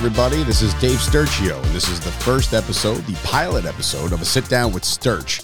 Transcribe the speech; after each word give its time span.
everybody? 0.00 0.42
This 0.44 0.62
is 0.62 0.72
Dave 0.80 0.96
Sturchio, 0.96 1.62
and 1.62 1.74
this 1.74 1.90
is 1.90 2.00
the 2.00 2.10
first 2.10 2.54
episode, 2.54 3.04
the 3.04 3.12
pilot 3.22 3.66
episode 3.66 4.14
of 4.14 4.22
a 4.22 4.24
sit 4.24 4.48
down 4.48 4.72
with 4.72 4.82
Sturch. 4.82 5.42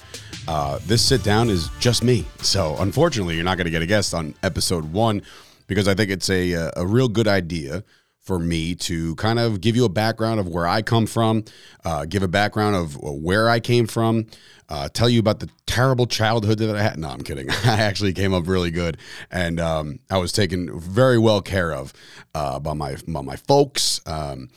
Uh, 0.48 0.78
this 0.86 1.04
sit 1.04 1.22
down 1.22 1.50
is 1.50 1.68
just 1.78 2.02
me. 2.02 2.24
So, 2.40 2.74
unfortunately, 2.78 3.34
you're 3.34 3.44
not 3.44 3.58
going 3.58 3.66
to 3.66 3.70
get 3.70 3.82
a 3.82 3.86
guest 3.86 4.14
on 4.14 4.34
episode 4.42 4.90
one 4.90 5.20
because 5.66 5.88
I 5.88 5.94
think 5.94 6.10
it's 6.10 6.30
a, 6.30 6.70
a 6.74 6.86
real 6.86 7.06
good 7.06 7.28
idea 7.28 7.84
for 8.26 8.40
me 8.40 8.74
to 8.74 9.14
kind 9.14 9.38
of 9.38 9.60
give 9.60 9.76
you 9.76 9.84
a 9.84 9.88
background 9.88 10.40
of 10.40 10.48
where 10.48 10.66
I 10.66 10.82
come 10.82 11.06
from, 11.06 11.44
uh, 11.84 12.04
give 12.06 12.24
a 12.24 12.28
background 12.28 12.74
of 12.74 13.00
where 13.00 13.48
I 13.48 13.60
came 13.60 13.86
from, 13.86 14.26
uh, 14.68 14.88
tell 14.88 15.08
you 15.08 15.20
about 15.20 15.38
the 15.38 15.48
terrible 15.66 16.06
childhood 16.06 16.58
that 16.58 16.74
I 16.74 16.82
had. 16.82 16.98
No, 16.98 17.08
I'm 17.08 17.22
kidding. 17.22 17.48
I 17.64 17.80
actually 17.80 18.12
came 18.12 18.34
up 18.34 18.48
really 18.48 18.72
good, 18.72 18.96
and 19.30 19.60
um, 19.60 20.00
I 20.10 20.18
was 20.18 20.32
taken 20.32 20.78
very 20.78 21.18
well 21.18 21.40
care 21.40 21.72
of 21.72 21.92
uh, 22.34 22.58
by 22.58 22.74
my 22.74 22.96
by 23.06 23.22
my 23.22 23.36
folks. 23.36 24.00
Um, 24.06 24.48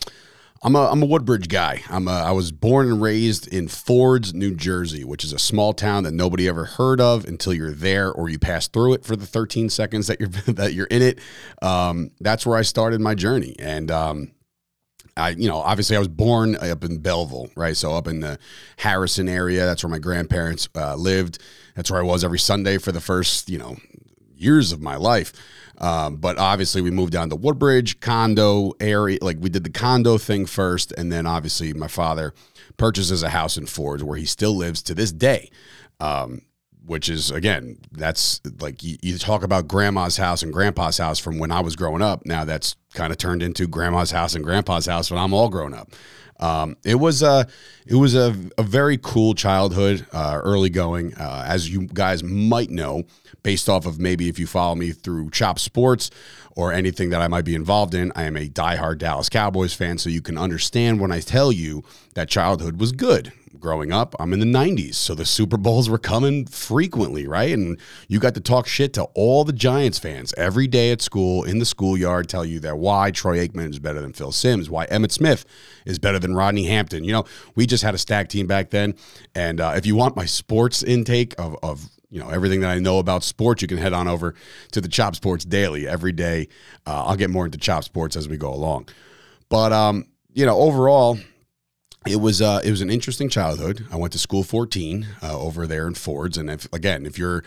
I'm 0.61 0.75
a 0.75 0.91
I'm 0.91 1.01
a 1.01 1.05
Woodbridge 1.05 1.47
guy. 1.47 1.83
I'm 1.89 2.07
a, 2.07 2.11
I 2.11 2.31
was 2.31 2.51
born 2.51 2.87
and 2.87 3.01
raised 3.01 3.47
in 3.47 3.67
Fords, 3.67 4.33
New 4.33 4.53
Jersey, 4.55 5.05
which 5.05 5.23
is 5.23 5.31
a 5.31 5.39
small 5.39 5.73
town 5.73 6.03
that 6.03 6.11
nobody 6.11 6.47
ever 6.49 6.65
heard 6.65 6.99
of 6.99 7.25
until 7.25 7.53
you're 7.53 7.71
there 7.71 8.11
or 8.11 8.29
you 8.29 8.39
pass 8.39 8.67
through 8.67 8.93
it 8.93 9.05
for 9.05 9.15
the 9.15 9.25
13 9.25 9.69
seconds 9.69 10.07
that 10.07 10.19
you're 10.19 10.29
that 10.47 10.73
you're 10.73 10.87
in 10.87 11.01
it. 11.01 11.19
Um, 11.61 12.11
that's 12.19 12.45
where 12.45 12.57
I 12.57 12.63
started 12.63 12.99
my 12.99 13.15
journey, 13.15 13.55
and 13.57 13.89
um, 13.89 14.31
I, 15.15 15.29
you 15.29 15.47
know, 15.47 15.57
obviously 15.57 15.95
I 15.95 15.99
was 15.99 16.07
born 16.07 16.55
up 16.55 16.83
in 16.83 16.97
Belleville, 16.99 17.49
right? 17.55 17.75
So 17.75 17.93
up 17.93 18.07
in 18.07 18.19
the 18.19 18.37
Harrison 18.77 19.29
area. 19.29 19.65
That's 19.65 19.83
where 19.83 19.91
my 19.91 19.99
grandparents 19.99 20.67
uh, 20.75 20.95
lived. 20.95 21.39
That's 21.75 21.89
where 21.89 22.01
I 22.01 22.05
was 22.05 22.23
every 22.23 22.39
Sunday 22.39 22.77
for 22.77 22.91
the 22.91 23.01
first, 23.01 23.49
you 23.49 23.57
know, 23.57 23.77
years 24.35 24.71
of 24.71 24.81
my 24.81 24.95
life. 24.95 25.33
Um, 25.79 26.17
but 26.17 26.37
obviously, 26.37 26.81
we 26.81 26.91
moved 26.91 27.13
down 27.13 27.29
to 27.29 27.35
Woodbridge 27.35 27.99
condo 27.99 28.73
area. 28.79 29.17
Like 29.21 29.37
we 29.39 29.49
did 29.49 29.63
the 29.63 29.69
condo 29.69 30.17
thing 30.17 30.45
first, 30.45 30.91
and 30.93 31.11
then 31.11 31.25
obviously 31.25 31.73
my 31.73 31.87
father 31.87 32.33
purchases 32.77 33.23
a 33.23 33.29
house 33.29 33.57
in 33.57 33.65
Fords 33.65 34.03
where 34.03 34.17
he 34.17 34.25
still 34.25 34.55
lives 34.55 34.81
to 34.83 34.93
this 34.93 35.11
day. 35.11 35.49
Um, 35.99 36.41
which 36.85 37.07
is 37.07 37.29
again, 37.29 37.77
that's 37.91 38.41
like 38.59 38.83
you, 38.83 38.97
you, 39.03 39.17
talk 39.19 39.43
about 39.43 39.67
grandma's 39.67 40.17
house 40.17 40.41
and 40.41 40.51
grandpa's 40.51 40.97
house 40.97 41.19
from 41.19 41.37
when 41.37 41.51
I 41.51 41.59
was 41.59 41.75
growing 41.75 42.01
up. 42.01 42.25
Now 42.25 42.45
that's 42.45 42.75
kind 42.93 43.11
of 43.11 43.17
turned 43.17 43.43
into 43.43 43.67
grandma's 43.67 44.09
house 44.09 44.33
and 44.33 44.43
grandpa's 44.43 44.87
house 44.87 45.11
when 45.11 45.19
I'm 45.19 45.33
all 45.33 45.49
grown 45.49 45.73
up. 45.73 45.91
Um, 46.39 46.77
it 46.83 46.95
was 46.95 47.21
a 47.21 47.47
it 47.85 47.95
was 47.95 48.15
a, 48.15 48.35
a 48.57 48.63
very 48.63 48.97
cool 48.97 49.33
childhood, 49.33 50.05
uh, 50.11 50.39
early 50.43 50.69
going. 50.69 51.13
Uh, 51.15 51.45
as 51.47 51.69
you 51.69 51.87
guys 51.87 52.23
might 52.23 52.69
know, 52.69 53.03
based 53.43 53.67
off 53.67 53.85
of 53.85 53.99
maybe 53.99 54.29
if 54.29 54.39
you 54.39 54.47
follow 54.47 54.75
me 54.75 54.91
through 54.91 55.31
Chop 55.31 55.59
Sports 55.59 56.09
or 56.55 56.71
anything 56.71 57.09
that 57.09 57.21
I 57.21 57.27
might 57.27 57.45
be 57.45 57.55
involved 57.55 57.93
in, 57.93 58.11
I 58.15 58.23
am 58.23 58.37
a 58.37 58.47
diehard 58.47 58.99
Dallas 58.99 59.29
Cowboys 59.29 59.73
fan, 59.73 59.97
so 59.97 60.09
you 60.09 60.21
can 60.21 60.37
understand 60.37 60.99
when 60.99 61.11
I 61.11 61.19
tell 61.19 61.51
you 61.51 61.83
that 62.15 62.29
childhood 62.29 62.79
was 62.79 62.91
good 62.91 63.31
growing 63.59 63.91
up, 63.91 64.15
I'm 64.19 64.33
in 64.33 64.39
the 64.39 64.45
90s. 64.45 64.95
So 64.95 65.13
the 65.15 65.25
Super 65.25 65.57
Bowls 65.57 65.89
were 65.89 65.97
coming 65.97 66.45
frequently, 66.45 67.27
right? 67.27 67.51
And 67.51 67.79
you 68.07 68.19
got 68.19 68.33
to 68.35 68.41
talk 68.41 68.67
shit 68.67 68.93
to 68.93 69.03
all 69.13 69.43
the 69.43 69.53
Giants 69.53 69.99
fans 69.99 70.33
every 70.37 70.67
day 70.67 70.91
at 70.91 71.01
school, 71.01 71.43
in 71.43 71.59
the 71.59 71.65
schoolyard, 71.65 72.29
tell 72.29 72.45
you 72.45 72.59
that 72.61 72.77
why 72.77 73.11
Troy 73.11 73.45
Aikman 73.45 73.69
is 73.69 73.79
better 73.79 74.01
than 74.01 74.13
Phil 74.13 74.31
Simms, 74.31 74.69
why 74.69 74.85
Emmitt 74.87 75.11
Smith 75.11 75.45
is 75.85 75.99
better 75.99 76.19
than 76.19 76.35
Rodney 76.35 76.65
Hampton. 76.65 77.03
You 77.03 77.13
know, 77.13 77.25
we 77.55 77.65
just 77.65 77.83
had 77.83 77.93
a 77.93 77.97
stack 77.97 78.29
team 78.29 78.47
back 78.47 78.69
then. 78.69 78.95
And 79.35 79.59
uh, 79.59 79.73
if 79.75 79.85
you 79.85 79.95
want 79.95 80.15
my 80.15 80.25
sports 80.25 80.83
intake 80.83 81.35
of, 81.37 81.55
of 81.61 81.89
you 82.09 82.19
know 82.19 82.29
everything 82.29 82.61
that 82.61 82.71
I 82.71 82.79
know 82.79 82.99
about 82.99 83.23
sports, 83.23 83.61
you 83.61 83.67
can 83.67 83.77
head 83.77 83.93
on 83.93 84.07
over 84.07 84.35
to 84.71 84.81
the 84.81 84.87
Chop 84.87 85.15
Sports 85.15 85.45
Daily 85.45 85.87
every 85.87 86.11
day. 86.11 86.47
Uh, 86.85 87.05
I'll 87.05 87.15
get 87.15 87.29
more 87.29 87.45
into 87.45 87.57
Chop 87.57 87.83
Sports 87.83 88.15
as 88.15 88.27
we 88.27 88.37
go 88.37 88.53
along, 88.53 88.89
but 89.47 89.71
um, 89.71 90.05
you 90.33 90.45
know 90.45 90.57
overall, 90.57 91.19
it 92.07 92.17
was 92.17 92.41
uh, 92.41 92.61
it 92.63 92.71
was 92.71 92.81
an 92.81 92.89
interesting 92.89 93.29
childhood. 93.29 93.85
I 93.91 93.97
went 93.97 94.13
to 94.13 94.19
school 94.19 94.43
14 94.43 95.07
uh, 95.21 95.39
over 95.39 95.67
there 95.67 95.87
in 95.87 95.95
Fords, 95.95 96.37
and 96.37 96.49
if 96.49 96.71
again, 96.73 97.05
if 97.05 97.17
you're 97.17 97.43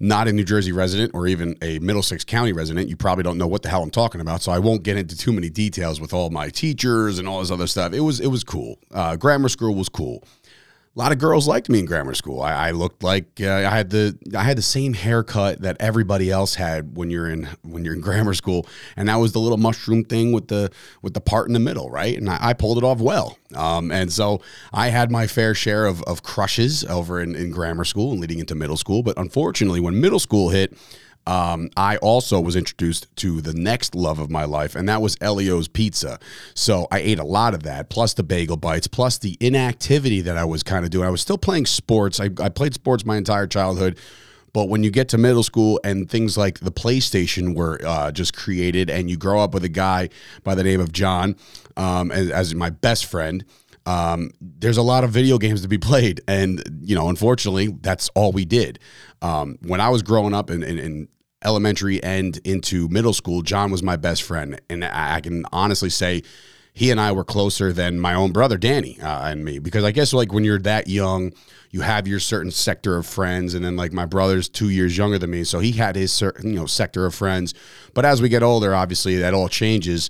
not 0.00 0.28
a 0.28 0.32
New 0.32 0.44
Jersey 0.44 0.72
resident 0.72 1.12
or 1.14 1.26
even 1.26 1.56
a 1.62 1.78
Middlesex 1.78 2.24
County 2.24 2.52
resident, 2.52 2.88
you 2.88 2.96
probably 2.96 3.22
don't 3.22 3.38
know 3.38 3.46
what 3.46 3.62
the 3.62 3.68
hell 3.68 3.82
I'm 3.82 3.90
talking 3.90 4.20
about. 4.20 4.42
So 4.42 4.52
I 4.52 4.58
won't 4.58 4.82
get 4.82 4.96
into 4.96 5.16
too 5.16 5.32
many 5.32 5.48
details 5.48 6.00
with 6.00 6.12
all 6.12 6.30
my 6.30 6.48
teachers 6.48 7.18
and 7.18 7.28
all 7.28 7.40
this 7.40 7.50
other 7.50 7.66
stuff. 7.66 7.92
It 7.92 8.00
was 8.00 8.20
it 8.20 8.28
was 8.28 8.44
cool. 8.44 8.78
Uh, 8.92 9.16
grammar 9.16 9.48
school 9.48 9.74
was 9.74 9.88
cool 9.88 10.24
a 10.94 10.98
lot 10.98 11.10
of 11.10 11.18
girls 11.18 11.48
liked 11.48 11.68
me 11.68 11.80
in 11.80 11.86
grammar 11.86 12.14
school. 12.14 12.40
I, 12.40 12.68
I 12.68 12.70
looked 12.70 13.02
like 13.02 13.40
uh, 13.40 13.50
I 13.50 13.70
had 13.70 13.90
the 13.90 14.16
I 14.36 14.44
had 14.44 14.56
the 14.56 14.62
same 14.62 14.94
haircut 14.94 15.62
that 15.62 15.76
everybody 15.80 16.30
else 16.30 16.54
had 16.54 16.96
when 16.96 17.10
you're 17.10 17.28
in 17.28 17.48
when 17.62 17.84
you're 17.84 17.94
in 17.94 18.00
grammar 18.02 18.34
school, 18.34 18.66
and 18.96 19.08
that 19.08 19.16
was 19.16 19.32
the 19.32 19.40
little 19.40 19.58
mushroom 19.58 20.04
thing 20.04 20.30
with 20.30 20.48
the 20.48 20.70
with 21.02 21.14
the 21.14 21.20
part 21.20 21.48
in 21.48 21.52
the 21.52 21.58
middle, 21.60 21.90
right? 21.90 22.16
And 22.16 22.30
I, 22.30 22.38
I 22.40 22.52
pulled 22.52 22.78
it 22.78 22.84
off 22.84 23.00
well. 23.00 23.38
Um, 23.54 23.90
and 23.90 24.12
so 24.12 24.40
I 24.72 24.88
had 24.88 25.10
my 25.10 25.26
fair 25.26 25.54
share 25.54 25.86
of, 25.86 26.02
of 26.04 26.22
crushes 26.22 26.84
over 26.84 27.20
in, 27.20 27.34
in 27.36 27.50
grammar 27.50 27.84
school 27.84 28.12
and 28.12 28.20
leading 28.20 28.40
into 28.40 28.54
middle 28.54 28.76
school. 28.76 29.02
But 29.02 29.16
unfortunately, 29.16 29.80
when 29.80 30.00
middle 30.00 30.18
school 30.18 30.50
hit, 30.50 30.76
um, 31.26 31.70
I 31.76 31.96
also 31.98 32.40
was 32.40 32.54
introduced 32.54 33.14
to 33.16 33.40
the 33.40 33.54
next 33.54 33.94
love 33.94 34.18
of 34.18 34.30
my 34.30 34.44
life, 34.44 34.74
and 34.74 34.88
that 34.88 35.00
was 35.00 35.16
Ellio's 35.20 35.68
Pizza. 35.68 36.18
So 36.54 36.86
I 36.90 36.98
ate 36.98 37.18
a 37.18 37.24
lot 37.24 37.54
of 37.54 37.62
that, 37.62 37.88
plus 37.88 38.14
the 38.14 38.22
bagel 38.22 38.56
bites, 38.56 38.86
plus 38.86 39.18
the 39.18 39.36
inactivity 39.40 40.20
that 40.20 40.36
I 40.36 40.44
was 40.44 40.62
kind 40.62 40.84
of 40.84 40.90
doing. 40.90 41.06
I 41.06 41.10
was 41.10 41.22
still 41.22 41.38
playing 41.38 41.66
sports. 41.66 42.20
I, 42.20 42.28
I 42.40 42.48
played 42.50 42.74
sports 42.74 43.04
my 43.04 43.16
entire 43.16 43.46
childhood. 43.46 43.98
But 44.52 44.68
when 44.68 44.84
you 44.84 44.90
get 44.90 45.08
to 45.08 45.18
middle 45.18 45.42
school 45.42 45.80
and 45.82 46.08
things 46.08 46.38
like 46.38 46.60
the 46.60 46.70
PlayStation 46.70 47.56
were 47.56 47.80
uh, 47.84 48.12
just 48.12 48.36
created, 48.36 48.88
and 48.88 49.10
you 49.10 49.16
grow 49.16 49.40
up 49.40 49.52
with 49.52 49.64
a 49.64 49.68
guy 49.68 50.10
by 50.44 50.54
the 50.54 50.62
name 50.62 50.80
of 50.80 50.92
John 50.92 51.34
um, 51.76 52.12
as, 52.12 52.30
as 52.30 52.54
my 52.54 52.70
best 52.70 53.06
friend, 53.06 53.44
um, 53.86 54.30
there's 54.40 54.76
a 54.76 54.82
lot 54.82 55.04
of 55.04 55.10
video 55.10 55.38
games 55.38 55.62
to 55.62 55.68
be 55.68 55.78
played. 55.78 56.20
And, 56.26 56.62
you 56.82 56.94
know, 56.94 57.08
unfortunately, 57.08 57.68
that's 57.80 58.08
all 58.14 58.32
we 58.32 58.44
did. 58.44 58.78
Um, 59.22 59.58
when 59.62 59.80
I 59.80 59.88
was 59.88 60.02
growing 60.02 60.34
up 60.34 60.50
in, 60.50 60.62
in, 60.62 60.78
in, 60.78 61.08
elementary 61.44 62.02
and 62.02 62.38
into 62.44 62.88
middle 62.88 63.12
school, 63.12 63.42
John 63.42 63.70
was 63.70 63.82
my 63.82 63.96
best 63.96 64.22
friend. 64.22 64.58
And 64.70 64.82
I, 64.82 65.16
I 65.16 65.20
can 65.20 65.44
honestly 65.52 65.90
say 65.90 66.22
he 66.72 66.90
and 66.90 66.98
I 66.98 67.12
were 67.12 67.22
closer 67.22 67.70
than 67.72 68.00
my 68.00 68.14
own 68.14 68.32
brother, 68.32 68.56
Danny, 68.56 68.98
uh, 69.00 69.28
and 69.28 69.44
me. 69.44 69.58
Because 69.58 69.84
I 69.84 69.92
guess, 69.92 70.14
like, 70.14 70.32
when 70.32 70.42
you're 70.42 70.58
that 70.60 70.88
young, 70.88 71.32
you 71.70 71.82
have 71.82 72.08
your 72.08 72.18
certain 72.18 72.50
sector 72.50 72.96
of 72.96 73.06
friends. 73.06 73.52
And 73.52 73.64
then, 73.64 73.76
like, 73.76 73.92
my 73.92 74.06
brother's 74.06 74.48
two 74.48 74.70
years 74.70 74.96
younger 74.96 75.18
than 75.18 75.30
me. 75.30 75.44
So 75.44 75.60
he 75.60 75.72
had 75.72 75.96
his 75.96 76.12
certain, 76.12 76.54
you 76.54 76.58
know, 76.58 76.66
sector 76.66 77.04
of 77.04 77.14
friends. 77.14 77.52
But 77.92 78.06
as 78.06 78.22
we 78.22 78.30
get 78.30 78.42
older, 78.42 78.74
obviously, 78.74 79.16
that 79.18 79.34
all 79.34 79.48
changes. 79.48 80.08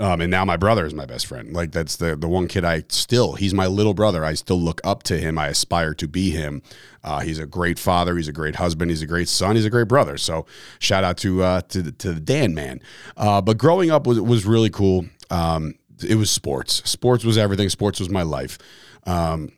Um, 0.00 0.20
and 0.20 0.30
now 0.30 0.44
my 0.44 0.56
brother 0.56 0.86
is 0.86 0.94
my 0.94 1.06
best 1.06 1.26
friend. 1.26 1.52
Like 1.52 1.72
that's 1.72 1.96
the 1.96 2.14
the 2.14 2.28
one 2.28 2.46
kid 2.46 2.64
I 2.64 2.84
still 2.88 3.32
he's 3.32 3.52
my 3.52 3.66
little 3.66 3.94
brother. 3.94 4.24
I 4.24 4.34
still 4.34 4.60
look 4.60 4.80
up 4.84 5.02
to 5.04 5.18
him. 5.18 5.38
I 5.38 5.48
aspire 5.48 5.92
to 5.94 6.06
be 6.06 6.30
him. 6.30 6.62
Uh, 7.02 7.18
he's 7.20 7.38
a 7.38 7.46
great 7.46 7.80
father. 7.80 8.16
He's 8.16 8.28
a 8.28 8.32
great 8.32 8.56
husband. 8.56 8.90
He's 8.90 9.02
a 9.02 9.06
great 9.06 9.28
son. 9.28 9.56
He's 9.56 9.64
a 9.64 9.70
great 9.70 9.88
brother. 9.88 10.16
So 10.16 10.46
shout 10.78 11.02
out 11.02 11.16
to 11.18 11.42
uh, 11.42 11.60
to 11.62 11.90
to 11.90 12.12
the 12.12 12.20
Dan 12.20 12.54
man. 12.54 12.80
Uh, 13.16 13.40
but 13.40 13.58
growing 13.58 13.90
up 13.90 14.06
was 14.06 14.20
was 14.20 14.46
really 14.46 14.70
cool. 14.70 15.06
Um, 15.30 15.74
it 16.06 16.14
was 16.14 16.30
sports. 16.30 16.88
Sports 16.88 17.24
was 17.24 17.36
everything. 17.36 17.68
Sports 17.68 17.98
was 17.98 18.08
my 18.08 18.22
life. 18.22 18.56
Um, 19.04 19.50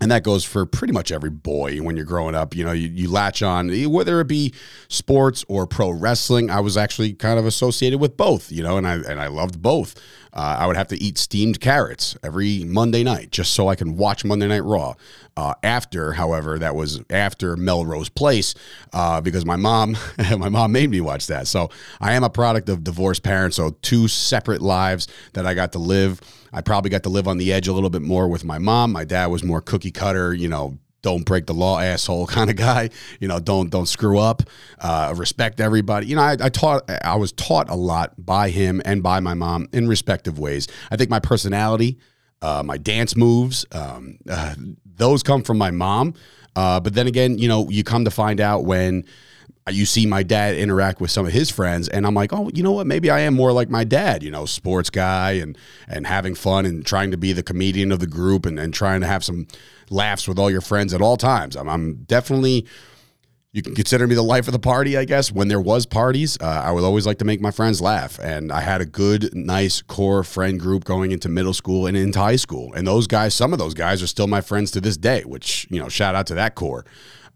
and 0.00 0.10
that 0.10 0.22
goes 0.22 0.44
for 0.44 0.64
pretty 0.64 0.92
much 0.92 1.12
every 1.12 1.30
boy 1.30 1.78
when 1.78 1.96
you're 1.96 2.06
growing 2.06 2.34
up. 2.34 2.56
You 2.56 2.64
know, 2.64 2.72
you, 2.72 2.88
you 2.88 3.10
latch 3.10 3.42
on, 3.42 3.70
whether 3.90 4.20
it 4.20 4.28
be 4.28 4.54
sports 4.88 5.44
or 5.48 5.66
pro 5.66 5.90
wrestling. 5.90 6.50
I 6.50 6.60
was 6.60 6.76
actually 6.76 7.12
kind 7.12 7.38
of 7.38 7.46
associated 7.46 8.00
with 8.00 8.16
both, 8.16 8.50
you 8.50 8.62
know, 8.62 8.76
and 8.78 8.86
I 8.86 8.94
and 8.94 9.20
I 9.20 9.26
loved 9.26 9.60
both. 9.60 10.00
Uh, 10.32 10.56
I 10.60 10.66
would 10.66 10.76
have 10.76 10.88
to 10.88 11.02
eat 11.02 11.18
steamed 11.18 11.60
carrots 11.60 12.16
every 12.22 12.64
Monday 12.64 13.02
night 13.02 13.30
just 13.30 13.52
so 13.52 13.68
I 13.68 13.74
can 13.74 13.96
watch 13.96 14.24
Monday 14.24 14.48
Night 14.48 14.64
Raw. 14.64 14.94
Uh, 15.36 15.54
after, 15.62 16.12
however, 16.12 16.58
that 16.58 16.74
was 16.74 17.00
after 17.10 17.56
Melrose 17.56 18.08
Place 18.08 18.54
uh, 18.92 19.20
because 19.20 19.44
my 19.44 19.56
mom, 19.56 19.96
my 20.38 20.48
mom 20.48 20.72
made 20.72 20.90
me 20.90 21.00
watch 21.00 21.26
that. 21.28 21.46
So 21.46 21.70
I 22.00 22.14
am 22.14 22.24
a 22.24 22.30
product 22.30 22.68
of 22.68 22.84
divorced 22.84 23.22
parents. 23.22 23.56
So 23.56 23.70
two 23.82 24.08
separate 24.08 24.62
lives 24.62 25.08
that 25.32 25.46
I 25.46 25.54
got 25.54 25.72
to 25.72 25.78
live. 25.78 26.20
I 26.52 26.60
probably 26.60 26.90
got 26.90 27.04
to 27.04 27.08
live 27.08 27.28
on 27.28 27.38
the 27.38 27.52
edge 27.52 27.68
a 27.68 27.72
little 27.72 27.90
bit 27.90 28.02
more 28.02 28.28
with 28.28 28.44
my 28.44 28.58
mom. 28.58 28.92
My 28.92 29.04
dad 29.04 29.26
was 29.26 29.42
more 29.42 29.60
cookie 29.60 29.92
cutter, 29.92 30.34
you 30.34 30.48
know, 30.48 30.78
don't 31.02 31.24
break 31.24 31.46
the 31.46 31.54
law 31.54 31.78
asshole 31.78 32.26
kind 32.38 32.50
of 32.50 32.56
guy. 32.56 32.90
You 33.20 33.28
know 33.28 33.40
don't 33.40 33.70
don't 33.70 33.86
screw 33.86 34.18
up. 34.18 34.42
Uh, 34.78 35.14
respect 35.16 35.60
everybody. 35.60 36.06
You 36.06 36.16
know 36.16 36.22
I, 36.22 36.36
I, 36.40 36.48
taught 36.48 36.90
i 37.04 37.16
was 37.16 37.32
taught 37.32 37.70
a 37.70 37.74
lot 37.74 38.14
by 38.18 38.50
him 38.50 38.80
and 38.84 39.02
by 39.02 39.20
my 39.20 39.34
mom 39.34 39.68
in 39.72 39.88
respective 39.88 40.38
ways. 40.38 40.68
I 40.90 40.96
think 40.96 41.10
my 41.10 41.20
personality 41.20 41.98
uh, 42.42 42.62
my 42.64 42.78
dance 42.78 43.16
moves 43.16 43.66
um, 43.72 44.18
uh, 44.28 44.54
those 44.84 45.22
come 45.22 45.42
from 45.42 45.58
my 45.58 45.70
mom. 45.70 46.14
Uh, 46.56 46.80
but 46.80 46.94
then 46.94 47.06
again 47.06 47.38
you 47.38 47.48
know 47.48 47.68
you 47.70 47.84
come 47.84 48.04
to 48.04 48.10
find 48.10 48.40
out 48.40 48.64
when 48.64 49.04
you 49.70 49.86
see 49.86 50.06
my 50.06 50.22
dad 50.22 50.56
interact 50.56 51.00
with 51.00 51.10
some 51.10 51.26
of 51.26 51.32
his 51.32 51.50
friends 51.50 51.88
and 51.88 52.06
I'm 52.06 52.14
like, 52.14 52.32
"Oh, 52.32 52.50
you 52.54 52.62
know 52.62 52.72
what? 52.72 52.86
Maybe 52.86 53.10
I 53.10 53.20
am 53.20 53.34
more 53.34 53.52
like 53.52 53.68
my 53.68 53.84
dad, 53.84 54.22
you 54.22 54.30
know, 54.30 54.46
sports 54.46 54.90
guy 54.90 55.32
and 55.32 55.56
and 55.88 56.06
having 56.06 56.34
fun 56.34 56.66
and 56.66 56.84
trying 56.84 57.10
to 57.10 57.16
be 57.16 57.32
the 57.32 57.42
comedian 57.42 57.92
of 57.92 58.00
the 58.00 58.06
group 58.06 58.46
and, 58.46 58.58
and 58.58 58.72
trying 58.72 59.00
to 59.02 59.06
have 59.06 59.24
some 59.24 59.46
laughs 59.90 60.26
with 60.26 60.38
all 60.38 60.50
your 60.50 60.60
friends 60.60 60.94
at 60.94 61.02
all 61.02 61.16
times." 61.16 61.56
I'm, 61.56 61.68
I'm 61.68 62.04
definitely 62.04 62.66
you 63.52 63.62
can 63.62 63.74
consider 63.74 64.06
me 64.06 64.14
the 64.14 64.22
life 64.22 64.46
of 64.46 64.52
the 64.52 64.60
party, 64.60 64.96
I 64.96 65.04
guess. 65.04 65.32
When 65.32 65.48
there 65.48 65.60
was 65.60 65.84
parties, 65.84 66.38
uh, 66.40 66.62
I 66.64 66.70
would 66.70 66.84
always 66.84 67.04
like 67.04 67.18
to 67.18 67.24
make 67.24 67.40
my 67.40 67.50
friends 67.50 67.80
laugh, 67.80 68.20
and 68.20 68.52
I 68.52 68.60
had 68.60 68.80
a 68.80 68.86
good, 68.86 69.34
nice 69.34 69.82
core 69.82 70.22
friend 70.22 70.58
group 70.60 70.84
going 70.84 71.10
into 71.10 71.28
middle 71.28 71.52
school 71.52 71.86
and 71.86 71.96
into 71.96 72.20
high 72.20 72.36
school. 72.36 72.72
And 72.74 72.86
those 72.86 73.08
guys, 73.08 73.34
some 73.34 73.52
of 73.52 73.58
those 73.58 73.74
guys, 73.74 74.04
are 74.04 74.06
still 74.06 74.28
my 74.28 74.40
friends 74.40 74.70
to 74.72 74.80
this 74.80 74.96
day. 74.96 75.22
Which 75.22 75.66
you 75.68 75.80
know, 75.80 75.88
shout 75.88 76.14
out 76.14 76.28
to 76.28 76.34
that 76.36 76.54
core. 76.54 76.84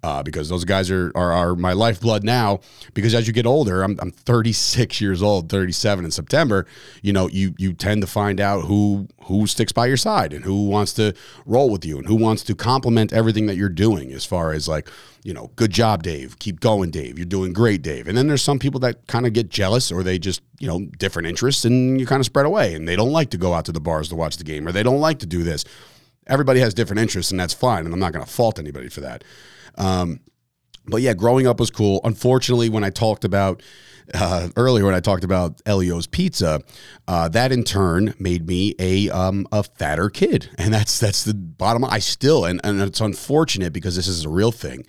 Uh, 0.04 0.22
because 0.22 0.50
those 0.50 0.66
guys 0.66 0.90
are, 0.90 1.10
are, 1.14 1.32
are 1.32 1.56
my 1.56 1.72
lifeblood 1.72 2.22
now. 2.24 2.60
Because 2.92 3.14
as 3.14 3.26
you 3.26 3.32
get 3.32 3.46
older, 3.46 3.82
I'm, 3.82 3.98
I'm 4.00 4.10
36 4.10 5.00
years 5.00 5.22
old, 5.22 5.48
37 5.48 6.04
in 6.04 6.10
September. 6.10 6.66
You 7.00 7.14
know, 7.14 7.26
you 7.30 7.54
you 7.56 7.72
tend 7.72 8.02
to 8.02 8.06
find 8.06 8.38
out 8.38 8.66
who 8.66 9.08
who 9.22 9.46
sticks 9.46 9.72
by 9.72 9.86
your 9.86 9.96
side 9.96 10.34
and 10.34 10.44
who 10.44 10.68
wants 10.68 10.92
to 10.94 11.14
roll 11.46 11.70
with 11.70 11.86
you 11.86 11.96
and 11.96 12.06
who 12.06 12.16
wants 12.16 12.42
to 12.42 12.54
compliment 12.54 13.14
everything 13.14 13.46
that 13.46 13.56
you're 13.56 13.70
doing. 13.70 14.12
As 14.12 14.26
far 14.26 14.52
as 14.52 14.68
like, 14.68 14.90
you 15.22 15.32
know, 15.32 15.50
good 15.56 15.70
job, 15.70 16.02
Dave. 16.02 16.38
Keep 16.38 16.60
going, 16.60 16.90
Dave. 16.90 17.18
You're 17.18 17.24
doing 17.24 17.54
great, 17.54 17.80
Dave. 17.80 18.06
And 18.06 18.14
then 18.14 18.28
there's 18.28 18.42
some 18.42 18.58
people 18.58 18.80
that 18.80 19.06
kind 19.06 19.24
of 19.24 19.32
get 19.32 19.48
jealous 19.48 19.90
or 19.90 20.02
they 20.02 20.18
just 20.18 20.42
you 20.60 20.68
know 20.68 20.80
different 20.98 21.28
interests 21.28 21.64
and 21.64 21.98
you 21.98 22.04
kind 22.04 22.20
of 22.20 22.26
spread 22.26 22.44
away 22.44 22.74
and 22.74 22.86
they 22.86 22.94
don't 22.94 23.12
like 23.12 23.30
to 23.30 23.38
go 23.38 23.54
out 23.54 23.64
to 23.64 23.72
the 23.72 23.80
bars 23.80 24.10
to 24.10 24.16
watch 24.16 24.36
the 24.36 24.44
game 24.44 24.68
or 24.68 24.72
they 24.72 24.82
don't 24.82 25.00
like 25.00 25.20
to 25.20 25.26
do 25.26 25.42
this. 25.42 25.64
Everybody 26.26 26.60
has 26.60 26.74
different 26.74 27.00
interests 27.00 27.30
and 27.30 27.40
that's 27.40 27.54
fine. 27.54 27.86
And 27.86 27.94
I'm 27.94 28.00
not 28.00 28.12
going 28.12 28.24
to 28.24 28.30
fault 28.30 28.58
anybody 28.58 28.90
for 28.90 29.00
that. 29.00 29.24
Um, 29.76 30.20
but 30.86 31.00
yeah, 31.00 31.14
growing 31.14 31.46
up 31.46 31.60
was 31.60 31.70
cool. 31.70 32.00
Unfortunately, 32.04 32.68
when 32.68 32.84
I 32.84 32.90
talked 32.90 33.24
about 33.24 33.62
uh, 34.12 34.48
earlier, 34.56 34.84
when 34.84 34.94
I 34.94 35.00
talked 35.00 35.24
about 35.24 35.62
Ellio's 35.64 36.06
Pizza, 36.06 36.60
uh, 37.08 37.28
that 37.30 37.52
in 37.52 37.64
turn 37.64 38.14
made 38.18 38.46
me 38.46 38.74
a 38.78 39.08
um, 39.10 39.46
a 39.50 39.62
fatter 39.62 40.10
kid, 40.10 40.50
and 40.58 40.74
that's 40.74 40.98
that's 40.98 41.24
the 41.24 41.34
bottom. 41.34 41.84
I 41.84 42.00
still, 42.00 42.44
and, 42.44 42.60
and 42.64 42.80
it's 42.82 43.00
unfortunate 43.00 43.72
because 43.72 43.96
this 43.96 44.08
is 44.08 44.24
a 44.24 44.28
real 44.28 44.52
thing. 44.52 44.84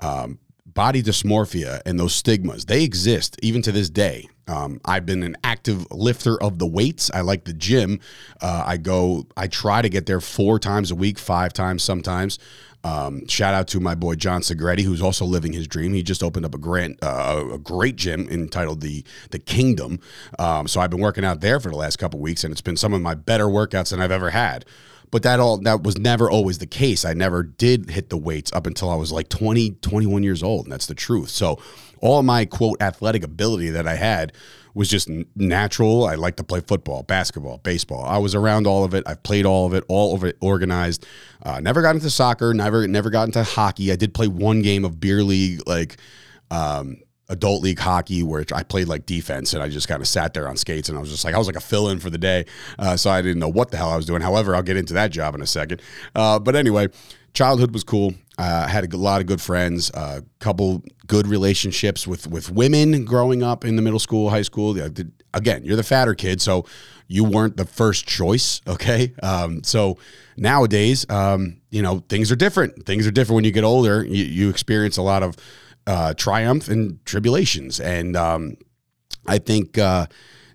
Um, 0.00 0.38
body 0.74 1.02
dysmorphia 1.02 1.80
and 1.86 1.98
those 1.98 2.14
stigmas 2.14 2.64
they 2.66 2.82
exist 2.82 3.36
even 3.42 3.62
to 3.62 3.72
this 3.72 3.90
day 3.90 4.28
um, 4.48 4.80
i've 4.84 5.06
been 5.06 5.22
an 5.22 5.36
active 5.44 5.90
lifter 5.90 6.40
of 6.42 6.58
the 6.58 6.66
weights 6.66 7.10
i 7.14 7.20
like 7.20 7.44
the 7.44 7.52
gym 7.52 8.00
uh, 8.40 8.64
i 8.66 8.76
go 8.76 9.26
i 9.36 9.46
try 9.46 9.82
to 9.82 9.88
get 9.88 10.06
there 10.06 10.20
four 10.20 10.58
times 10.58 10.90
a 10.90 10.94
week 10.94 11.18
five 11.18 11.52
times 11.52 11.82
sometimes 11.82 12.38
um, 12.82 13.26
shout 13.26 13.52
out 13.52 13.68
to 13.68 13.80
my 13.80 13.94
boy 13.94 14.14
John 14.14 14.40
Segretti, 14.40 14.82
who's 14.82 15.02
also 15.02 15.24
living 15.24 15.52
his 15.52 15.66
dream. 15.66 15.92
He 15.92 16.02
just 16.02 16.22
opened 16.22 16.46
up 16.46 16.54
a 16.54 16.58
grant, 16.58 16.98
uh, 17.02 17.44
a 17.52 17.58
great 17.58 17.96
gym 17.96 18.26
entitled 18.30 18.80
the 18.80 19.04
the 19.30 19.38
Kingdom. 19.38 20.00
Um, 20.38 20.66
so 20.66 20.80
I've 20.80 20.90
been 20.90 21.00
working 21.00 21.24
out 21.24 21.40
there 21.40 21.60
for 21.60 21.68
the 21.68 21.76
last 21.76 21.98
couple 21.98 22.20
weeks, 22.20 22.42
and 22.42 22.52
it's 22.52 22.62
been 22.62 22.76
some 22.76 22.94
of 22.94 23.02
my 23.02 23.14
better 23.14 23.46
workouts 23.46 23.90
than 23.90 24.00
I've 24.00 24.10
ever 24.10 24.30
had. 24.30 24.64
But 25.10 25.22
that 25.24 25.40
all 25.40 25.58
that 25.58 25.82
was 25.82 25.98
never 25.98 26.30
always 26.30 26.58
the 26.58 26.66
case. 26.66 27.04
I 27.04 27.14
never 27.14 27.42
did 27.42 27.90
hit 27.90 28.10
the 28.10 28.16
weights 28.16 28.52
up 28.52 28.66
until 28.66 28.90
I 28.90 28.94
was 28.94 29.10
like 29.10 29.28
20, 29.28 29.72
21 29.82 30.22
years 30.22 30.42
old, 30.42 30.66
and 30.66 30.72
that's 30.72 30.86
the 30.86 30.94
truth. 30.94 31.30
So 31.30 31.58
all 32.00 32.22
my 32.22 32.44
quote 32.44 32.80
athletic 32.80 33.24
ability 33.24 33.70
that 33.70 33.86
I 33.86 33.96
had 33.96 34.32
was 34.74 34.88
just 34.88 35.08
natural. 35.34 36.04
I 36.04 36.14
like 36.14 36.36
to 36.36 36.44
play 36.44 36.60
football, 36.60 37.02
basketball, 37.02 37.58
baseball. 37.58 38.04
I 38.04 38.18
was 38.18 38.34
around 38.34 38.66
all 38.66 38.84
of 38.84 38.94
it. 38.94 39.02
I've 39.06 39.22
played 39.22 39.44
all 39.44 39.66
of 39.66 39.74
it, 39.74 39.84
all 39.88 40.14
of 40.14 40.24
it 40.24 40.36
organized. 40.40 41.06
Uh, 41.42 41.60
never 41.60 41.82
got 41.82 41.94
into 41.94 42.10
soccer. 42.10 42.54
Never 42.54 42.86
never 42.86 43.10
got 43.10 43.24
into 43.24 43.42
hockey. 43.42 43.92
I 43.92 43.96
did 43.96 44.14
play 44.14 44.28
one 44.28 44.62
game 44.62 44.84
of 44.84 45.00
beer 45.00 45.22
league, 45.22 45.62
like 45.66 45.96
um, 46.50 46.98
adult 47.30 47.62
league 47.62 47.78
hockey, 47.78 48.22
where 48.22 48.44
I 48.52 48.62
played 48.62 48.88
like 48.88 49.06
defense, 49.06 49.54
and 49.54 49.62
I 49.62 49.68
just 49.68 49.88
kind 49.88 50.02
of 50.02 50.08
sat 50.08 50.34
there 50.34 50.48
on 50.48 50.56
skates, 50.56 50.88
and 50.88 50.98
I 50.98 51.00
was 51.00 51.10
just 51.10 51.24
like 51.24 51.34
I 51.34 51.38
was 51.38 51.46
like 51.46 51.56
a 51.56 51.60
fill 51.60 51.88
in 51.88 51.98
for 51.98 52.10
the 52.10 52.18
day, 52.18 52.44
uh, 52.78 52.96
so 52.96 53.10
I 53.10 53.22
didn't 53.22 53.38
know 53.38 53.48
what 53.48 53.70
the 53.70 53.76
hell 53.76 53.90
I 53.90 53.96
was 53.96 54.06
doing. 54.06 54.20
However, 54.20 54.54
I'll 54.54 54.62
get 54.62 54.76
into 54.76 54.94
that 54.94 55.10
job 55.10 55.34
in 55.34 55.40
a 55.40 55.46
second. 55.46 55.80
Uh, 56.14 56.38
but 56.38 56.56
anyway, 56.56 56.88
childhood 57.32 57.72
was 57.72 57.84
cool. 57.84 58.12
Uh, 58.36 58.66
had 58.66 58.92
a 58.92 58.96
lot 58.96 59.20
of 59.20 59.26
good 59.26 59.40
friends, 59.40 59.90
a 59.90 59.98
uh, 59.98 60.20
couple 60.38 60.82
good 61.06 61.26
relationships 61.26 62.06
with 62.06 62.26
with 62.26 62.50
women 62.50 63.04
growing 63.04 63.42
up 63.42 63.64
in 63.64 63.76
the 63.76 63.82
middle 63.82 63.98
school, 63.98 64.30
high 64.30 64.42
school. 64.42 64.76
Again, 65.32 65.64
you're 65.64 65.76
the 65.76 65.82
fatter 65.82 66.14
kid, 66.14 66.40
so 66.40 66.64
you 67.06 67.24
weren't 67.24 67.56
the 67.56 67.66
first 67.66 68.06
choice. 68.06 68.60
Okay, 68.70 69.12
um, 69.22 69.62
so 69.62 69.98
nowadays, 70.36 71.04
um, 71.10 71.60
you 71.70 71.82
know, 71.82 72.02
things 72.08 72.32
are 72.32 72.36
different. 72.36 72.86
Things 72.86 73.06
are 73.06 73.10
different 73.10 73.36
when 73.36 73.44
you 73.44 73.50
get 73.50 73.64
older. 73.64 74.02
You, 74.04 74.24
you 74.24 74.48
experience 74.48 74.96
a 74.96 75.02
lot 75.02 75.22
of 75.22 75.36
uh, 75.90 76.14
triumph 76.14 76.68
and 76.68 77.04
tribulations, 77.04 77.80
and 77.80 78.16
um, 78.16 78.56
I 79.26 79.38
think 79.38 79.76
uh, 79.76 80.06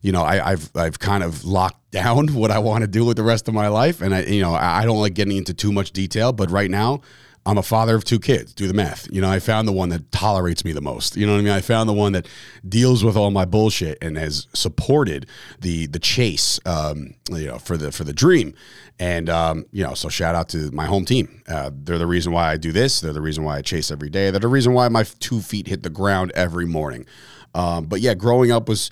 you 0.01 0.13
know 0.13 0.23
I, 0.23 0.51
have 0.51 0.71
I've 0.75 0.97
kind 0.99 1.23
of 1.23 1.43
locked 1.43 1.91
down 1.95 2.29
what 2.29 2.51
I 2.51 2.59
want 2.59 2.83
to 2.83 2.87
do 2.87 3.03
with 3.03 3.17
the 3.17 3.23
rest 3.23 3.49
of 3.49 3.53
my 3.53 3.67
life, 3.67 4.01
and 4.01 4.15
I 4.15 4.21
you 4.23 4.41
know 4.41 4.53
I 4.53 4.85
don't 4.85 4.99
like 4.99 5.13
getting 5.13 5.35
into 5.35 5.53
too 5.53 5.73
much 5.73 5.91
detail, 5.91 6.31
but 6.31 6.49
right 6.49 6.71
now 6.71 7.01
I'm 7.47 7.59
a 7.59 7.63
father 7.63 7.95
of 7.95 8.03
two 8.03 8.19
kids. 8.19 8.53
Do 8.53 8.67
the 8.67 8.73
math. 8.73 9.07
You 9.11 9.21
know, 9.21 9.29
I 9.29 9.39
found 9.39 9.67
the 9.67 9.71
one 9.71 9.89
that 9.89 10.11
tolerates 10.11 10.65
me 10.65 10.71
the 10.71 10.81
most. 10.81 11.15
You 11.15 11.27
know 11.27 11.33
what 11.33 11.39
I 11.39 11.43
mean? 11.43 11.53
I 11.53 11.61
found 11.61 11.87
the 11.87 11.93
one 11.93 12.13
that 12.13 12.27
deals 12.67 13.03
with 13.03 13.15
all 13.15 13.29
my 13.29 13.45
bullshit 13.45 13.99
and 14.01 14.17
has 14.17 14.47
supported 14.53 15.27
the 15.59 15.85
the 15.85 15.99
chase, 15.99 16.59
um, 16.65 17.13
you 17.31 17.45
know, 17.45 17.59
for 17.59 17.77
the 17.77 17.91
for 17.91 18.03
the 18.03 18.13
dream. 18.13 18.55
And 18.97 19.29
um, 19.29 19.65
you 19.71 19.83
know, 19.83 19.93
so 19.93 20.09
shout 20.09 20.33
out 20.33 20.49
to 20.49 20.71
my 20.71 20.85
home 20.85 21.05
team. 21.05 21.43
Uh, 21.47 21.69
they're 21.71 21.99
the 21.99 22.07
reason 22.07 22.31
why 22.31 22.51
I 22.51 22.57
do 22.57 22.71
this. 22.71 23.01
They're 23.01 23.13
the 23.13 23.21
reason 23.21 23.43
why 23.43 23.57
I 23.57 23.61
chase 23.61 23.91
every 23.91 24.09
day. 24.09 24.31
They're 24.31 24.39
the 24.39 24.47
reason 24.47 24.73
why 24.73 24.87
my 24.89 25.03
two 25.03 25.41
feet 25.41 25.67
hit 25.67 25.83
the 25.83 25.89
ground 25.91 26.31
every 26.33 26.65
morning. 26.65 27.05
Um, 27.53 27.85
but 27.85 28.01
yeah, 28.01 28.15
growing 28.15 28.51
up 28.51 28.67
was 28.67 28.89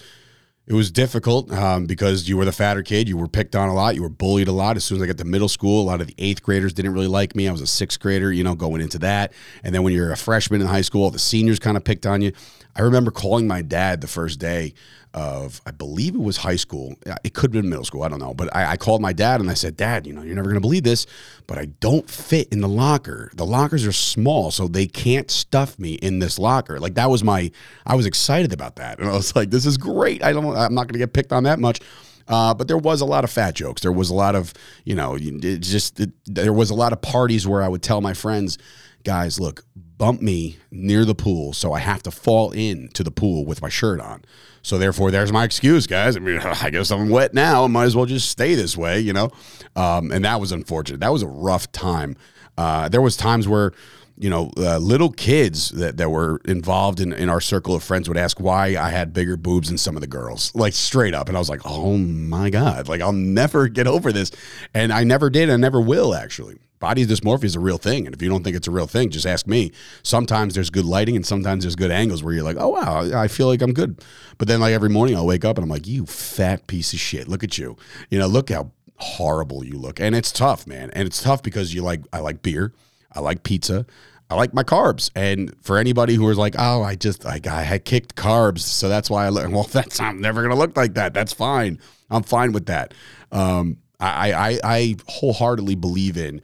it 0.66 0.74
was 0.74 0.92
difficult 0.92 1.52
um, 1.52 1.86
because 1.86 2.30
you 2.30 2.38
were 2.38 2.46
the 2.46 2.54
fatter 2.54 2.84
kid. 2.84 3.10
You 3.10 3.18
were 3.18 3.28
picked 3.28 3.54
on 3.54 3.68
a 3.68 3.74
lot. 3.74 3.96
You 3.96 4.02
were 4.02 4.10
bullied 4.10 4.48
a 4.48 4.54
lot. 4.54 4.78
As 4.78 4.86
soon 4.86 4.98
as 4.98 5.04
I 5.04 5.08
got 5.08 5.18
to 5.18 5.26
middle 5.26 5.50
school, 5.50 5.82
a 5.82 5.84
lot 5.84 6.00
of 6.00 6.08
the 6.08 6.16
eighth 6.18 6.42
graders 6.42 6.72
didn't 6.72 6.94
really 6.94 7.08
like 7.08 7.36
me. 7.36 7.50
I 7.50 7.52
was 7.52 7.60
a 7.60 7.68
sixth 7.68 8.00
grader, 8.00 8.32
you 8.32 8.46
know, 8.46 8.56
going 8.56 8.80
into 8.80 8.98
that. 9.00 9.34
And 9.64 9.76
then 9.76 9.84
when 9.84 9.94
you're 9.94 10.14
a 10.14 10.18
freshman 10.18 10.62
in 10.62 10.68
high 10.68 10.82
school, 10.82 11.10
the 11.10 11.20
seniors 11.20 11.60
kind 11.60 11.76
of 11.76 11.84
picked 11.84 12.06
on 12.06 12.22
you. 12.22 12.32
I 12.76 12.82
remember 12.82 13.12
calling 13.12 13.46
my 13.46 13.62
dad 13.62 14.00
the 14.00 14.08
first 14.08 14.40
day 14.40 14.74
of, 15.14 15.62
I 15.66 15.72
believe 15.72 16.16
it 16.16 16.22
was 16.22 16.38
high 16.38 16.56
school. 16.56 16.96
It 17.24 17.34
could 17.34 17.54
have 17.54 17.62
been 17.62 17.70
middle 17.70 17.86
school. 17.86 18.04
I 18.04 18.10
don't 18.10 18.20
know. 18.20 18.34
But 18.34 18.56
I, 18.56 18.72
I 18.72 18.78
called 18.78 19.02
my 19.02 19.14
dad 19.14 19.42
and 19.42 19.50
I 19.50 19.54
said, 19.54 19.78
Dad, 19.78 20.08
you 20.08 20.14
know, 20.14 20.22
you're 20.22 20.36
never 20.36 20.50
going 20.50 20.56
to 20.56 20.62
believe 20.62 20.84
this, 20.84 21.06
but 21.48 21.58
I 21.58 21.66
don't 21.66 22.10
fit 22.10 22.48
in 22.52 22.62
the 22.62 22.68
locker. 22.68 23.32
The 23.36 23.46
lockers 23.46 23.86
are 23.86 23.92
small, 23.92 24.52
so 24.52 24.68
they 24.68 24.88
can't 24.88 25.30
stuff 25.30 25.78
me 25.78 25.94
in 25.94 26.20
this 26.20 26.40
locker. 26.40 26.80
Like 26.80 26.96
that 26.96 27.10
was 27.10 27.24
my, 27.24 27.52
I 27.86 27.96
was 27.96 28.06
excited 28.06 28.54
about 28.54 28.78
that. 28.78 29.00
And 29.00 29.08
I 29.08 29.14
was 29.14 29.36
like, 29.36 29.50
this 29.50 29.66
is 29.66 29.78
great. 29.78 30.24
I 30.24 30.34
don't, 30.34 30.56
I'm 30.56 30.74
not 30.74 30.88
going 30.88 30.94
to 30.94 31.00
get 31.00 31.14
picked 31.14 31.32
on 31.32 31.44
that 31.44 31.60
much. 31.60 31.80
Uh, 32.28 32.54
but 32.54 32.68
there 32.68 32.78
was 32.78 33.02
a 33.02 33.06
lot 33.06 33.24
of 33.24 33.30
fat 33.30 33.54
jokes. 33.54 33.82
There 33.82 33.92
was 33.92 34.10
a 34.10 34.14
lot 34.14 34.34
of, 34.36 34.54
you 34.86 34.96
know, 34.96 35.18
just 35.18 36.00
it, 36.00 36.12
there 36.26 36.54
was 36.54 36.70
a 36.70 36.74
lot 36.76 36.94
of 36.94 37.02
parties 37.02 37.46
where 37.46 37.62
I 37.62 37.68
would 37.68 37.84
tell 37.84 38.00
my 38.00 38.14
friends, 38.14 38.58
guys, 39.04 39.40
look, 39.42 39.66
bump 40.04 40.22
me 40.22 40.58
near 40.70 41.06
the 41.06 41.16
pool, 41.16 41.54
so 41.54 41.72
I 41.72 41.80
have 41.80 42.04
to 42.04 42.12
fall 42.12 42.52
in 42.52 42.90
to 42.90 43.06
the 43.06 43.10
pool 43.10 43.46
with 43.46 43.62
my 43.62 43.70
shirt 43.70 44.02
on. 44.02 44.26
So 44.62 44.78
therefore, 44.78 45.12
there's 45.12 45.32
my 45.32 45.46
excuse, 45.46 45.88
guys. 45.88 46.18
I 46.18 46.20
mean, 46.20 46.40
I 46.44 46.72
guess 46.72 46.92
I'm 46.92 47.08
wet 47.08 47.34
now. 47.34 47.64
I 47.64 47.68
might 47.68 47.86
as 47.86 47.96
well 47.96 48.06
just 48.06 48.30
stay 48.30 48.54
this 48.54 48.76
way, 48.76 49.00
you 49.00 49.14
know. 49.14 49.32
Um, 49.78 50.12
and 50.12 50.26
that 50.26 50.42
was 50.42 50.52
unfortunate. 50.52 51.00
That 51.00 51.14
was 51.14 51.22
a 51.22 51.28
rough 51.28 51.72
time. 51.72 52.18
Uh, 52.58 52.90
there 52.90 53.02
was 53.02 53.16
times 53.16 53.48
where 53.48 53.72
you 54.18 54.30
know, 54.30 54.52
uh, 54.58 54.78
little 54.78 55.12
kids 55.12 55.70
that, 55.70 55.98
that 55.98 56.10
were 56.10 56.40
involved 56.46 57.00
in, 57.00 57.14
in 57.14 57.30
our 57.30 57.42
circle 57.42 57.76
of 57.76 57.84
friends 57.84 58.08
would 58.08 58.18
ask 58.18 58.40
why 58.40 58.78
I 58.78 58.90
had 58.90 59.14
bigger 59.14 59.38
boobs 59.38 59.70
than 59.70 59.78
some 59.78 59.96
of 59.96 60.02
the 60.02 60.08
girls, 60.08 60.54
like 60.56 60.74
straight 60.74 61.14
up. 61.14 61.28
And 61.28 61.38
I 61.38 61.40
was 61.40 61.50
like, 61.50 61.62
oh 61.66 61.98
my 61.98 62.50
God, 62.50 62.88
like 62.88 63.02
I'll 63.02 63.12
never 63.12 63.68
get 63.68 63.88
over 63.88 64.12
this. 64.12 64.32
And 64.74 64.94
I 64.94 65.04
never 65.04 65.30
did. 65.30 65.50
I 65.50 65.58
never 65.58 65.82
will, 65.82 66.14
actually 66.14 66.60
body 66.84 67.06
dysmorphia 67.06 67.46
is 67.46 67.56
a 67.56 67.62
real 67.62 67.78
thing. 67.78 68.06
And 68.06 68.14
if 68.14 68.22
you 68.22 68.28
don't 68.28 68.44
think 68.44 68.58
it's 68.58 68.68
a 68.68 68.72
real 68.72 68.88
thing, 68.88 69.10
just 69.10 69.26
ask 69.26 69.48
me. 69.48 69.72
Sometimes 70.04 70.54
there's 70.54 70.70
good 70.70 70.84
lighting 70.84 71.16
and 71.16 71.26
sometimes 71.26 71.64
there's 71.64 71.78
good 71.78 71.92
angles 71.92 72.22
where 72.22 72.34
you're 72.34 72.44
like, 72.44 72.58
oh, 72.60 72.68
wow, 72.68 73.10
I 73.18 73.30
feel 73.30 73.48
like 73.48 73.62
I'm 73.62 73.72
good. 73.72 74.04
But 74.38 74.50
then, 74.50 74.60
like, 74.60 74.74
every 74.74 74.90
morning 74.90 75.16
I'll 75.16 75.26
wake 75.26 75.46
up 75.46 75.58
and 75.58 75.64
I'm 75.64 75.70
like, 75.70 75.88
you 75.88 76.06
fat 76.06 76.68
piece 76.68 76.92
of 76.92 77.00
shit. 77.00 77.30
Look 77.30 77.42
at 77.42 77.58
you. 77.58 77.78
You 78.10 78.20
know, 78.20 78.28
look 78.28 78.50
how 78.50 78.72
horrible 78.98 79.64
you 79.64 79.78
look. 79.78 80.02
And 80.02 80.14
it's 80.14 80.34
tough, 80.34 80.68
man. 80.68 80.92
And 80.92 81.08
it's 81.08 81.24
tough 81.24 81.42
because 81.42 81.74
you 81.74 81.82
like, 81.84 82.02
I 82.12 82.20
like 82.20 82.42
beer, 82.42 82.74
I 83.16 83.20
like 83.20 83.44
pizza. 83.44 83.86
I 84.30 84.36
like 84.36 84.54
my 84.54 84.64
carbs. 84.64 85.12
And 85.16 85.56
for 85.62 85.78
anybody 85.78 86.16
who 86.16 86.30
is 86.30 86.38
like, 86.38 86.56
oh, 86.58 86.82
I 86.82 86.96
just, 86.96 87.24
like, 87.26 87.46
I 87.46 87.62
had 87.64 87.86
kicked 87.86 88.16
carbs. 88.16 88.60
So 88.60 88.90
that's 88.90 89.10
why 89.10 89.26
I 89.26 89.30
look, 89.30 89.52
well, 89.52 89.64
that's, 89.72 90.00
I'm 90.00 90.22
never 90.22 90.48
to 90.48 90.56
look 90.56 90.76
like 90.76 90.96
that. 90.96 91.14
That's 91.14 91.34
fine. 91.34 91.80
I'm 92.10 92.24
fine 92.24 92.52
with 92.52 92.68
that. 92.68 92.94
Um, 93.32 93.78
I, 94.00 94.34
I, 94.34 94.60
I 94.64 94.96
wholeheartedly 95.08 95.76
believe 95.76 96.18
in 96.18 96.42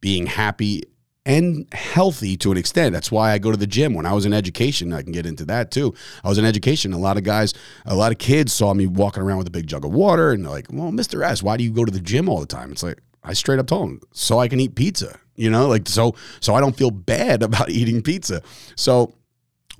being 0.00 0.26
happy 0.26 0.84
and 1.26 1.66
healthy 1.72 2.36
to 2.36 2.52
an 2.52 2.58
extent. 2.58 2.92
That's 2.92 3.10
why 3.10 3.32
I 3.32 3.38
go 3.38 3.50
to 3.50 3.56
the 3.56 3.66
gym. 3.66 3.94
When 3.94 4.06
I 4.06 4.12
was 4.12 4.26
in 4.26 4.32
education, 4.32 4.92
I 4.92 5.02
can 5.02 5.12
get 5.12 5.26
into 5.26 5.44
that 5.46 5.70
too. 5.70 5.94
I 6.22 6.28
was 6.28 6.38
in 6.38 6.44
education. 6.44 6.92
A 6.92 6.98
lot 6.98 7.16
of 7.16 7.24
guys, 7.24 7.54
a 7.86 7.94
lot 7.94 8.12
of 8.12 8.18
kids 8.18 8.52
saw 8.52 8.74
me 8.74 8.86
walking 8.86 9.22
around 9.22 9.38
with 9.38 9.46
a 9.46 9.50
big 9.50 9.66
jug 9.66 9.84
of 9.84 9.92
water 9.92 10.32
and 10.32 10.44
they're 10.44 10.50
like, 10.50 10.66
well, 10.70 10.92
Mr. 10.92 11.24
S, 11.24 11.42
why 11.42 11.56
do 11.56 11.64
you 11.64 11.70
go 11.70 11.84
to 11.84 11.92
the 11.92 12.00
gym 12.00 12.28
all 12.28 12.40
the 12.40 12.46
time? 12.46 12.72
It's 12.72 12.82
like, 12.82 13.00
I 13.22 13.32
straight 13.32 13.58
up 13.58 13.66
told 13.66 13.88
them, 13.88 14.00
so 14.12 14.38
I 14.38 14.48
can 14.48 14.60
eat 14.60 14.74
pizza, 14.74 15.18
you 15.36 15.50
know, 15.50 15.68
like, 15.68 15.88
so, 15.88 16.14
so 16.40 16.54
I 16.54 16.60
don't 16.60 16.76
feel 16.76 16.90
bad 16.90 17.42
about 17.48 17.70
eating 17.70 18.02
pizza. 18.02 18.42
So 18.76 19.14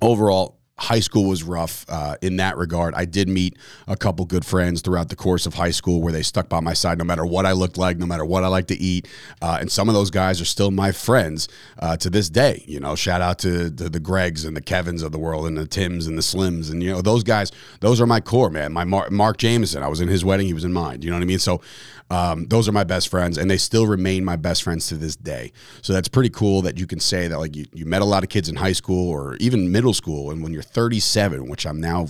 overall, 0.00 0.58
high 0.76 1.00
school 1.00 1.24
was 1.28 1.44
rough 1.44 1.86
uh, 1.88 2.16
in 2.20 2.36
that 2.36 2.56
regard. 2.56 2.94
I 2.94 3.04
did 3.04 3.28
meet 3.28 3.56
a 3.86 3.96
couple 3.96 4.24
good 4.24 4.44
friends 4.44 4.80
throughout 4.82 5.08
the 5.08 5.16
course 5.16 5.46
of 5.46 5.54
high 5.54 5.70
school 5.70 6.02
where 6.02 6.12
they 6.12 6.22
stuck 6.22 6.48
by 6.48 6.58
my 6.58 6.72
side 6.72 6.98
no 6.98 7.04
matter 7.04 7.24
what 7.24 7.46
I 7.46 7.52
looked 7.52 7.78
like, 7.78 7.96
no 7.96 8.06
matter 8.06 8.24
what 8.24 8.42
I 8.42 8.48
like 8.48 8.66
to 8.68 8.76
eat. 8.76 9.06
Uh, 9.40 9.58
and 9.60 9.70
some 9.70 9.88
of 9.88 9.94
those 9.94 10.10
guys 10.10 10.40
are 10.40 10.44
still 10.44 10.72
my 10.72 10.90
friends 10.90 11.48
uh, 11.78 11.96
to 11.98 12.10
this 12.10 12.28
day. 12.28 12.64
You 12.66 12.80
know, 12.80 12.96
shout 12.96 13.20
out 13.20 13.38
to, 13.40 13.70
to, 13.70 13.88
the 13.88 14.00
Gregs 14.00 14.44
and 14.44 14.56
the 14.56 14.60
Kevins 14.60 15.02
of 15.02 15.12
the 15.12 15.18
world 15.18 15.46
and 15.46 15.56
the 15.56 15.66
Tims 15.66 16.08
and 16.08 16.18
the 16.18 16.22
Slims. 16.22 16.72
And, 16.72 16.82
you 16.82 16.90
know, 16.90 17.02
those 17.02 17.22
guys, 17.22 17.52
those 17.78 18.00
are 18.00 18.06
my 18.06 18.20
core, 18.20 18.50
man. 18.50 18.72
My 18.72 18.84
Mark, 18.84 19.12
Mark 19.12 19.36
Jameson, 19.38 19.82
I 19.82 19.88
was 19.88 20.00
in 20.00 20.08
his 20.08 20.24
wedding, 20.24 20.46
he 20.46 20.54
was 20.54 20.64
in 20.64 20.72
mine. 20.72 21.02
You 21.02 21.10
know 21.10 21.16
what 21.16 21.22
I 21.22 21.26
mean? 21.26 21.38
So 21.38 21.60
um, 22.10 22.46
those 22.48 22.68
are 22.68 22.72
my 22.72 22.84
best 22.84 23.08
friends 23.08 23.38
and 23.38 23.50
they 23.50 23.56
still 23.56 23.86
remain 23.86 24.24
my 24.24 24.36
best 24.36 24.62
friends 24.62 24.88
to 24.88 24.96
this 24.96 25.16
day. 25.16 25.52
So 25.82 25.92
that's 25.92 26.08
pretty 26.08 26.30
cool 26.30 26.62
that 26.62 26.78
you 26.78 26.86
can 26.86 26.98
say 26.98 27.28
that, 27.28 27.38
like, 27.38 27.54
you, 27.54 27.66
you 27.72 27.86
met 27.86 28.02
a 28.02 28.04
lot 28.04 28.24
of 28.24 28.28
kids 28.28 28.48
in 28.48 28.56
high 28.56 28.72
school 28.72 29.08
or 29.08 29.36
even 29.36 29.70
middle 29.70 29.94
school. 29.94 30.30
And 30.30 30.42
when 30.42 30.52
you're 30.52 30.63
37, 30.64 31.48
which 31.48 31.66
I'm 31.66 31.80
now 31.80 32.06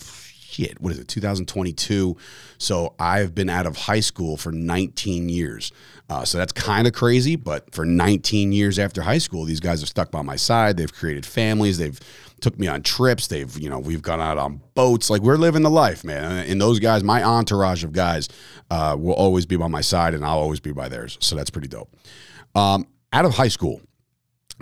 shit, 0.54 0.80
what 0.80 0.92
is 0.92 0.98
it, 0.98 1.08
2022? 1.08 2.16
So 2.58 2.94
I've 2.98 3.34
been 3.34 3.50
out 3.50 3.66
of 3.66 3.76
high 3.76 4.00
school 4.00 4.36
for 4.36 4.52
19 4.52 5.28
years. 5.28 5.72
Uh, 6.08 6.24
so 6.24 6.38
that's 6.38 6.52
kind 6.52 6.86
of 6.86 6.92
crazy, 6.92 7.34
but 7.34 7.74
for 7.74 7.84
19 7.84 8.52
years 8.52 8.78
after 8.78 9.02
high 9.02 9.18
school, 9.18 9.44
these 9.44 9.60
guys 9.60 9.80
have 9.80 9.88
stuck 9.88 10.10
by 10.10 10.22
my 10.22 10.36
side. 10.36 10.76
They've 10.76 10.92
created 10.92 11.26
families. 11.26 11.78
They've 11.78 11.98
took 12.40 12.58
me 12.58 12.66
on 12.66 12.82
trips. 12.82 13.26
They've, 13.26 13.58
you 13.58 13.70
know, 13.70 13.78
we've 13.78 14.02
gone 14.02 14.20
out 14.20 14.38
on 14.38 14.60
boats. 14.74 15.08
Like 15.08 15.22
we're 15.22 15.36
living 15.36 15.62
the 15.62 15.70
life, 15.70 16.04
man. 16.04 16.46
And 16.46 16.60
those 16.60 16.78
guys, 16.78 17.02
my 17.02 17.22
entourage 17.22 17.84
of 17.84 17.92
guys, 17.92 18.28
uh, 18.70 18.96
will 18.98 19.14
always 19.14 19.46
be 19.46 19.56
by 19.56 19.68
my 19.68 19.80
side, 19.80 20.14
and 20.14 20.24
I'll 20.24 20.38
always 20.38 20.60
be 20.60 20.72
by 20.72 20.88
theirs. 20.88 21.16
So 21.20 21.36
that's 21.36 21.50
pretty 21.50 21.68
dope. 21.68 21.94
Um, 22.54 22.86
out 23.12 23.24
of 23.24 23.34
high 23.34 23.48
school, 23.48 23.80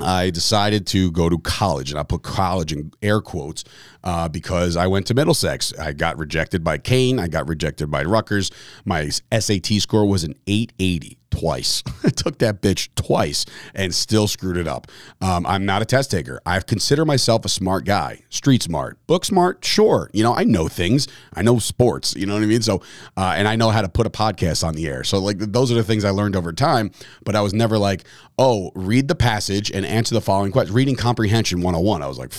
I 0.01 0.31
decided 0.31 0.87
to 0.89 1.11
go 1.11 1.29
to 1.29 1.39
college, 1.39 1.91
and 1.91 1.99
I 1.99 2.03
put 2.03 2.23
college 2.23 2.73
in 2.73 2.93
air 3.03 3.21
quotes 3.21 3.65
uh, 4.03 4.29
because 4.29 4.77
I 4.77 4.87
went 4.87 5.07
to 5.09 5.15
Middlesex. 5.15 5.73
I 5.79 5.93
got 5.93 6.19
rejected 6.19 6.65
by 6.65 6.79
Kean. 6.79 7.19
I 7.19 7.29
got 7.29 7.49
rejected 7.49 7.91
by 7.91 8.03
Rutgers. 8.05 8.51
My 8.85 9.09
SAT 9.09 9.67
score 9.81 10.07
was 10.07 10.25
an 10.25 10.35
880 10.47 11.19
twice. 11.33 11.83
I 12.05 12.11
took 12.11 12.39
that 12.39 12.63
bitch 12.63 12.91
twice 12.95 13.45
and 13.75 13.93
still 13.93 14.29
screwed 14.29 14.57
it 14.57 14.69
up. 14.69 14.87
Um, 15.21 15.45
I'm 15.47 15.67
not 15.67 15.83
a 15.83 15.85
test 15.85 16.11
taker. 16.13 16.41
I 16.47 16.61
consider 16.61 17.05
myself 17.05 17.45
a 17.45 17.49
smart 17.49 17.85
guy, 17.85 18.23
street 18.29 18.63
smart, 18.63 19.05
book 19.09 19.25
smart. 19.25 19.65
Sure, 19.65 20.09
you 20.13 20.23
know 20.23 20.35
I 20.35 20.45
know 20.45 20.69
things. 20.69 21.09
I 21.35 21.43
know 21.43 21.59
sports. 21.59 22.15
You 22.15 22.27
know 22.27 22.35
what 22.35 22.43
I 22.43 22.47
mean. 22.47 22.63
So, 22.63 22.83
uh, 23.17 23.35
and 23.37 23.49
I 23.49 23.57
know 23.57 23.71
how 23.71 23.83
to 23.83 23.89
put 23.89 24.07
a 24.07 24.11
podcast 24.11 24.65
on 24.65 24.75
the 24.75 24.87
air. 24.87 25.03
So, 25.03 25.19
like 25.19 25.39
those 25.39 25.73
are 25.73 25.75
the 25.75 25.83
things 25.83 26.05
I 26.05 26.11
learned 26.11 26.37
over 26.37 26.53
time. 26.53 26.93
But 27.25 27.35
I 27.35 27.41
was 27.41 27.53
never 27.53 27.79
like, 27.79 28.05
oh, 28.39 28.71
read 28.75 29.09
the 29.09 29.15
passage 29.15 29.71
and 29.71 29.85
answer 29.85 30.15
the 30.15 30.21
following 30.21 30.53
question. 30.53 30.75
Reading 30.75 30.97
comprehension 30.97 31.61
101. 31.61 32.03
I 32.03 32.07
was 32.07 32.19
like 32.19 32.33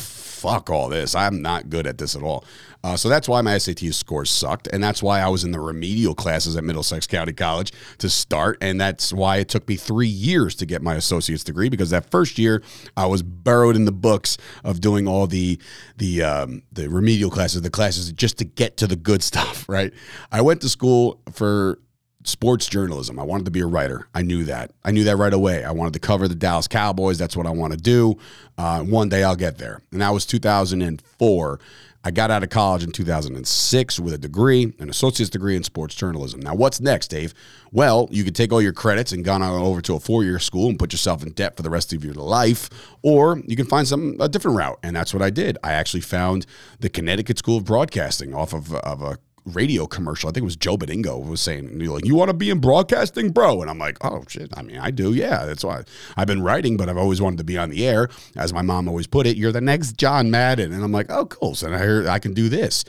fuck 0.43 0.69
all 0.69 0.89
this. 0.89 1.15
I'm 1.15 1.41
not 1.41 1.69
good 1.69 1.87
at 1.87 1.97
this 1.97 2.17
at 2.17 2.21
all. 2.21 2.43
Uh, 2.83 2.97
so 2.97 3.07
that's 3.07 3.29
why 3.29 3.41
my 3.41 3.57
SAT 3.57 3.93
scores 3.93 4.29
sucked. 4.29 4.67
And 4.67 4.83
that's 4.83 5.01
why 5.01 5.21
I 5.21 5.29
was 5.29 5.43
in 5.43 5.51
the 5.51 5.59
remedial 5.59 6.13
classes 6.13 6.57
at 6.57 6.63
Middlesex 6.63 7.07
County 7.07 7.31
College 7.31 7.71
to 7.99 8.09
start. 8.09 8.57
And 8.61 8.79
that's 8.79 9.13
why 9.13 9.37
it 9.37 9.47
took 9.47 9.67
me 9.67 9.75
three 9.77 10.07
years 10.07 10.53
to 10.55 10.65
get 10.65 10.81
my 10.81 10.95
associate's 10.95 11.43
degree 11.43 11.69
because 11.69 11.91
that 11.91 12.11
first 12.11 12.37
year 12.37 12.61
I 12.97 13.05
was 13.05 13.23
burrowed 13.23 13.75
in 13.75 13.85
the 13.85 13.91
books 13.93 14.37
of 14.63 14.81
doing 14.81 15.07
all 15.07 15.27
the, 15.27 15.59
the, 15.97 16.23
um, 16.23 16.63
the 16.73 16.89
remedial 16.89 17.29
classes, 17.29 17.61
the 17.61 17.69
classes 17.69 18.11
just 18.11 18.37
to 18.39 18.45
get 18.45 18.75
to 18.77 18.87
the 18.87 18.97
good 18.97 19.23
stuff, 19.33 19.67
right? 19.69 19.93
I 20.31 20.41
went 20.41 20.61
to 20.61 20.69
school 20.69 21.21
for 21.31 21.79
sports 22.25 22.67
journalism. 22.67 23.19
I 23.19 23.23
wanted 23.23 23.45
to 23.45 23.51
be 23.51 23.59
a 23.59 23.65
writer. 23.65 24.07
I 24.13 24.21
knew 24.21 24.43
that. 24.45 24.71
I 24.83 24.91
knew 24.91 25.03
that 25.05 25.17
right 25.17 25.33
away. 25.33 25.63
I 25.63 25.71
wanted 25.71 25.93
to 25.93 25.99
cover 25.99 26.27
the 26.27 26.35
Dallas 26.35 26.67
Cowboys. 26.67 27.17
That's 27.17 27.35
what 27.35 27.45
I 27.45 27.51
want 27.51 27.73
to 27.73 27.77
do. 27.77 28.17
Uh, 28.57 28.81
one 28.83 29.09
day 29.09 29.23
I'll 29.23 29.35
get 29.35 29.57
there. 29.57 29.81
And 29.91 30.01
that 30.01 30.09
was 30.09 30.25
2004. 30.25 31.59
I 32.05 32.11
got 32.11 32.31
out 32.31 32.43
of 32.43 32.49
college 32.49 32.83
in 32.83 32.91
2006 32.91 33.99
with 33.99 34.13
a 34.13 34.17
degree, 34.17 34.73
an 34.79 34.89
associate's 34.89 35.29
degree 35.29 35.55
in 35.55 35.63
sports 35.63 35.95
journalism. 35.95 36.41
Now, 36.41 36.53
what's 36.53 36.81
next, 36.81 37.07
Dave? 37.07 37.33
Well, 37.71 38.09
you 38.11 38.25
could 38.25 38.35
take 38.35 38.51
all 38.51 38.61
your 38.61 38.73
credits 38.73 39.13
and 39.13 39.23
gone 39.23 39.41
on 39.41 39.61
over 39.61 39.81
to 39.81 39.95
a 39.95 39.99
four-year 39.99 40.39
school 40.39 40.69
and 40.69 40.77
put 40.77 40.91
yourself 40.91 41.23
in 41.23 41.31
debt 41.31 41.55
for 41.55 41.63
the 41.63 41.69
rest 41.69 41.93
of 41.93 42.03
your 42.03 42.13
life, 42.13 42.69
or 43.01 43.41
you 43.47 43.55
can 43.55 43.65
find 43.65 43.87
some 43.87 44.17
a 44.19 44.27
different 44.27 44.57
route, 44.57 44.79
and 44.83 44.95
that's 44.95 45.13
what 45.13 45.23
I 45.23 45.29
did. 45.29 45.57
I 45.63 45.71
actually 45.71 46.01
found 46.01 46.45
the 46.79 46.89
Connecticut 46.89 47.37
School 47.37 47.57
of 47.57 47.65
Broadcasting 47.65 48.33
off 48.33 48.53
of, 48.53 48.73
of 48.73 49.01
a 49.01 49.17
radio 49.45 49.85
commercial. 49.85 50.29
I 50.29 50.31
think 50.31 50.43
it 50.43 50.45
was 50.45 50.55
Joe 50.55 50.77
Benigno 50.77 51.25
was 51.25 51.41
saying, 51.41 51.79
you 51.79 51.93
like, 51.93 52.05
you 52.05 52.15
want 52.15 52.29
to 52.29 52.33
be 52.33 52.49
in 52.49 52.59
broadcasting, 52.59 53.31
bro? 53.31 53.61
And 53.61 53.69
I'm 53.69 53.77
like, 53.77 53.97
oh, 54.03 54.23
shit. 54.27 54.51
I 54.55 54.61
mean, 54.61 54.77
I 54.77 54.91
do. 54.91 55.13
Yeah. 55.13 55.45
That's 55.45 55.63
why 55.63 55.83
I've 56.15 56.27
been 56.27 56.41
writing, 56.41 56.77
but 56.77 56.89
I've 56.89 56.97
always 56.97 57.21
wanted 57.21 57.37
to 57.37 57.43
be 57.43 57.57
on 57.57 57.69
the 57.69 57.87
air. 57.87 58.09
As 58.35 58.53
my 58.53 58.61
mom 58.61 58.87
always 58.87 59.07
put 59.07 59.27
it, 59.27 59.37
you're 59.37 59.51
the 59.51 59.61
next 59.61 59.97
John 59.97 60.31
Madden. 60.31 60.71
And 60.71 60.83
I'm 60.83 60.91
like, 60.91 61.07
oh, 61.09 61.25
cool. 61.25 61.55
So 61.55 61.73
I 61.73 61.77
hear 61.77 62.07
I 62.09 62.19
can 62.19 62.33
do 62.33 62.49
this. 62.49 62.85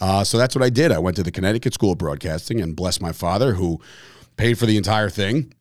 Uh, 0.00 0.24
so 0.24 0.38
that's 0.38 0.54
what 0.54 0.64
I 0.64 0.70
did. 0.70 0.92
I 0.92 0.98
went 0.98 1.16
to 1.16 1.22
the 1.22 1.32
Connecticut 1.32 1.74
School 1.74 1.92
of 1.92 1.98
Broadcasting 1.98 2.60
and 2.60 2.76
bless 2.76 3.00
my 3.00 3.12
father 3.12 3.54
who 3.54 3.80
paid 4.36 4.58
for 4.58 4.66
the 4.66 4.76
entire 4.76 5.10
thing 5.10 5.52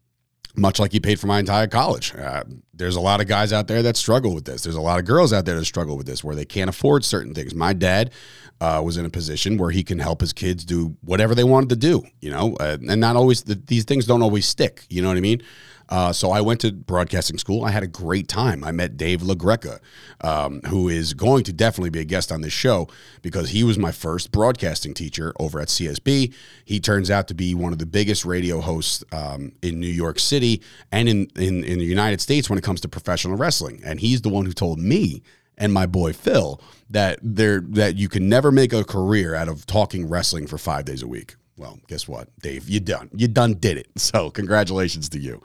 much 0.58 0.80
like 0.80 0.92
he 0.92 1.00
paid 1.00 1.20
for 1.20 1.28
my 1.28 1.40
entire 1.40 1.68
college. 1.68 2.14
Uh, 2.16 2.44
there's 2.74 2.96
a 2.96 3.02
lot 3.02 3.22
of 3.22 3.28
guys 3.28 3.54
out 3.54 3.68
there 3.68 3.82
that 3.84 3.96
struggle 3.96 4.34
with 4.34 4.46
this. 4.46 4.64
There's 4.64 4.76
a 4.76 4.82
lot 4.82 5.00
of 5.00 5.06
girls 5.06 5.32
out 5.32 5.46
there 5.46 5.56
that 5.56 5.66
struggle 5.66 5.96
with 5.96 6.08
this 6.08 6.24
where 6.24 6.36
they 6.36 6.46
can't 6.46 6.70
afford 6.70 7.06
certain 7.06 7.34
things. 7.34 7.54
My 7.54 7.74
dad 7.74 8.12
uh, 8.60 8.82
was 8.84 8.98
in 8.98 9.06
a 9.06 9.10
position 9.10 9.58
where 9.58 9.70
he 9.70 9.84
can 9.84 10.00
help 10.00 10.20
his 10.20 10.34
kids 10.34 10.66
do 10.66 10.98
whatever 11.02 11.36
they 11.36 11.44
wanted 11.44 11.70
to 11.70 11.76
do, 11.76 12.04
you 12.22 12.32
know, 12.32 12.56
uh, 12.60 12.78
and 12.90 13.00
not 13.00 13.16
always, 13.16 13.44
the, 13.44 13.56
these 13.56 13.84
things 13.84 14.06
don't 14.06 14.24
always 14.24 14.48
stick, 14.48 14.84
you 14.90 15.02
know 15.02 15.10
what 15.10 15.18
I 15.18 15.22
mean? 15.22 15.44
Uh, 15.90 16.12
so 16.12 16.32
I 16.32 16.42
went 16.42 16.62
to 16.62 16.72
broadcasting 16.72 17.38
school. 17.38 17.64
I 17.64 17.72
had 17.72 17.84
a 17.84 17.88
great 17.88 18.28
time. 18.28 18.64
I 18.64 18.72
met 18.72 18.98
Dave 18.98 19.22
LaGreca, 19.22 19.80
um, 20.22 20.62
who 20.68 20.90
is 20.90 21.14
going 21.14 21.44
to 21.46 21.54
definitely 21.54 21.90
be 21.90 22.00
a 22.00 22.06
guest 22.06 22.32
on 22.32 22.42
this 22.42 22.54
show 22.54 22.88
because 23.22 23.50
he 23.50 23.64
was 23.64 23.78
my 23.78 23.92
first 23.92 24.32
broadcasting 24.32 24.94
teacher 24.94 25.34
over 25.40 25.60
at 25.60 25.68
CSB. 25.70 26.34
He 26.66 26.80
turns 26.80 27.10
out 27.10 27.28
to 27.30 27.34
be 27.34 27.56
one 27.56 27.74
of 27.74 27.80
the 27.80 27.86
biggest 27.86 28.26
radio 28.26 28.62
hosts 28.62 29.04
um, 29.12 29.54
in 29.62 29.80
New 29.80 29.88
York 29.88 30.20
City 30.20 30.62
and 30.92 31.08
in, 31.08 31.28
in, 31.36 31.64
in 31.64 31.80
the 31.80 31.86
United 31.86 32.22
States 32.22 32.50
when 32.50 32.58
it 32.58 32.64
comes 32.64 32.82
to 32.82 32.88
professional 32.88 33.38
wrestling. 33.38 33.82
And 33.86 34.00
he's 34.00 34.22
the 34.22 34.30
one 34.30 34.46
who 34.46 34.54
told 34.54 34.80
me 34.80 35.22
and 35.58 35.74
my 35.74 35.86
boy 35.86 36.14
Phil 36.14 36.62
that 36.90 37.20
there 37.22 37.62
that 37.62 37.96
you 37.96 38.10
can 38.10 38.30
never 38.30 38.52
make 38.52 38.74
a 38.74 38.84
career 38.84 39.34
out 39.36 39.48
of 39.48 39.66
talking 39.66 40.08
wrestling 40.08 40.48
for 40.48 40.58
five 40.58 40.86
days 40.86 41.02
a 41.02 41.08
week. 41.08 41.36
Well, 41.58 41.80
guess 41.88 42.08
what, 42.08 42.30
Dave? 42.40 42.70
You 42.70 42.80
done. 42.80 43.10
You 43.14 43.28
done 43.28 43.56
did 43.56 43.78
it. 43.78 43.88
So 43.98 44.30
congratulations 44.30 45.10
to 45.10 45.20
you. 45.20 45.42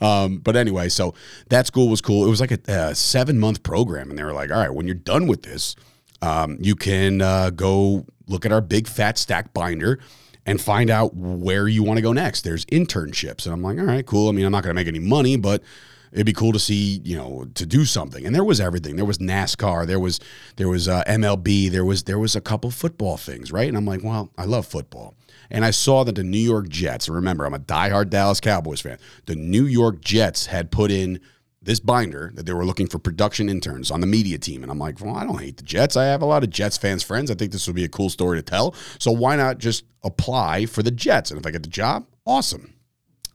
Um, 0.00 0.38
but 0.38 0.56
anyway, 0.56 0.88
so 0.88 1.14
that 1.50 1.66
school 1.66 1.88
was 1.88 2.00
cool. 2.00 2.24
It 2.26 2.30
was 2.30 2.40
like 2.40 2.52
a, 2.52 2.60
a 2.68 2.94
seven 2.94 3.38
month 3.38 3.62
program, 3.62 4.08
and 4.08 4.18
they 4.18 4.22
were 4.22 4.32
like, 4.32 4.50
"All 4.50 4.56
right, 4.56 4.72
when 4.72 4.86
you're 4.86 4.94
done 4.94 5.26
with 5.26 5.42
this, 5.42 5.76
um, 6.22 6.56
you 6.60 6.74
can 6.74 7.20
uh, 7.20 7.50
go 7.50 8.06
look 8.26 8.46
at 8.46 8.52
our 8.52 8.60
big 8.60 8.86
fat 8.86 9.18
stack 9.18 9.52
binder." 9.52 9.98
And 10.46 10.58
find 10.58 10.88
out 10.88 11.14
where 11.14 11.68
you 11.68 11.82
want 11.82 11.98
to 11.98 12.02
go 12.02 12.14
next. 12.14 12.40
There's 12.40 12.64
internships. 12.66 13.44
And 13.44 13.52
I'm 13.52 13.60
like, 13.60 13.76
all 13.76 13.84
right, 13.84 14.06
cool. 14.06 14.30
I 14.30 14.32
mean, 14.32 14.46
I'm 14.46 14.52
not 14.52 14.62
going 14.64 14.74
to 14.74 14.80
make 14.80 14.88
any 14.88 14.98
money, 14.98 15.36
but 15.36 15.62
it'd 16.10 16.24
be 16.24 16.32
cool 16.32 16.52
to 16.52 16.58
see 16.58 17.02
you 17.04 17.18
know 17.18 17.46
to 17.54 17.66
do 17.66 17.84
something 17.84 18.24
and 18.24 18.34
there 18.34 18.44
was 18.44 18.58
everything 18.58 18.96
there 18.96 19.04
was 19.04 19.18
nascar 19.18 19.86
there 19.86 20.00
was 20.00 20.18
there 20.56 20.68
was 20.68 20.88
uh, 20.88 21.02
mlb 21.06 21.70
there 21.70 21.84
was 21.84 22.04
there 22.04 22.18
was 22.18 22.34
a 22.34 22.40
couple 22.40 22.70
football 22.70 23.18
things 23.18 23.52
right 23.52 23.68
and 23.68 23.76
i'm 23.76 23.84
like 23.84 24.02
well 24.02 24.30
i 24.38 24.44
love 24.46 24.64
football 24.64 25.14
and 25.50 25.64
i 25.64 25.70
saw 25.70 26.04
that 26.04 26.14
the 26.14 26.24
new 26.24 26.38
york 26.38 26.68
jets 26.68 27.08
remember 27.08 27.44
i'm 27.44 27.54
a 27.54 27.58
diehard 27.58 28.10
dallas 28.10 28.40
cowboys 28.40 28.80
fan 28.80 28.98
the 29.26 29.36
new 29.36 29.64
york 29.64 30.00
jets 30.00 30.46
had 30.46 30.70
put 30.70 30.90
in 30.90 31.20
this 31.60 31.80
binder 31.80 32.30
that 32.34 32.46
they 32.46 32.52
were 32.52 32.64
looking 32.64 32.86
for 32.86 32.98
production 32.98 33.48
interns 33.48 33.90
on 33.90 34.00
the 34.00 34.06
media 34.06 34.38
team. 34.38 34.62
And 34.62 34.70
i'm 34.70 34.78
like 34.78 35.00
well 35.00 35.16
i 35.16 35.24
don't 35.24 35.38
hate 35.38 35.56
the 35.56 35.62
jets. 35.62 35.96
I 35.96 36.04
have 36.04 36.22
a 36.22 36.26
lot 36.26 36.42
of 36.42 36.50
jets 36.50 36.78
fans 36.78 37.02
friends. 37.02 37.30
I 37.30 37.34
think 37.34 37.52
this 37.52 37.66
would 37.66 37.76
be 37.76 37.84
a 37.84 37.88
cool 37.88 38.08
story 38.08 38.38
to 38.38 38.42
tell. 38.42 38.74
So 38.98 39.10
why 39.10 39.36
not 39.36 39.58
just 39.58 39.84
apply 40.02 40.66
for 40.66 40.82
the 40.82 40.90
jets? 40.90 41.30
And 41.30 41.38
if 41.38 41.46
i 41.46 41.50
get 41.50 41.62
the 41.62 41.68
job 41.68 42.06
awesome. 42.26 42.74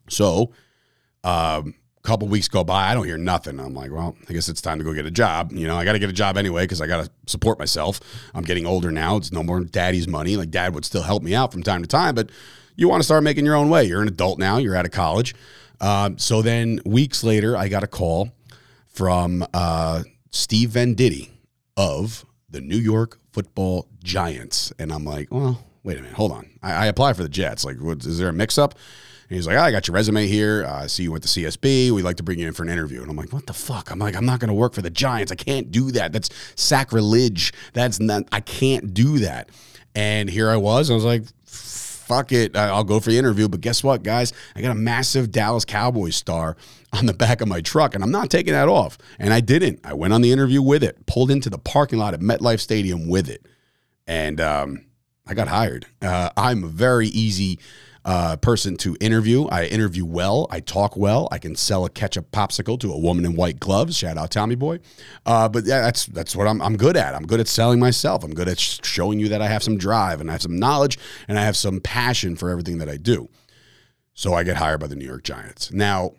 So 0.09 0.51
um, 1.23 1.75
couple 2.03 2.27
weeks 2.27 2.47
go 2.47 2.63
by, 2.63 2.91
I 2.91 2.93
don't 2.93 3.05
hear 3.05 3.17
nothing. 3.17 3.59
I'm 3.59 3.73
like, 3.73 3.91
well, 3.91 4.15
I 4.29 4.33
guess 4.33 4.49
it's 4.49 4.61
time 4.61 4.77
to 4.77 4.83
go 4.83 4.93
get 4.93 5.05
a 5.05 5.11
job. 5.11 5.51
You 5.53 5.67
know, 5.67 5.77
I 5.77 5.85
got 5.85 5.93
to 5.93 5.99
get 5.99 6.09
a 6.09 6.13
job 6.13 6.37
anyway 6.37 6.63
because 6.63 6.81
I 6.81 6.87
got 6.87 7.05
to 7.05 7.11
support 7.27 7.57
myself. 7.57 7.99
I'm 8.33 8.43
getting 8.43 8.65
older 8.65 8.91
now. 8.91 9.15
It's 9.17 9.31
no 9.31 9.41
more 9.41 9.61
daddy's 9.61 10.07
money. 10.07 10.35
Like 10.35 10.51
dad 10.51 10.75
would 10.75 10.85
still 10.85 11.03
help 11.03 11.23
me 11.23 11.33
out 11.33 11.51
from 11.51 11.63
time 11.63 11.81
to 11.81 11.87
time, 11.87 12.13
but 12.13 12.29
you 12.75 12.89
want 12.89 12.99
to 12.99 13.05
start 13.05 13.23
making 13.23 13.45
your 13.45 13.55
own 13.55 13.69
way. 13.69 13.85
You're 13.85 14.01
an 14.01 14.07
adult 14.07 14.37
now. 14.37 14.57
You're 14.57 14.75
out 14.75 14.85
of 14.85 14.91
college. 14.91 15.33
Um, 15.79 16.17
so 16.17 16.41
then 16.41 16.79
weeks 16.85 17.23
later, 17.23 17.55
I 17.57 17.67
got 17.67 17.83
a 17.83 17.87
call 17.87 18.31
from 18.87 19.45
uh, 19.53 20.03
Steve 20.31 20.69
Venditti 20.69 21.29
of 21.77 22.25
the 22.49 22.61
New 22.61 22.77
York 22.77 23.19
Football 23.31 23.87
Giants, 24.03 24.71
and 24.77 24.91
I'm 24.91 25.03
like, 25.05 25.29
well, 25.31 25.63
wait 25.83 25.97
a 25.97 26.01
minute, 26.01 26.15
hold 26.15 26.31
on. 26.31 26.49
I, 26.61 26.73
I 26.73 26.85
apply 26.85 27.13
for 27.13 27.23
the 27.23 27.29
Jets. 27.29 27.65
Like, 27.65 27.77
what, 27.77 28.05
is 28.05 28.17
there 28.17 28.29
a 28.29 28.33
mix 28.33 28.57
up? 28.57 28.75
He's 29.33 29.47
like, 29.47 29.57
oh, 29.57 29.61
I 29.61 29.71
got 29.71 29.87
your 29.87 29.95
resume 29.95 30.27
here. 30.27 30.65
Uh, 30.65 30.83
I 30.83 30.87
see 30.87 31.03
you 31.03 31.11
went 31.11 31.23
to 31.23 31.29
CSB. 31.29 31.91
We'd 31.91 32.03
like 32.03 32.17
to 32.17 32.23
bring 32.23 32.39
you 32.39 32.47
in 32.47 32.53
for 32.53 32.63
an 32.63 32.69
interview. 32.69 33.01
And 33.01 33.09
I'm 33.09 33.15
like, 33.15 33.33
what 33.33 33.47
the 33.47 33.53
fuck? 33.53 33.91
I'm 33.91 33.99
like, 33.99 34.15
I'm 34.15 34.25
not 34.25 34.39
going 34.39 34.49
to 34.49 34.53
work 34.53 34.73
for 34.73 34.81
the 34.81 34.89
Giants. 34.89 35.31
I 35.31 35.35
can't 35.35 35.71
do 35.71 35.91
that. 35.91 36.13
That's 36.13 36.29
sacrilege. 36.55 37.53
That's 37.73 37.99
not, 37.99 38.23
I 38.31 38.39
can't 38.39 38.93
do 38.93 39.19
that. 39.19 39.49
And 39.95 40.29
here 40.29 40.49
I 40.49 40.57
was. 40.57 40.89
I 40.89 40.93
was 40.93 41.03
like, 41.03 41.23
fuck 42.03 42.31
it, 42.31 42.55
I'll 42.55 42.83
go 42.83 42.99
for 42.99 43.09
the 43.09 43.17
interview. 43.17 43.47
But 43.47 43.61
guess 43.61 43.83
what, 43.83 44.03
guys? 44.03 44.33
I 44.55 44.61
got 44.61 44.71
a 44.71 44.75
massive 44.75 45.31
Dallas 45.31 45.65
Cowboys 45.65 46.15
star 46.15 46.55
on 46.91 47.05
the 47.05 47.13
back 47.13 47.41
of 47.41 47.47
my 47.47 47.61
truck, 47.61 47.95
and 47.95 48.03
I'm 48.03 48.11
not 48.11 48.29
taking 48.29 48.53
that 48.53 48.67
off. 48.67 48.97
And 49.19 49.33
I 49.33 49.39
didn't. 49.39 49.79
I 49.83 49.93
went 49.93 50.13
on 50.13 50.21
the 50.21 50.31
interview 50.31 50.61
with 50.61 50.83
it, 50.83 51.05
pulled 51.05 51.31
into 51.31 51.49
the 51.49 51.57
parking 51.57 51.99
lot 51.99 52.13
at 52.13 52.19
MetLife 52.19 52.59
Stadium 52.59 53.07
with 53.07 53.29
it, 53.29 53.45
and 54.05 54.39
um, 54.41 54.85
I 55.25 55.33
got 55.33 55.47
hired. 55.47 55.85
Uh, 56.01 56.29
I'm 56.35 56.63
a 56.63 56.67
very 56.67 57.07
easy 57.07 57.59
uh, 58.05 58.35
person 58.37 58.75
to 58.77 58.97
interview. 58.99 59.45
I 59.45 59.65
interview 59.65 60.05
well. 60.05 60.47
I 60.49 60.59
talk 60.59 60.97
well. 60.97 61.27
I 61.31 61.37
can 61.37 61.55
sell 61.55 61.85
a 61.85 61.89
ketchup 61.89 62.31
popsicle 62.31 62.79
to 62.81 62.91
a 62.91 62.97
woman 62.97 63.25
in 63.25 63.35
white 63.35 63.59
gloves. 63.59 63.97
Shout 63.97 64.17
out 64.17 64.31
Tommy 64.31 64.55
Boy. 64.55 64.79
Uh, 65.25 65.47
but 65.47 65.65
yeah, 65.65 65.81
that's 65.81 66.05
that's 66.07 66.35
what 66.35 66.47
I'm, 66.47 66.61
I'm 66.61 66.75
good 66.75 66.97
at. 66.97 67.15
I'm 67.15 67.25
good 67.25 67.39
at 67.39 67.47
selling 67.47 67.79
myself. 67.79 68.23
I'm 68.23 68.33
good 68.33 68.49
at 68.49 68.59
showing 68.59 69.19
you 69.19 69.29
that 69.29 69.41
I 69.41 69.47
have 69.47 69.63
some 69.63 69.77
drive 69.77 70.19
and 70.19 70.29
I 70.29 70.33
have 70.33 70.41
some 70.41 70.59
knowledge 70.59 70.99
and 71.27 71.39
I 71.39 71.43
have 71.45 71.55
some 71.55 71.79
passion 71.79 72.35
for 72.35 72.49
everything 72.49 72.79
that 72.79 72.89
I 72.89 72.97
do. 72.97 73.29
So 74.13 74.33
I 74.33 74.43
get 74.43 74.57
hired 74.57 74.79
by 74.79 74.87
the 74.87 74.95
New 74.95 75.05
York 75.05 75.23
Giants. 75.23 75.71
Now, 75.71 76.11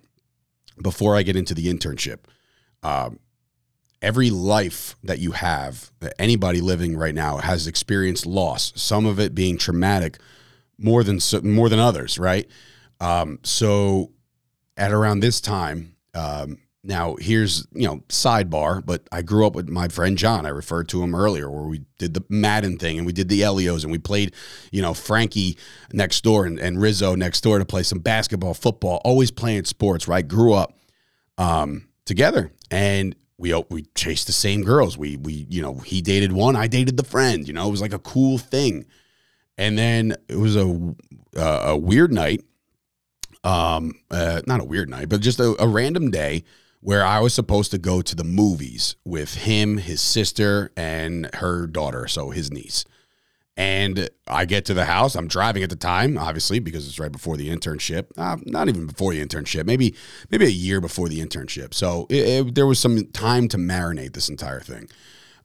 before 0.82 1.16
I 1.16 1.22
get 1.22 1.36
into 1.36 1.54
the 1.54 1.66
internship, 1.66 2.20
um, 2.82 3.20
every 4.02 4.30
life 4.30 4.96
that 5.04 5.18
you 5.18 5.32
have, 5.32 5.92
that 6.00 6.14
anybody 6.18 6.60
living 6.60 6.96
right 6.96 7.14
now 7.14 7.36
has 7.36 7.66
experienced 7.66 8.26
loss. 8.26 8.72
Some 8.74 9.06
of 9.06 9.20
it 9.20 9.34
being 9.34 9.56
traumatic 9.58 10.18
more 10.78 11.04
than 11.04 11.18
more 11.42 11.68
than 11.68 11.78
others, 11.78 12.18
right? 12.18 12.48
Um, 13.00 13.38
so 13.42 14.12
at 14.76 14.92
around 14.92 15.20
this 15.20 15.40
time, 15.40 15.96
um, 16.14 16.58
now 16.82 17.16
here's 17.16 17.66
you 17.72 17.86
know 17.86 17.98
sidebar, 18.08 18.84
but 18.84 19.08
I 19.10 19.22
grew 19.22 19.46
up 19.46 19.54
with 19.54 19.68
my 19.68 19.88
friend 19.88 20.18
John. 20.18 20.46
I 20.46 20.50
referred 20.50 20.88
to 20.90 21.02
him 21.02 21.14
earlier, 21.14 21.50
where 21.50 21.64
we 21.64 21.82
did 21.98 22.14
the 22.14 22.24
Madden 22.28 22.78
thing 22.78 22.98
and 22.98 23.06
we 23.06 23.12
did 23.12 23.28
the 23.28 23.40
Ellios 23.40 23.82
and 23.82 23.92
we 23.92 23.98
played, 23.98 24.34
you 24.70 24.82
know, 24.82 24.94
Frankie 24.94 25.56
next 25.92 26.22
door 26.22 26.44
and, 26.44 26.58
and 26.58 26.80
Rizzo 26.80 27.14
next 27.14 27.40
door 27.40 27.58
to 27.58 27.64
play 27.64 27.82
some 27.82 28.00
basketball, 28.00 28.54
football, 28.54 29.00
always 29.04 29.30
playing 29.30 29.64
sports. 29.64 30.06
Right, 30.06 30.26
grew 30.26 30.52
up 30.52 30.78
um, 31.38 31.88
together 32.04 32.52
and 32.70 33.16
we 33.38 33.54
we 33.70 33.82
chased 33.94 34.26
the 34.26 34.32
same 34.32 34.62
girls. 34.62 34.96
We 34.96 35.16
we 35.16 35.46
you 35.48 35.62
know 35.62 35.74
he 35.74 36.00
dated 36.02 36.32
one, 36.32 36.56
I 36.56 36.66
dated 36.66 36.96
the 36.96 37.04
friend. 37.04 37.46
You 37.46 37.54
know, 37.54 37.66
it 37.66 37.70
was 37.70 37.80
like 37.80 37.92
a 37.92 37.98
cool 37.98 38.38
thing. 38.38 38.86
And 39.56 39.78
then 39.78 40.16
it 40.28 40.36
was 40.36 40.56
a 40.56 40.94
uh, 41.36 41.62
a 41.66 41.76
weird 41.76 42.12
night, 42.12 42.44
um, 43.42 43.94
uh, 44.10 44.42
not 44.46 44.60
a 44.60 44.64
weird 44.64 44.88
night, 44.88 45.08
but 45.08 45.20
just 45.20 45.40
a, 45.40 45.54
a 45.62 45.66
random 45.66 46.10
day 46.10 46.44
where 46.80 47.04
I 47.04 47.20
was 47.20 47.32
supposed 47.32 47.70
to 47.70 47.78
go 47.78 48.02
to 48.02 48.14
the 48.14 48.24
movies 48.24 48.96
with 49.04 49.34
him, 49.34 49.78
his 49.78 50.02
sister, 50.02 50.70
and 50.76 51.34
her 51.36 51.66
daughter, 51.66 52.06
so 52.06 52.30
his 52.30 52.52
niece. 52.52 52.84
And 53.56 54.10
I 54.26 54.44
get 54.44 54.64
to 54.66 54.74
the 54.74 54.84
house. 54.84 55.14
I'm 55.14 55.28
driving 55.28 55.62
at 55.62 55.70
the 55.70 55.76
time, 55.76 56.18
obviously, 56.18 56.58
because 56.58 56.86
it's 56.86 56.98
right 56.98 57.12
before 57.12 57.36
the 57.36 57.48
internship. 57.48 58.06
Uh, 58.18 58.36
not 58.44 58.68
even 58.68 58.86
before 58.86 59.14
the 59.14 59.24
internship, 59.24 59.64
maybe 59.64 59.94
maybe 60.30 60.44
a 60.44 60.50
year 60.50 60.80
before 60.80 61.08
the 61.08 61.20
internship. 61.20 61.72
So 61.72 62.06
it, 62.10 62.16
it, 62.48 62.54
there 62.54 62.66
was 62.66 62.80
some 62.80 63.06
time 63.12 63.48
to 63.48 63.56
marinate 63.56 64.12
this 64.12 64.28
entire 64.28 64.60
thing. 64.60 64.90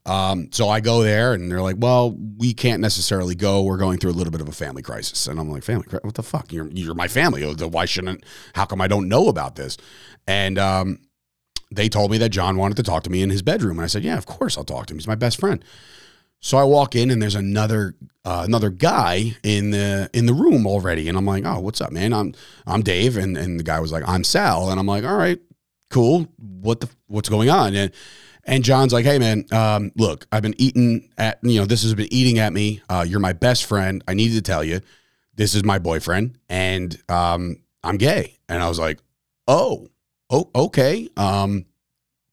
Um, 0.05 0.49
so 0.51 0.69
I 0.69 0.79
go 0.79 1.03
there 1.03 1.33
and 1.33 1.51
they're 1.51 1.61
like, 1.61 1.75
well, 1.77 2.15
we 2.37 2.53
can't 2.53 2.81
necessarily 2.81 3.35
go. 3.35 3.63
We're 3.63 3.77
going 3.77 3.99
through 3.99 4.11
a 4.11 4.13
little 4.13 4.31
bit 4.31 4.41
of 4.41 4.47
a 4.47 4.53
family 4.53 4.81
crisis. 4.81 5.27
And 5.27 5.39
I'm 5.39 5.51
like, 5.51 5.63
family? 5.63 5.85
What 6.01 6.15
the 6.15 6.23
fuck? 6.23 6.51
You're, 6.51 6.67
you're 6.69 6.95
my 6.95 7.07
family. 7.07 7.43
Why 7.43 7.85
shouldn't, 7.85 8.23
how 8.53 8.65
come 8.65 8.81
I 8.81 8.87
don't 8.87 9.07
know 9.07 9.27
about 9.27 9.55
this? 9.55 9.77
And, 10.25 10.57
um, 10.57 10.99
they 11.71 11.87
told 11.87 12.09
me 12.09 12.17
that 12.17 12.29
John 12.29 12.57
wanted 12.57 12.77
to 12.77 12.83
talk 12.83 13.03
to 13.03 13.11
me 13.11 13.21
in 13.21 13.29
his 13.29 13.43
bedroom. 13.43 13.77
And 13.77 13.83
I 13.83 13.87
said, 13.87 14.03
yeah, 14.03 14.17
of 14.17 14.25
course 14.25 14.57
I'll 14.57 14.63
talk 14.63 14.87
to 14.87 14.93
him. 14.93 14.97
He's 14.97 15.07
my 15.07 15.15
best 15.15 15.39
friend. 15.39 15.63
So 16.39 16.57
I 16.57 16.63
walk 16.63 16.95
in 16.95 17.11
and 17.11 17.21
there's 17.21 17.35
another 17.35 17.95
uh, 18.23 18.43
another 18.45 18.69
guy 18.69 19.35
in 19.43 19.71
the 19.71 20.09
in 20.13 20.25
the 20.25 20.33
room 20.33 20.65
already, 20.65 21.09
and 21.09 21.17
I'm 21.17 21.25
like, 21.25 21.45
oh, 21.45 21.59
what's 21.59 21.81
up, 21.81 21.91
man? 21.91 22.13
I'm 22.13 22.33
I'm 22.65 22.81
Dave, 22.81 23.17
and 23.17 23.37
and 23.37 23.59
the 23.59 23.63
guy 23.63 23.79
was 23.79 23.91
like, 23.91 24.07
I'm 24.07 24.23
Sal, 24.23 24.69
and 24.69 24.79
I'm 24.79 24.85
like, 24.85 25.03
all 25.03 25.17
right, 25.17 25.39
cool. 25.89 26.27
What 26.37 26.79
the 26.79 26.89
what's 27.07 27.27
going 27.27 27.49
on? 27.49 27.75
And 27.75 27.91
and 28.49 28.63
John's 28.63 28.91
like, 28.91 29.05
hey, 29.05 29.19
man, 29.19 29.45
um, 29.51 29.91
look, 29.95 30.25
I've 30.31 30.41
been 30.41 30.55
eating 30.57 31.09
at, 31.19 31.37
you 31.43 31.59
know, 31.59 31.65
this 31.67 31.83
has 31.83 31.93
been 31.93 32.11
eating 32.11 32.39
at 32.39 32.51
me. 32.51 32.81
Uh, 32.89 33.05
you're 33.07 33.19
my 33.19 33.33
best 33.33 33.65
friend. 33.65 34.03
I 34.07 34.15
needed 34.15 34.33
to 34.35 34.41
tell 34.41 34.63
you, 34.63 34.81
this 35.35 35.53
is 35.53 35.63
my 35.63 35.77
boyfriend 35.77 36.39
and 36.49 36.99
um, 37.09 37.57
I'm 37.83 37.97
gay. 37.97 38.39
And 38.49 38.61
I 38.61 38.67
was 38.67 38.79
like, 38.79 38.99
oh, 39.47 39.87
oh, 40.31 40.49
okay. 40.55 41.07
Um, 41.15 41.65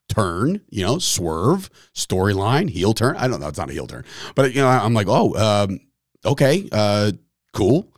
turn, 0.09 0.63
you 0.71 0.87
know, 0.87 0.99
swerve, 0.99 1.69
storyline, 1.95 2.71
heel 2.71 2.95
turn. 2.95 3.17
I 3.17 3.29
don't 3.29 3.39
know. 3.39 3.49
It's 3.49 3.59
not 3.59 3.69
a 3.69 3.75
heel 3.75 3.87
turn. 3.87 4.07
But, 4.35 4.55
you 4.55 4.63
know, 4.63 4.69
I'm 4.69 4.95
like, 4.95 5.09
oh, 5.11 5.35
um, 5.37 5.81
okay, 6.25 6.67
uh, 6.73 7.13
cool 7.53 7.93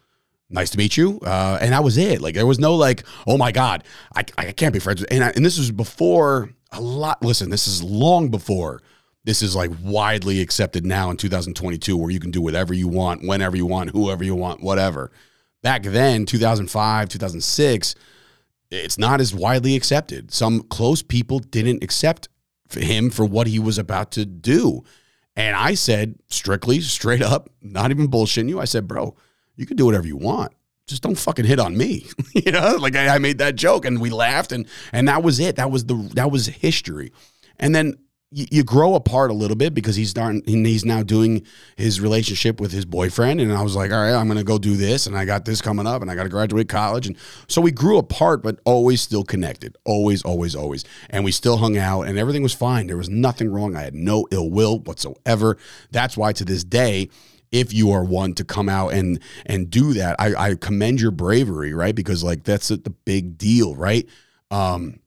nice 0.50 0.70
to 0.70 0.78
meet 0.78 0.96
you. 0.96 1.20
Uh, 1.20 1.58
and 1.60 1.72
that 1.72 1.84
was 1.84 1.98
it. 1.98 2.22
Like 2.22 2.34
there 2.34 2.46
was 2.46 2.58
no 2.58 2.74
like, 2.74 3.04
oh 3.26 3.36
my 3.36 3.52
God, 3.52 3.84
I, 4.16 4.24
I 4.38 4.52
can't 4.52 4.72
be 4.72 4.78
friends 4.78 5.04
and, 5.04 5.22
I, 5.22 5.28
and 5.36 5.44
this 5.44 5.58
was 5.58 5.70
before 5.70 6.50
a 6.72 6.80
lot. 6.80 7.22
Listen, 7.22 7.50
this 7.50 7.66
is 7.66 7.82
long 7.82 8.28
before 8.28 8.82
this 9.28 9.42
is 9.42 9.54
like 9.54 9.70
widely 9.82 10.40
accepted 10.40 10.86
now 10.86 11.10
in 11.10 11.18
2022, 11.18 11.98
where 11.98 12.10
you 12.10 12.18
can 12.18 12.30
do 12.30 12.40
whatever 12.40 12.72
you 12.72 12.88
want, 12.88 13.26
whenever 13.26 13.58
you 13.58 13.66
want, 13.66 13.90
whoever 13.90 14.24
you 14.24 14.34
want, 14.34 14.62
whatever. 14.62 15.10
Back 15.62 15.82
then, 15.82 16.24
2005, 16.24 17.10
2006, 17.10 17.94
it's 18.70 18.96
not 18.96 19.20
as 19.20 19.34
widely 19.34 19.76
accepted. 19.76 20.32
Some 20.32 20.62
close 20.62 21.02
people 21.02 21.40
didn't 21.40 21.84
accept 21.84 22.28
him 22.72 23.10
for 23.10 23.26
what 23.26 23.48
he 23.48 23.58
was 23.58 23.76
about 23.76 24.12
to 24.12 24.24
do. 24.24 24.82
And 25.36 25.54
I 25.54 25.74
said, 25.74 26.14
strictly, 26.28 26.80
straight 26.80 27.20
up, 27.22 27.50
not 27.60 27.90
even 27.90 28.08
bullshitting 28.08 28.48
you, 28.48 28.60
I 28.60 28.64
said, 28.64 28.88
bro, 28.88 29.14
you 29.56 29.66
can 29.66 29.76
do 29.76 29.84
whatever 29.84 30.06
you 30.06 30.16
want 30.16 30.54
just 30.88 31.02
don't 31.02 31.18
fucking 31.18 31.44
hit 31.44 31.60
on 31.60 31.76
me. 31.76 32.06
you 32.34 32.50
know, 32.50 32.76
like 32.80 32.96
I, 32.96 33.14
I, 33.14 33.18
made 33.18 33.38
that 33.38 33.56
joke 33.56 33.84
and 33.84 34.00
we 34.00 34.10
laughed 34.10 34.52
and 34.52 34.66
and 34.92 35.06
that 35.08 35.22
was 35.22 35.38
it. 35.38 35.56
That 35.56 35.70
was 35.70 35.84
the 35.84 35.94
that 36.14 36.30
was 36.30 36.46
history. 36.46 37.12
And 37.58 37.74
then 37.74 37.98
you, 38.30 38.46
you 38.50 38.64
grow 38.64 38.94
apart 38.94 39.30
a 39.30 39.34
little 39.34 39.56
bit 39.56 39.74
because 39.74 39.96
he's 39.96 40.10
starting 40.10 40.42
he's 40.44 40.84
now 40.84 41.02
doing 41.02 41.46
his 41.76 42.00
relationship 42.00 42.60
with 42.60 42.72
his 42.72 42.84
boyfriend 42.84 43.40
and 43.40 43.52
I 43.52 43.62
was 43.62 43.76
like, 43.76 43.90
all 43.90 43.98
right, 43.98 44.14
I'm 44.14 44.28
gonna 44.28 44.44
go 44.44 44.58
do 44.58 44.76
this 44.76 45.06
and 45.06 45.16
I 45.16 45.24
got 45.24 45.44
this 45.44 45.60
coming 45.60 45.86
up 45.86 46.02
and 46.02 46.10
I 46.10 46.14
got 46.14 46.24
to 46.24 46.28
graduate 46.28 46.68
college 46.68 47.06
and 47.06 47.16
so 47.46 47.60
we 47.60 47.70
grew 47.70 47.98
apart 47.98 48.42
but 48.42 48.60
always 48.64 49.00
still 49.00 49.24
connected, 49.24 49.76
always, 49.84 50.22
always, 50.22 50.54
always, 50.54 50.84
and 51.10 51.24
we 51.24 51.32
still 51.32 51.56
hung 51.56 51.76
out 51.76 52.02
and 52.02 52.18
everything 52.18 52.42
was 52.42 52.54
fine. 52.54 52.86
There 52.86 52.96
was 52.96 53.08
nothing 53.08 53.50
wrong. 53.50 53.76
I 53.76 53.82
had 53.82 53.94
no 53.94 54.26
ill 54.30 54.50
will 54.50 54.78
whatsoever. 54.80 55.56
That's 55.90 56.16
why 56.16 56.32
to 56.32 56.44
this 56.44 56.64
day 56.64 57.08
if 57.52 57.72
you 57.72 57.90
are 57.90 58.04
one 58.04 58.34
to 58.34 58.44
come 58.44 58.68
out 58.68 58.92
and 58.92 59.20
and 59.46 59.70
do 59.70 59.94
that. 59.94 60.16
I, 60.18 60.50
I 60.50 60.54
commend 60.54 61.00
your 61.00 61.10
bravery, 61.10 61.74
right? 61.74 61.94
Because 61.94 62.22
like 62.22 62.44
that's 62.44 62.68
the 62.68 62.94
big 63.04 63.38
deal, 63.38 63.74
right? 63.74 64.08
Um, 64.50 65.00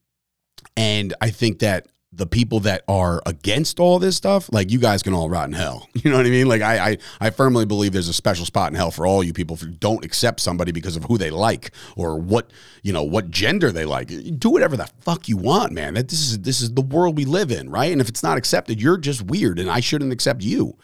and 0.77 1.13
I 1.21 1.30
think 1.30 1.60
that 1.60 1.88
the 2.13 2.27
people 2.27 2.60
that 2.60 2.84
are 2.89 3.21
against 3.25 3.80
all 3.80 3.97
this 3.97 4.17
stuff, 4.17 4.49
like 4.51 4.69
you 4.69 4.80
guys 4.80 5.01
can 5.01 5.13
all 5.13 5.30
rot 5.30 5.47
in 5.47 5.54
hell. 5.54 5.88
You 6.01 6.10
know 6.10 6.17
what 6.17 6.25
I 6.25 6.30
mean? 6.30 6.47
Like 6.47 6.63
I, 6.63 6.89
I, 6.89 6.97
I 7.19 7.30
firmly 7.30 7.63
believe 7.65 7.93
there's 7.93 8.08
a 8.08 8.13
special 8.13 8.43
spot 8.43 8.71
in 8.71 8.75
hell 8.75 8.89
for 8.89 9.06
all 9.06 9.23
you 9.23 9.34
people 9.34 9.56
who 9.56 9.67
don't 9.67 10.04
accept 10.04 10.39
somebody 10.39 10.71
because 10.71 10.95
of 10.95 11.04
who 11.04 11.17
they 11.19 11.30
like 11.30 11.71
or 11.95 12.17
what 12.17 12.49
you 12.82 12.91
know 12.91 13.04
what 13.04 13.30
gender 13.30 13.71
they 13.71 13.86
like. 13.86 14.12
Do 14.39 14.49
whatever 14.49 14.75
the 14.75 14.89
fuck 15.01 15.30
you 15.30 15.38
want, 15.38 15.73
man. 15.73 15.93
That 15.93 16.10
this 16.10 16.19
is 16.19 16.39
this 16.39 16.60
is 16.60 16.73
the 16.73 16.82
world 16.82 17.17
we 17.17 17.25
live 17.25 17.51
in, 17.51 17.69
right? 17.69 17.91
And 17.91 18.01
if 18.01 18.10
it's 18.10 18.23
not 18.23 18.38
accepted, 18.38 18.82
you're 18.82 18.97
just 18.97 19.21
weird, 19.21 19.60
and 19.60 19.69
I 19.69 19.80
shouldn't 19.80 20.12
accept 20.12 20.41
you. 20.41 20.75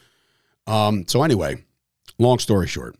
Um, 0.68 1.08
so 1.08 1.24
anyway, 1.24 1.64
long 2.20 2.40
story 2.40 2.68
short, 2.68 2.96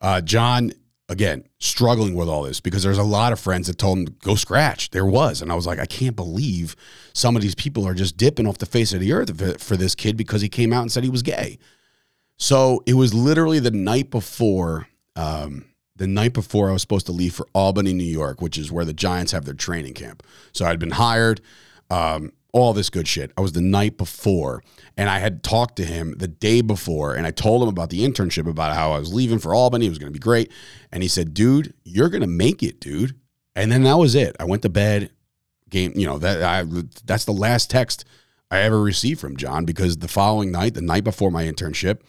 uh, 0.00 0.20
John 0.20 0.72
again 1.08 1.44
struggling 1.58 2.14
with 2.14 2.28
all 2.28 2.44
this 2.44 2.60
because 2.60 2.82
there's 2.82 2.98
a 2.98 3.02
lot 3.02 3.32
of 3.32 3.40
friends 3.40 3.66
that 3.66 3.78
told 3.78 3.98
him 3.98 4.16
go 4.22 4.34
scratch. 4.34 4.90
There 4.90 5.06
was, 5.06 5.42
and 5.42 5.50
I 5.50 5.54
was 5.54 5.66
like, 5.66 5.78
I 5.78 5.86
can't 5.86 6.16
believe 6.16 6.76
some 7.12 7.36
of 7.36 7.42
these 7.42 7.54
people 7.54 7.86
are 7.86 7.94
just 7.94 8.16
dipping 8.16 8.46
off 8.46 8.58
the 8.58 8.66
face 8.66 8.92
of 8.92 9.00
the 9.00 9.12
earth 9.12 9.62
for 9.62 9.76
this 9.76 9.94
kid 9.94 10.16
because 10.16 10.40
he 10.40 10.48
came 10.48 10.72
out 10.72 10.82
and 10.82 10.92
said 10.92 11.02
he 11.02 11.10
was 11.10 11.22
gay. 11.22 11.58
So 12.36 12.82
it 12.86 12.94
was 12.94 13.12
literally 13.12 13.58
the 13.58 13.70
night 13.70 14.10
before. 14.10 14.88
Um, 15.16 15.66
the 15.96 16.06
night 16.06 16.32
before 16.32 16.70
I 16.70 16.72
was 16.72 16.80
supposed 16.80 17.04
to 17.06 17.12
leave 17.12 17.34
for 17.34 17.46
Albany, 17.52 17.92
New 17.92 18.04
York, 18.04 18.40
which 18.40 18.56
is 18.56 18.72
where 18.72 18.86
the 18.86 18.94
Giants 18.94 19.32
have 19.32 19.44
their 19.44 19.52
training 19.52 19.92
camp. 19.92 20.22
So 20.52 20.64
I'd 20.64 20.78
been 20.78 20.92
hired. 20.92 21.42
Um, 21.90 22.32
all 22.52 22.72
this 22.72 22.90
good 22.90 23.08
shit. 23.08 23.32
I 23.36 23.40
was 23.40 23.52
the 23.52 23.60
night 23.60 23.96
before, 23.96 24.62
and 24.96 25.08
I 25.08 25.18
had 25.18 25.42
talked 25.42 25.76
to 25.76 25.84
him 25.84 26.14
the 26.18 26.28
day 26.28 26.60
before, 26.60 27.14
and 27.14 27.26
I 27.26 27.30
told 27.30 27.62
him 27.62 27.68
about 27.68 27.90
the 27.90 28.06
internship, 28.06 28.48
about 28.48 28.74
how 28.74 28.92
I 28.92 28.98
was 28.98 29.12
leaving 29.12 29.38
for 29.38 29.54
Albany. 29.54 29.86
It 29.86 29.90
was 29.90 29.98
going 29.98 30.12
to 30.12 30.16
be 30.16 30.22
great. 30.22 30.50
And 30.92 31.02
he 31.02 31.08
said, 31.08 31.34
dude, 31.34 31.74
you're 31.84 32.08
going 32.08 32.22
to 32.22 32.26
make 32.26 32.62
it, 32.62 32.80
dude. 32.80 33.14
And 33.54 33.70
then 33.70 33.82
that 33.84 33.98
was 33.98 34.14
it. 34.14 34.36
I 34.40 34.44
went 34.44 34.62
to 34.62 34.68
bed. 34.68 35.10
Game, 35.68 35.92
you 35.94 36.04
know, 36.04 36.18
that 36.18 36.42
I 36.42 36.64
that's 37.04 37.24
the 37.26 37.32
last 37.32 37.70
text 37.70 38.04
I 38.50 38.58
ever 38.58 38.82
received 38.82 39.20
from 39.20 39.36
John 39.36 39.64
because 39.64 39.98
the 39.98 40.08
following 40.08 40.50
night, 40.50 40.74
the 40.74 40.82
night 40.82 41.04
before 41.04 41.30
my 41.30 41.44
internship, 41.44 42.00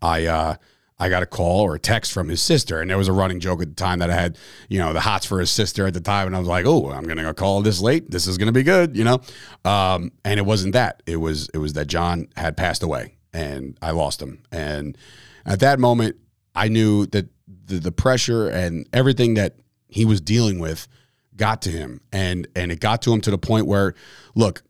I 0.00 0.26
uh 0.26 0.54
I 1.00 1.08
got 1.08 1.22
a 1.22 1.26
call 1.26 1.60
or 1.60 1.76
a 1.76 1.78
text 1.78 2.12
from 2.12 2.28
his 2.28 2.42
sister, 2.42 2.80
and 2.80 2.90
there 2.90 2.98
was 2.98 3.08
a 3.08 3.12
running 3.12 3.38
joke 3.38 3.62
at 3.62 3.68
the 3.68 3.74
time 3.74 4.00
that 4.00 4.10
I 4.10 4.14
had, 4.14 4.36
you 4.68 4.78
know, 4.78 4.92
the 4.92 5.00
hots 5.00 5.26
for 5.26 5.38
his 5.38 5.50
sister 5.50 5.86
at 5.86 5.94
the 5.94 6.00
time, 6.00 6.26
and 6.26 6.34
I 6.34 6.38
was 6.38 6.48
like, 6.48 6.66
"Oh, 6.66 6.90
I'm 6.90 7.04
gonna 7.04 7.32
call 7.34 7.62
this 7.62 7.80
late. 7.80 8.10
This 8.10 8.26
is 8.26 8.36
gonna 8.36 8.52
be 8.52 8.64
good," 8.64 8.96
you 8.96 9.04
know. 9.04 9.20
Um, 9.64 10.12
and 10.24 10.38
it 10.38 10.46
wasn't 10.46 10.72
that. 10.72 11.02
It 11.06 11.16
was 11.16 11.48
it 11.54 11.58
was 11.58 11.74
that 11.74 11.86
John 11.86 12.28
had 12.36 12.56
passed 12.56 12.82
away, 12.82 13.14
and 13.32 13.78
I 13.80 13.92
lost 13.92 14.20
him. 14.20 14.42
And 14.50 14.98
at 15.46 15.60
that 15.60 15.78
moment, 15.78 16.16
I 16.54 16.68
knew 16.68 17.06
that 17.06 17.28
the, 17.66 17.78
the 17.78 17.92
pressure 17.92 18.48
and 18.48 18.88
everything 18.92 19.34
that 19.34 19.56
he 19.86 20.04
was 20.04 20.20
dealing 20.20 20.58
with 20.58 20.88
got 21.36 21.62
to 21.62 21.70
him 21.70 22.00
and 22.12 22.48
and 22.56 22.72
it 22.72 22.80
got 22.80 23.00
to 23.02 23.12
him 23.12 23.20
to 23.20 23.30
the 23.30 23.38
point 23.38 23.66
where 23.66 23.94
look 24.34 24.62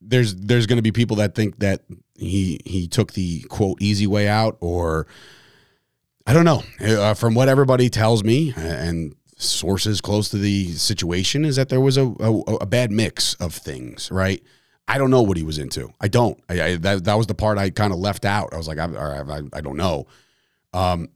there's 0.00 0.34
there's 0.36 0.66
going 0.66 0.76
to 0.76 0.82
be 0.82 0.92
people 0.92 1.16
that 1.16 1.34
think 1.34 1.58
that 1.58 1.82
he 2.16 2.60
he 2.64 2.86
took 2.86 3.14
the 3.14 3.40
quote 3.48 3.80
easy 3.80 4.06
way 4.06 4.28
out 4.28 4.56
or 4.60 5.06
I 6.26 6.32
don't 6.32 6.44
know. 6.44 6.62
Uh, 6.80 7.14
from 7.14 7.34
what 7.34 7.48
everybody 7.48 7.88
tells 7.88 8.24
me 8.24 8.52
and 8.56 9.14
sources 9.36 10.00
close 10.00 10.28
to 10.30 10.38
the 10.38 10.72
situation 10.72 11.44
is 11.44 11.56
that 11.56 11.68
there 11.68 11.80
was 11.80 11.96
a, 11.96 12.06
a, 12.18 12.40
a 12.62 12.66
bad 12.66 12.90
mix 12.90 13.34
of 13.34 13.54
things, 13.54 14.10
right? 14.10 14.42
I 14.88 14.98
don't 14.98 15.10
know 15.10 15.22
what 15.22 15.36
he 15.36 15.42
was 15.42 15.58
into. 15.58 15.92
I 16.00 16.08
don't. 16.08 16.42
I, 16.48 16.62
I 16.62 16.76
that 16.76 17.04
that 17.04 17.14
was 17.14 17.26
the 17.26 17.34
part 17.34 17.58
I 17.58 17.70
kind 17.70 17.92
of 17.92 17.98
left 17.98 18.24
out. 18.24 18.52
I 18.52 18.56
was 18.56 18.68
like, 18.68 18.78
I, 18.78 18.86
I, 18.86 19.42
I 19.52 19.60
don't 19.60 19.76
know. 19.76 20.06
Um, 20.72 21.08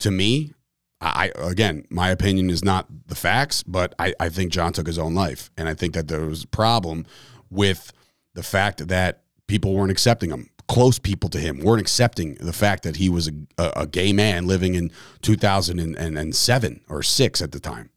to 0.00 0.10
me, 0.10 0.52
I 1.00 1.32
again, 1.36 1.84
my 1.90 2.08
opinion 2.10 2.50
is 2.50 2.64
not 2.64 2.86
the 3.06 3.14
facts, 3.14 3.62
but 3.62 3.94
I, 3.98 4.14
I 4.18 4.28
think 4.28 4.52
John 4.52 4.72
took 4.72 4.86
his 4.86 4.98
own 4.98 5.14
life, 5.14 5.50
and 5.56 5.68
I 5.68 5.74
think 5.74 5.94
that 5.94 6.08
there 6.08 6.22
was 6.22 6.44
a 6.44 6.48
problem 6.48 7.06
with 7.50 7.92
the 8.34 8.42
fact 8.42 8.88
that 8.88 9.22
people 9.46 9.74
weren't 9.74 9.90
accepting 9.90 10.30
him. 10.30 10.50
Close 10.68 10.98
people 10.98 11.30
to 11.30 11.38
him 11.38 11.60
weren't 11.60 11.80
accepting 11.80 12.34
the 12.34 12.52
fact 12.52 12.82
that 12.82 12.96
he 12.96 13.08
was 13.08 13.28
a, 13.56 13.72
a, 13.74 13.86
gay 13.86 14.12
man 14.12 14.46
living 14.46 14.74
in 14.74 14.90
2007 15.22 16.80
or 16.88 17.02
six 17.02 17.40
at 17.42 17.52
the 17.52 17.60
time, 17.60 17.90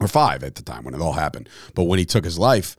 or 0.00 0.06
five 0.06 0.44
at 0.44 0.54
the 0.54 0.62
time 0.62 0.84
when 0.84 0.94
it 0.94 1.00
all 1.00 1.14
happened. 1.14 1.48
But 1.74 1.84
when 1.84 1.98
he 1.98 2.04
took 2.04 2.24
his 2.24 2.38
life, 2.38 2.76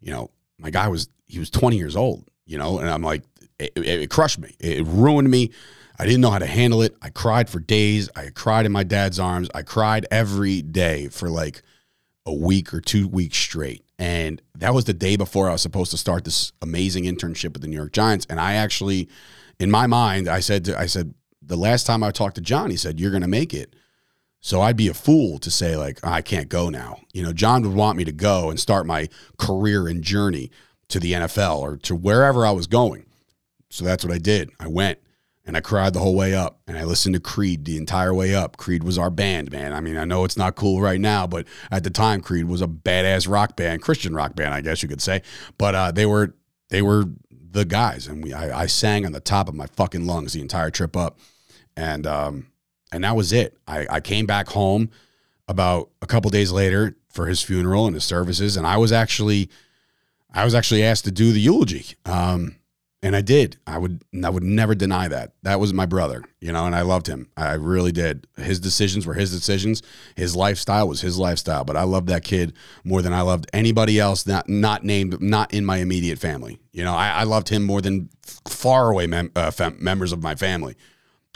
you 0.00 0.12
know, 0.12 0.30
my 0.58 0.70
guy 0.70 0.88
was 0.88 1.08
he 1.26 1.38
was 1.38 1.50
20 1.50 1.76
years 1.76 1.96
old, 1.96 2.28
you 2.44 2.58
know, 2.58 2.78
and 2.78 2.88
I'm 2.88 3.02
like, 3.02 3.22
it, 3.58 3.72
it, 3.76 3.86
it 3.86 4.10
crushed 4.10 4.38
me. 4.38 4.54
It 4.60 4.86
ruined 4.86 5.30
me. 5.30 5.50
I 5.98 6.04
didn't 6.04 6.20
know 6.20 6.30
how 6.30 6.38
to 6.38 6.46
handle 6.46 6.82
it. 6.82 6.94
I 7.00 7.08
cried 7.08 7.48
for 7.48 7.58
days. 7.58 8.10
I 8.14 8.28
cried 8.28 8.66
in 8.66 8.72
my 8.72 8.82
dad's 8.82 9.18
arms. 9.18 9.48
I 9.54 9.62
cried 9.62 10.06
every 10.10 10.60
day 10.60 11.08
for 11.08 11.30
like 11.30 11.62
a 12.26 12.34
week 12.34 12.74
or 12.74 12.80
two 12.80 13.08
weeks 13.08 13.38
straight. 13.38 13.85
And 13.98 14.42
that 14.54 14.74
was 14.74 14.84
the 14.84 14.92
day 14.92 15.16
before 15.16 15.48
I 15.48 15.52
was 15.52 15.62
supposed 15.62 15.90
to 15.92 15.96
start 15.96 16.24
this 16.24 16.52
amazing 16.60 17.04
internship 17.04 17.52
with 17.54 17.62
the 17.62 17.68
New 17.68 17.76
York 17.76 17.92
Giants. 17.92 18.26
And 18.28 18.38
I 18.38 18.54
actually, 18.54 19.08
in 19.58 19.70
my 19.70 19.86
mind, 19.86 20.28
I 20.28 20.40
said, 20.40 20.66
to, 20.66 20.78
I 20.78 20.86
said, 20.86 21.14
the 21.40 21.56
last 21.56 21.86
time 21.86 22.02
I 22.02 22.10
talked 22.10 22.34
to 22.34 22.40
John, 22.40 22.70
he 22.70 22.76
said, 22.76 23.00
You're 23.00 23.10
going 23.10 23.22
to 23.22 23.28
make 23.28 23.54
it. 23.54 23.74
So 24.40 24.60
I'd 24.60 24.76
be 24.76 24.88
a 24.88 24.94
fool 24.94 25.38
to 25.38 25.50
say, 25.50 25.76
like, 25.76 26.04
I 26.06 26.22
can't 26.22 26.48
go 26.48 26.68
now. 26.68 27.00
You 27.12 27.22
know, 27.22 27.32
John 27.32 27.62
would 27.62 27.74
want 27.74 27.96
me 27.96 28.04
to 28.04 28.12
go 28.12 28.50
and 28.50 28.60
start 28.60 28.86
my 28.86 29.08
career 29.38 29.88
and 29.88 30.02
journey 30.02 30.50
to 30.88 31.00
the 31.00 31.14
NFL 31.14 31.58
or 31.58 31.76
to 31.78 31.96
wherever 31.96 32.46
I 32.46 32.52
was 32.52 32.66
going. 32.66 33.06
So 33.70 33.84
that's 33.84 34.04
what 34.04 34.14
I 34.14 34.18
did. 34.18 34.50
I 34.60 34.68
went 34.68 35.00
and 35.46 35.56
I 35.56 35.60
cried 35.60 35.94
the 35.94 36.00
whole 36.00 36.16
way 36.16 36.34
up. 36.34 36.60
And 36.66 36.76
I 36.76 36.84
listened 36.84 37.14
to 37.14 37.20
Creed 37.20 37.64
the 37.64 37.76
entire 37.76 38.12
way 38.12 38.34
up. 38.34 38.56
Creed 38.56 38.82
was 38.82 38.98
our 38.98 39.10
band, 39.10 39.52
man. 39.52 39.72
I 39.72 39.80
mean, 39.80 39.96
I 39.96 40.04
know 40.04 40.24
it's 40.24 40.36
not 40.36 40.56
cool 40.56 40.80
right 40.80 41.00
now, 41.00 41.26
but 41.26 41.46
at 41.70 41.84
the 41.84 41.90
time, 41.90 42.20
Creed 42.20 42.46
was 42.46 42.60
a 42.60 42.66
badass 42.66 43.30
rock 43.30 43.56
band, 43.56 43.80
Christian 43.80 44.14
rock 44.14 44.34
band, 44.34 44.52
I 44.52 44.60
guess 44.60 44.82
you 44.82 44.88
could 44.88 45.00
say. 45.00 45.22
But 45.56 45.74
uh, 45.74 45.92
they 45.92 46.04
were 46.04 46.34
they 46.68 46.82
were 46.82 47.04
the 47.30 47.64
guys, 47.64 48.08
and 48.08 48.24
we 48.24 48.32
I, 48.32 48.62
I, 48.62 48.66
sang 48.66 49.06
on 49.06 49.12
the 49.12 49.20
top 49.20 49.48
of 49.48 49.54
my 49.54 49.66
fucking 49.66 50.04
lungs 50.04 50.32
the 50.32 50.40
entire 50.40 50.70
trip 50.70 50.96
up, 50.96 51.18
and 51.76 52.06
um, 52.06 52.48
and 52.90 53.04
that 53.04 53.14
was 53.14 53.32
it. 53.32 53.56
I, 53.68 53.86
I 53.88 54.00
came 54.00 54.26
back 54.26 54.48
home 54.48 54.90
about 55.46 55.90
a 56.02 56.06
couple 56.06 56.28
days 56.30 56.50
later 56.50 56.96
for 57.08 57.26
his 57.26 57.40
funeral 57.40 57.86
and 57.86 57.94
his 57.94 58.04
services, 58.04 58.56
and 58.56 58.66
I 58.66 58.76
was 58.78 58.90
actually 58.90 59.48
I 60.32 60.44
was 60.44 60.54
actually 60.54 60.82
asked 60.82 61.04
to 61.04 61.12
do 61.12 61.32
the 61.32 61.40
eulogy. 61.40 61.94
Um, 62.04 62.56
and 63.06 63.14
I 63.14 63.20
did. 63.20 63.56
I 63.68 63.78
would 63.78 64.02
I 64.24 64.28
would 64.28 64.42
never 64.42 64.74
deny 64.74 65.06
that. 65.06 65.32
That 65.44 65.60
was 65.60 65.72
my 65.72 65.86
brother, 65.86 66.24
you 66.40 66.50
know, 66.50 66.66
and 66.66 66.74
I 66.74 66.82
loved 66.82 67.06
him. 67.06 67.28
I 67.36 67.52
really 67.52 67.92
did. 67.92 68.26
His 68.36 68.58
decisions 68.58 69.06
were 69.06 69.14
his 69.14 69.30
decisions. 69.30 69.80
His 70.16 70.34
lifestyle 70.34 70.88
was 70.88 71.02
his 71.02 71.16
lifestyle. 71.16 71.62
But 71.62 71.76
I 71.76 71.84
loved 71.84 72.08
that 72.08 72.24
kid 72.24 72.52
more 72.82 73.02
than 73.02 73.12
I 73.12 73.20
loved 73.20 73.48
anybody 73.52 74.00
else 74.00 74.26
not 74.26 74.48
not 74.48 74.82
named 74.82 75.22
not 75.22 75.54
in 75.54 75.64
my 75.64 75.76
immediate 75.76 76.18
family. 76.18 76.58
You 76.72 76.82
know, 76.82 76.94
I, 76.94 77.10
I 77.10 77.22
loved 77.22 77.48
him 77.48 77.62
more 77.62 77.80
than 77.80 78.08
far 78.48 78.90
away 78.90 79.06
mem- 79.06 79.30
uh, 79.36 79.52
members 79.78 80.10
of 80.10 80.20
my 80.20 80.34
family. 80.34 80.74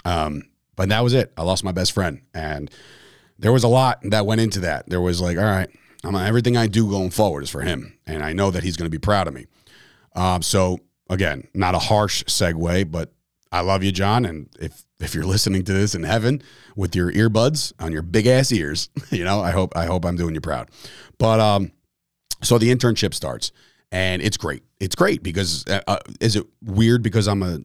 Um, 0.05 0.43
but 0.75 0.89
that 0.89 1.05
was 1.05 1.15
it. 1.15 1.33
I 1.37 1.43
lost 1.43 1.63
my 1.63 1.73
best 1.73 1.93
friend, 1.93 2.23
and 2.35 2.69
there 3.39 3.53
was 3.53 3.63
a 3.63 3.69
lot 3.69 4.01
that 4.03 4.27
went 4.27 4.41
into 4.41 4.59
that. 4.61 4.89
There 4.89 5.01
was 5.01 5.21
like, 5.21 5.39
all 5.39 5.45
right, 5.45 5.71
I'm, 6.03 6.17
everything 6.17 6.57
I 6.57 6.67
do 6.67 6.91
going 6.91 7.11
forward 7.11 7.45
is 7.45 7.51
for 7.51 7.61
him, 7.61 7.97
and 8.09 8.25
I 8.25 8.33
know 8.33 8.51
that 8.51 8.65
he's 8.65 8.77
going 8.77 8.87
to 8.87 8.91
be 8.91 8.99
proud 8.99 9.29
of 9.29 9.35
me. 9.35 9.47
Um, 10.17 10.43
so 10.43 10.81
again, 11.11 11.47
not 11.53 11.75
a 11.75 11.79
harsh 11.79 12.25
segue, 12.25 12.91
but 12.91 13.13
I 13.53 13.61
love 13.61 13.83
you, 13.83 13.93
John. 13.93 14.25
And 14.25 14.49
if 14.59 14.85
if 15.01 15.15
you're 15.15 15.25
listening 15.25 15.65
to 15.65 15.73
this 15.73 15.95
in 15.95 16.05
heaven 16.05 16.43
with 16.77 16.95
your 16.95 17.13
earbuds 17.13 17.73
on 17.79 17.93
your 17.93 18.03
big 18.03 18.27
ass 18.27 18.53
ears, 18.53 18.89
you 19.11 19.25
know, 19.25 19.41
I 19.41 19.51
hope 19.51 19.77
I 19.77 19.87
hope 19.87 20.05
I'm 20.07 20.17
doing 20.17 20.35
you 20.35 20.41
proud. 20.41 20.71
But 21.19 21.41
um, 21.41 21.73
so 22.43 22.57
the 22.57 22.75
internship 22.75 23.13
starts, 23.13 23.53
and 23.93 24.23
it's 24.23 24.37
great. 24.37 24.63
It's 24.79 24.95
great 24.95 25.23
because 25.23 25.67
uh, 25.67 25.81
uh 25.87 25.99
is 26.21 26.37
it 26.37 26.47
weird 26.63 27.03
because 27.03 27.29
I'm 27.29 27.43
a 27.43 27.61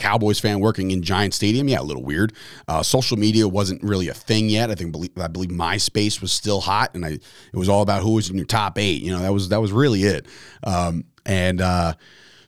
Cowboys 0.00 0.40
fan 0.40 0.60
working 0.60 0.90
in 0.90 1.02
Giant 1.02 1.34
Stadium. 1.34 1.68
Yeah, 1.68 1.80
a 1.80 1.82
little 1.82 2.02
weird. 2.02 2.32
Uh, 2.66 2.82
social 2.82 3.16
media 3.16 3.46
wasn't 3.46 3.82
really 3.82 4.08
a 4.08 4.14
thing 4.14 4.48
yet. 4.48 4.70
I 4.70 4.74
think 4.74 4.96
I 5.18 5.28
believe 5.28 5.50
MySpace 5.50 6.20
was 6.20 6.32
still 6.32 6.60
hot, 6.60 6.94
and 6.94 7.04
I 7.04 7.10
it 7.10 7.54
was 7.54 7.68
all 7.68 7.82
about 7.82 8.02
who 8.02 8.14
was 8.14 8.28
in 8.30 8.36
your 8.36 8.46
top 8.46 8.78
eight. 8.78 9.02
You 9.02 9.12
know, 9.12 9.20
that 9.20 9.32
was 9.32 9.50
that 9.50 9.60
was 9.60 9.72
really 9.72 10.02
it. 10.02 10.26
Um, 10.64 11.04
and 11.24 11.60
uh, 11.60 11.94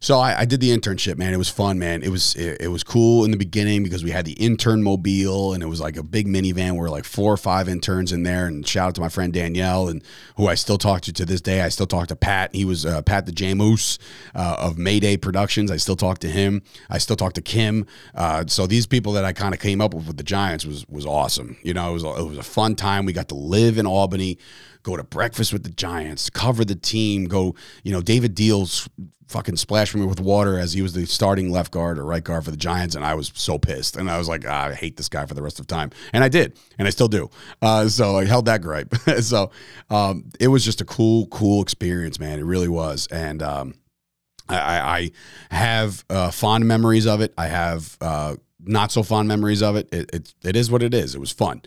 so 0.03 0.19
I, 0.19 0.41
I, 0.41 0.45
did 0.45 0.61
the 0.61 0.77
internship, 0.77 1.17
man. 1.17 1.33
It 1.33 1.37
was 1.37 1.49
fun, 1.49 1.79
man. 1.79 2.03
It 2.03 2.09
was 2.09 2.35
it, 2.35 2.63
it, 2.63 2.69
was 2.69 2.83
cool 2.83 3.25
in 3.25 3.31
the 3.31 3.37
beginning 3.37 3.85
because 3.85 4.03
we 4.03 4.11
had 4.11 4.25
the 4.25 4.33
intern 4.33 4.83
mobile 4.83 5.55
and 5.55 5.63
it 5.63 5.67
was 5.67 5.81
like 5.81 5.97
a 5.97 6.03
big 6.03 6.27
minivan. 6.27 6.77
Where 6.77 6.91
like 6.91 7.05
four 7.05 7.33
or 7.33 7.37
five 7.37 7.69
interns 7.69 8.13
in 8.13 8.25
there. 8.25 8.47
And 8.47 8.67
shout 8.67 8.89
out 8.89 8.95
to 8.97 9.01
my 9.01 9.09
friend 9.09 9.33
Danielle 9.33 9.89
and 9.89 10.03
who 10.37 10.49
I 10.49 10.57
still 10.57 10.77
talk 10.77 11.03
to 11.03 11.13
to 11.13 11.25
this 11.25 11.41
day. 11.41 11.63
I 11.63 11.69
still 11.69 11.87
talk 11.87 12.09
to 12.09 12.17
Pat. 12.17 12.53
He 12.53 12.65
was 12.65 12.85
uh, 12.85 13.03
Pat 13.03 13.27
the 13.27 13.33
Jamoose 13.33 13.99
uh, 14.35 14.57
of 14.59 14.77
Mayday 14.77 15.17
Productions. 15.17 15.71
I 15.71 15.77
still 15.77 15.97
talk 15.97 16.19
to 16.19 16.29
him. 16.29 16.63
I 16.91 16.99
still 16.99 17.17
talk 17.17 17.35
to 17.35 17.43
Kim. 17.43 17.87
Uh, 18.13 18.45
so 18.49 18.67
these 18.67 18.89
people 18.89 19.13
that 19.13 19.25
I 19.25 19.33
kind 19.33 19.55
of 19.55 19.61
came 19.61 19.81
up 19.81 19.95
with 19.95 20.09
with 20.09 20.17
the 20.17 20.25
Giants 20.25 20.67
was 20.67 20.85
was 20.89 21.07
awesome. 21.07 21.57
You 21.63 21.75
know, 21.75 21.91
it 21.91 21.93
was 21.93 22.03
it 22.03 22.27
was 22.27 22.39
a 22.39 22.43
fun 22.43 22.75
time. 22.75 23.05
We 23.05 23.13
got 23.13 23.29
to 23.29 23.37
live 23.37 23.79
in 23.79 23.87
Albany 23.87 24.39
go 24.83 24.97
to 24.97 25.05
breakfast 25.05 25.53
with 25.53 25.63
the 25.63 25.71
Giants, 25.71 26.31
cover 26.31 26.65
the 26.65 26.75
team, 26.75 27.27
go, 27.27 27.55
you 27.83 27.93
know, 27.93 28.01
David 28.01 28.35
Diehl 28.35 28.89
fucking 29.33 29.57
splashed 29.57 29.95
me 29.95 30.05
with 30.05 30.21
water 30.21 30.59
as 30.59 30.75
he 30.75 30.83
was 30.83 30.93
the 30.93 31.07
starting 31.07 31.51
left 31.51 31.73
guard 31.73 31.99
or 31.99 32.05
right 32.05 32.23
guard 32.23 32.45
for 32.45 32.51
the 32.51 32.57
Giants, 32.57 32.95
and 32.95 33.05
I 33.05 33.15
was 33.15 33.33
so 33.35 33.59
pissed. 33.59 33.97
And 33.97 34.11
I 34.11 34.19
was 34.19 34.29
like, 34.29 34.45
ah, 34.47 34.67
I 34.67 34.75
hate 34.75 34.97
this 34.97 35.09
guy 35.09 35.27
for 35.27 35.35
the 35.35 35.43
rest 35.43 35.59
of 35.59 35.67
time, 35.67 35.91
and 36.13 36.23
I 36.23 36.29
did, 36.29 36.59
and 36.79 36.87
I 36.87 36.91
still 36.91 37.09
do. 37.09 37.31
Uh, 37.61 37.89
so 37.89 38.19
I 38.19 38.27
held 38.27 38.45
that 38.45 38.63
gripe. 38.63 38.95
so 39.21 39.51
um, 39.91 40.31
it 40.39 40.49
was 40.49 40.65
just 40.65 40.81
a 40.81 40.85
cool, 40.85 41.27
cool 41.27 41.63
experience, 41.63 42.21
man. 42.21 42.39
It 42.39 42.45
really 42.45 42.69
was, 42.69 43.09
and 43.09 43.43
um, 43.43 43.75
I, 44.49 45.11
I, 45.51 45.55
have 45.55 46.05
uh, 46.11 46.31
fond 46.31 46.67
memories 46.67 47.07
of 47.07 47.21
it. 47.21 47.33
I 47.39 47.47
have 47.47 47.97
uh, 48.01 48.37
not 48.61 48.93
so 48.93 49.03
fond 49.03 49.29
memories 49.29 49.63
of 49.63 49.77
it. 49.77 49.89
It, 49.93 50.11
it. 50.13 50.35
it 50.45 50.57
is 50.57 50.71
what 50.71 50.83
it 50.83 50.95
is. 50.95 51.15
It 51.15 51.19
was 51.19 51.33
fun. 51.33 51.63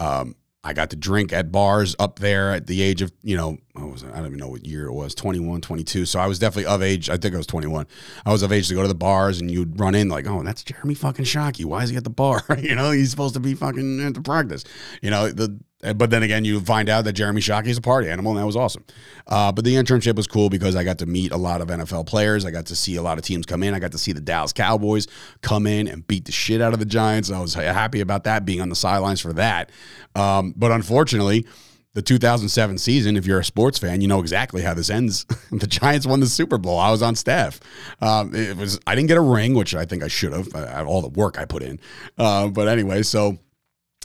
Um, 0.00 0.34
I 0.64 0.72
got 0.72 0.88
to 0.90 0.96
drink 0.96 1.32
at 1.32 1.52
bars 1.52 1.94
up 1.98 2.18
there 2.18 2.52
at 2.52 2.66
the 2.66 2.80
age 2.80 3.02
of, 3.02 3.12
you 3.22 3.36
know, 3.36 3.58
I, 3.76 3.84
was, 3.84 4.02
I 4.02 4.16
don't 4.16 4.26
even 4.26 4.38
know 4.38 4.48
what 4.48 4.66
year 4.66 4.86
it 4.86 4.92
was, 4.92 5.14
21, 5.14 5.60
22. 5.60 6.06
So 6.06 6.18
I 6.18 6.26
was 6.26 6.38
definitely 6.38 6.66
of 6.66 6.82
age. 6.82 7.10
I 7.10 7.18
think 7.18 7.34
I 7.34 7.36
was 7.36 7.46
21. 7.46 7.86
I 8.24 8.32
was 8.32 8.42
of 8.42 8.50
age 8.50 8.68
to 8.68 8.74
go 8.74 8.80
to 8.80 8.88
the 8.88 8.94
bars 8.94 9.40
and 9.40 9.50
you'd 9.50 9.78
run 9.78 9.94
in 9.94 10.08
like, 10.08 10.26
oh, 10.26 10.42
that's 10.42 10.64
Jeremy 10.64 10.94
fucking 10.94 11.26
Shockey. 11.26 11.66
Why 11.66 11.82
is 11.82 11.90
he 11.90 11.96
at 11.96 12.04
the 12.04 12.10
bar? 12.10 12.42
you 12.58 12.74
know, 12.74 12.92
he's 12.92 13.10
supposed 13.10 13.34
to 13.34 13.40
be 13.40 13.54
fucking 13.54 14.00
at 14.00 14.14
the 14.14 14.22
practice. 14.22 14.64
You 15.02 15.10
know, 15.10 15.30
the 15.30 15.60
but 15.92 16.10
then 16.10 16.22
again, 16.22 16.44
you 16.44 16.60
find 16.60 16.88
out 16.88 17.04
that 17.04 17.12
Jeremy 17.12 17.40
Shockey 17.40 17.68
is 17.68 17.78
a 17.78 17.82
party 17.82 18.08
animal, 18.08 18.32
and 18.32 18.40
that 18.40 18.46
was 18.46 18.56
awesome. 18.56 18.84
Uh, 19.26 19.52
but 19.52 19.64
the 19.64 19.74
internship 19.74 20.16
was 20.16 20.26
cool 20.26 20.48
because 20.48 20.76
I 20.76 20.84
got 20.84 20.98
to 20.98 21.06
meet 21.06 21.32
a 21.32 21.36
lot 21.36 21.60
of 21.60 21.68
NFL 21.68 22.06
players. 22.06 22.44
I 22.44 22.50
got 22.50 22.66
to 22.66 22.76
see 22.76 22.96
a 22.96 23.02
lot 23.02 23.18
of 23.18 23.24
teams 23.24 23.44
come 23.46 23.62
in. 23.62 23.74
I 23.74 23.78
got 23.78 23.92
to 23.92 23.98
see 23.98 24.12
the 24.12 24.20
Dallas 24.20 24.52
Cowboys 24.52 25.06
come 25.42 25.66
in 25.66 25.88
and 25.88 26.06
beat 26.06 26.24
the 26.24 26.32
shit 26.32 26.60
out 26.60 26.72
of 26.72 26.78
the 26.78 26.86
Giants. 26.86 27.30
I 27.30 27.40
was 27.40 27.54
happy 27.54 28.00
about 28.00 28.24
that, 28.24 28.44
being 28.44 28.60
on 28.60 28.68
the 28.68 28.76
sidelines 28.76 29.20
for 29.20 29.32
that. 29.34 29.70
Um, 30.14 30.54
but 30.56 30.70
unfortunately, 30.70 31.46
the 31.94 32.02
2007 32.02 32.78
season, 32.78 33.16
if 33.16 33.24
you're 33.24 33.38
a 33.38 33.44
sports 33.44 33.78
fan, 33.78 34.00
you 34.00 34.08
know 34.08 34.20
exactly 34.20 34.62
how 34.62 34.74
this 34.74 34.90
ends. 34.90 35.24
the 35.52 35.66
Giants 35.66 36.06
won 36.06 36.20
the 36.20 36.26
Super 36.26 36.58
Bowl. 36.58 36.78
I 36.78 36.90
was 36.90 37.02
on 37.02 37.14
staff. 37.14 37.60
Um, 38.00 38.34
it 38.34 38.56
was 38.56 38.80
I 38.86 38.94
didn't 38.94 39.08
get 39.08 39.16
a 39.16 39.22
ring, 39.22 39.54
which 39.54 39.74
I 39.74 39.84
think 39.84 40.02
I 40.02 40.08
should 40.08 40.32
have. 40.32 40.48
Uh, 40.54 40.84
all 40.86 41.00
the 41.00 41.08
work 41.08 41.38
I 41.38 41.44
put 41.44 41.62
in. 41.62 41.78
Uh, 42.18 42.48
but 42.48 42.68
anyway, 42.68 43.02
so 43.02 43.38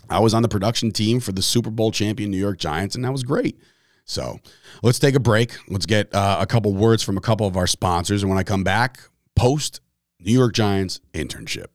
I 0.10 0.20
was 0.20 0.34
on 0.34 0.42
the 0.42 0.50
production 0.50 0.92
team 0.92 1.20
for 1.20 1.32
the 1.32 1.42
Super 1.42 1.70
Bowl 1.70 1.92
champion 1.92 2.32
New 2.32 2.38
York 2.38 2.58
Giants, 2.58 2.96
and 2.96 3.06
that 3.06 3.12
was 3.12 3.24
great. 3.24 3.60
So 4.06 4.40
let's 4.82 4.98
take 4.98 5.16
a 5.16 5.20
break. 5.20 5.56
Let's 5.68 5.86
get 5.86 6.14
uh, 6.14 6.38
a 6.40 6.48
couple 6.48 6.74
words 6.74 7.04
from 7.04 7.18
a 7.18 7.22
couple 7.22 7.46
of 7.46 7.56
our 7.56 7.68
sponsors. 7.68 8.24
And 8.24 8.30
when 8.30 8.40
I 8.40 8.44
come 8.44 8.64
back, 8.64 9.00
post 9.36 9.82
New 10.20 10.34
York 10.34 10.54
Giants 10.54 11.00
internship. 11.14 11.68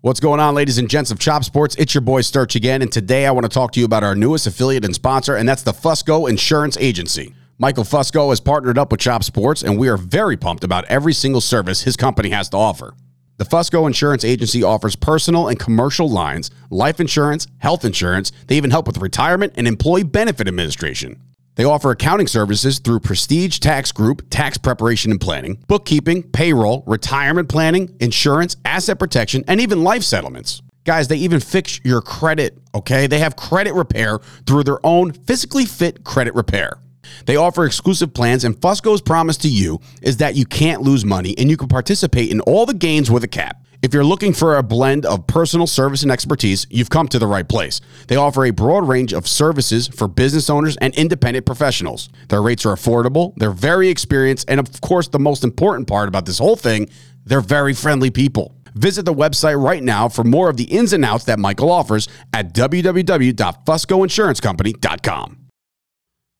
What's 0.00 0.20
going 0.20 0.40
on, 0.40 0.54
ladies 0.54 0.78
and 0.78 0.90
gents 0.90 1.10
of 1.10 1.18
Chop 1.18 1.44
Sports? 1.44 1.74
It's 1.76 1.94
your 1.94 2.00
boy 2.00 2.20
Sturch 2.20 2.54
again, 2.54 2.82
and 2.82 2.92
today 2.92 3.26
I 3.26 3.30
want 3.30 3.44
to 3.44 3.48
talk 3.48 3.72
to 3.72 3.80
you 3.80 3.86
about 3.86 4.04
our 4.04 4.14
newest 4.14 4.46
affiliate 4.46 4.84
and 4.84 4.94
sponsor, 4.94 5.36
and 5.36 5.48
that's 5.48 5.62
the 5.62 5.72
Fusco 5.72 6.28
Insurance 6.28 6.76
Agency. 6.76 7.34
Michael 7.58 7.84
Fusco 7.84 8.28
has 8.28 8.38
partnered 8.38 8.78
up 8.78 8.92
with 8.92 9.00
Chop 9.00 9.24
Sports, 9.24 9.62
and 9.62 9.78
we 9.78 9.88
are 9.88 9.96
very 9.96 10.36
pumped 10.36 10.62
about 10.62 10.84
every 10.84 11.12
single 11.12 11.40
service 11.40 11.82
his 11.82 11.96
company 11.96 12.30
has 12.30 12.48
to 12.50 12.56
offer. 12.56 12.94
The 13.38 13.44
Fusco 13.44 13.86
Insurance 13.86 14.24
Agency 14.24 14.62
offers 14.62 14.96
personal 14.96 15.48
and 15.48 15.58
commercial 15.58 16.08
lines, 16.08 16.50
life 16.70 17.00
insurance, 17.00 17.46
health 17.58 17.84
insurance. 17.84 18.32
They 18.46 18.56
even 18.56 18.70
help 18.70 18.86
with 18.86 18.96
retirement 18.96 19.52
and 19.56 19.68
employee 19.68 20.04
benefit 20.04 20.48
administration. 20.48 21.20
They 21.56 21.64
offer 21.64 21.90
accounting 21.90 22.28
services 22.28 22.78
through 22.78 23.00
Prestige 23.00 23.58
Tax 23.58 23.92
Group, 23.92 24.26
tax 24.30 24.56
preparation 24.56 25.10
and 25.10 25.20
planning, 25.20 25.62
bookkeeping, 25.68 26.22
payroll, 26.22 26.82
retirement 26.86 27.50
planning, 27.50 27.94
insurance, 28.00 28.56
asset 28.64 28.98
protection, 28.98 29.44
and 29.48 29.60
even 29.60 29.84
life 29.84 30.02
settlements. 30.02 30.62
Guys, 30.84 31.08
they 31.08 31.16
even 31.16 31.40
fix 31.40 31.78
your 31.84 32.00
credit, 32.00 32.56
okay? 32.74 33.06
They 33.06 33.18
have 33.18 33.36
credit 33.36 33.74
repair 33.74 34.18
through 34.46 34.64
their 34.64 34.84
own 34.84 35.12
physically 35.12 35.66
fit 35.66 36.04
credit 36.04 36.34
repair. 36.34 36.78
They 37.26 37.36
offer 37.36 37.64
exclusive 37.64 38.14
plans, 38.14 38.44
and 38.44 38.56
Fusco's 38.56 39.02
promise 39.02 39.36
to 39.38 39.48
you 39.48 39.80
is 40.02 40.18
that 40.18 40.36
you 40.36 40.44
can't 40.44 40.82
lose 40.82 41.04
money 41.04 41.34
and 41.38 41.50
you 41.50 41.56
can 41.56 41.68
participate 41.68 42.30
in 42.30 42.40
all 42.40 42.66
the 42.66 42.74
gains 42.74 43.10
with 43.10 43.24
a 43.24 43.28
cap. 43.28 43.62
If 43.82 43.92
you're 43.94 44.04
looking 44.04 44.32
for 44.32 44.56
a 44.56 44.62
blend 44.62 45.04
of 45.06 45.26
personal 45.26 45.66
service 45.66 46.02
and 46.02 46.10
expertise, 46.10 46.66
you've 46.70 46.88
come 46.90 47.08
to 47.08 47.18
the 47.18 47.26
right 47.26 47.48
place. 47.48 47.80
They 48.08 48.16
offer 48.16 48.44
a 48.44 48.50
broad 48.50 48.88
range 48.88 49.12
of 49.12 49.28
services 49.28 49.88
for 49.88 50.08
business 50.08 50.48
owners 50.50 50.76
and 50.78 50.94
independent 50.94 51.46
professionals. 51.46 52.08
Their 52.28 52.42
rates 52.42 52.66
are 52.66 52.74
affordable, 52.74 53.34
they're 53.36 53.50
very 53.50 53.88
experienced, 53.88 54.48
and 54.48 54.58
of 54.58 54.80
course, 54.80 55.08
the 55.08 55.18
most 55.18 55.44
important 55.44 55.88
part 55.88 56.08
about 56.08 56.24
this 56.26 56.38
whole 56.38 56.56
thing, 56.56 56.88
they're 57.24 57.40
very 57.40 57.74
friendly 57.74 58.10
people. 58.10 58.54
Visit 58.74 59.04
the 59.04 59.14
website 59.14 59.62
right 59.62 59.82
now 59.82 60.08
for 60.08 60.24
more 60.24 60.50
of 60.50 60.56
the 60.56 60.64
ins 60.64 60.92
and 60.92 61.04
outs 61.04 61.24
that 61.24 61.38
Michael 61.38 61.70
offers 61.70 62.08
at 62.32 62.52
www.fuscoinsurancecompany.com. 62.54 65.45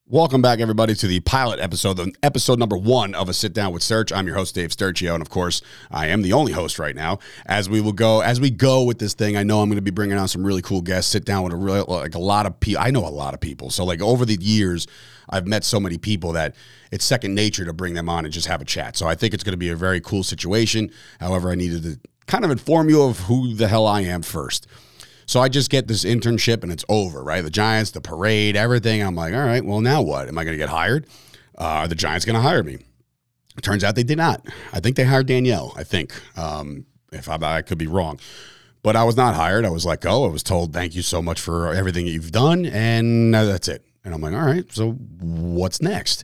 Welcome 0.09 0.41
back, 0.41 0.61
everybody, 0.61 0.95
to 0.95 1.05
the 1.05 1.19
pilot 1.19 1.59
episode, 1.59 1.99
episode 2.23 2.59
number 2.59 2.77
one 2.77 3.13
of 3.13 3.27
a 3.27 3.33
sit 3.33 3.51
down 3.51 3.73
with 3.73 3.83
Sturch. 3.83 4.13
I'm 4.13 4.25
your 4.25 4.37
host, 4.37 4.55
Dave 4.55 4.69
Sturchio, 4.69 5.13
and 5.13 5.21
of 5.21 5.29
course, 5.29 5.61
I 5.91 6.07
am 6.07 6.21
the 6.21 6.31
only 6.31 6.53
host 6.53 6.79
right 6.79 6.95
now. 6.95 7.19
As 7.45 7.69
we 7.69 7.81
will 7.81 7.91
go, 7.91 8.21
as 8.21 8.39
we 8.39 8.49
go 8.49 8.83
with 8.83 8.99
this 8.99 9.13
thing, 9.13 9.35
I 9.35 9.43
know 9.43 9.59
I'm 9.59 9.67
going 9.67 9.75
to 9.75 9.81
be 9.81 9.91
bringing 9.91 10.17
on 10.17 10.29
some 10.29 10.47
really 10.47 10.61
cool 10.61 10.81
guests. 10.81 11.11
Sit 11.11 11.25
down 11.25 11.43
with 11.43 11.51
a 11.51 11.57
real, 11.57 11.83
like 11.89 12.15
a 12.15 12.19
lot 12.19 12.45
of 12.45 12.57
people. 12.61 12.81
I 12.81 12.89
know 12.89 13.05
a 13.05 13.09
lot 13.09 13.33
of 13.33 13.41
people, 13.41 13.69
so 13.69 13.83
like 13.83 14.01
over 14.01 14.23
the 14.23 14.37
years, 14.39 14.87
I've 15.29 15.45
met 15.45 15.65
so 15.65 15.77
many 15.77 15.97
people 15.97 16.31
that 16.31 16.55
it's 16.89 17.03
second 17.03 17.35
nature 17.35 17.65
to 17.65 17.73
bring 17.73 17.93
them 17.93 18.07
on 18.07 18.23
and 18.23 18.33
just 18.33 18.47
have 18.47 18.61
a 18.61 18.65
chat. 18.65 18.95
So 18.95 19.09
I 19.09 19.15
think 19.15 19.33
it's 19.33 19.43
going 19.43 19.51
to 19.51 19.57
be 19.57 19.71
a 19.71 19.75
very 19.75 19.99
cool 19.99 20.23
situation. 20.23 20.89
However, 21.19 21.51
I 21.51 21.55
needed 21.55 21.83
to 21.83 21.99
kind 22.27 22.45
of 22.45 22.51
inform 22.51 22.87
you 22.87 23.03
of 23.03 23.19
who 23.19 23.53
the 23.55 23.67
hell 23.67 23.85
I 23.85 24.03
am 24.03 24.21
first. 24.21 24.67
So 25.27 25.41
I 25.41 25.49
just 25.49 25.69
get 25.69 25.87
this 25.87 26.05
internship 26.05 26.63
and 26.63 26.71
it's 26.71 26.85
over, 26.87 27.21
right? 27.21 27.43
The 27.43 27.49
Giants, 27.49 27.91
the 27.91 28.01
parade, 28.01 28.55
everything. 28.55 29.03
I'm 29.03 29.13
like, 29.13 29.33
all 29.33 29.41
right, 29.43 29.63
well, 29.63 29.81
now 29.81 30.01
what? 30.01 30.27
Am 30.29 30.37
I 30.37 30.45
going 30.45 30.53
to 30.53 30.57
get 30.57 30.69
hired? 30.69 31.05
Uh, 31.57 31.63
are 31.63 31.87
the 31.87 31.95
Giants 31.95 32.25
going 32.25 32.35
to 32.35 32.41
hire 32.41 32.63
me? 32.63 32.77
It 33.57 33.61
turns 33.61 33.83
out 33.83 33.95
they 33.95 34.03
did 34.03 34.17
not. 34.17 34.45
I 34.71 34.79
think 34.79 34.95
they 34.95 35.03
hired 35.03 35.27
Danielle. 35.27 35.73
I 35.75 35.83
think, 35.83 36.13
um, 36.37 36.85
if 37.11 37.27
I, 37.27 37.37
I 37.41 37.61
could 37.61 37.77
be 37.77 37.87
wrong, 37.87 38.19
but 38.83 38.95
I 38.95 39.03
was 39.03 39.17
not 39.17 39.35
hired. 39.35 39.65
I 39.65 39.69
was 39.69 39.85
let 39.85 40.01
go. 40.01 40.25
I 40.25 40.29
was 40.29 40.43
told, 40.43 40.73
thank 40.73 40.95
you 40.95 41.01
so 41.01 41.21
much 41.21 41.41
for 41.41 41.73
everything 41.73 42.07
you've 42.07 42.31
done, 42.31 42.65
and 42.65 43.33
that's 43.33 43.67
it. 43.67 43.83
And 44.05 44.13
I'm 44.13 44.21
like, 44.21 44.33
all 44.33 44.45
right, 44.45 44.71
so 44.71 44.91
what's 44.91 45.81
next? 45.81 46.23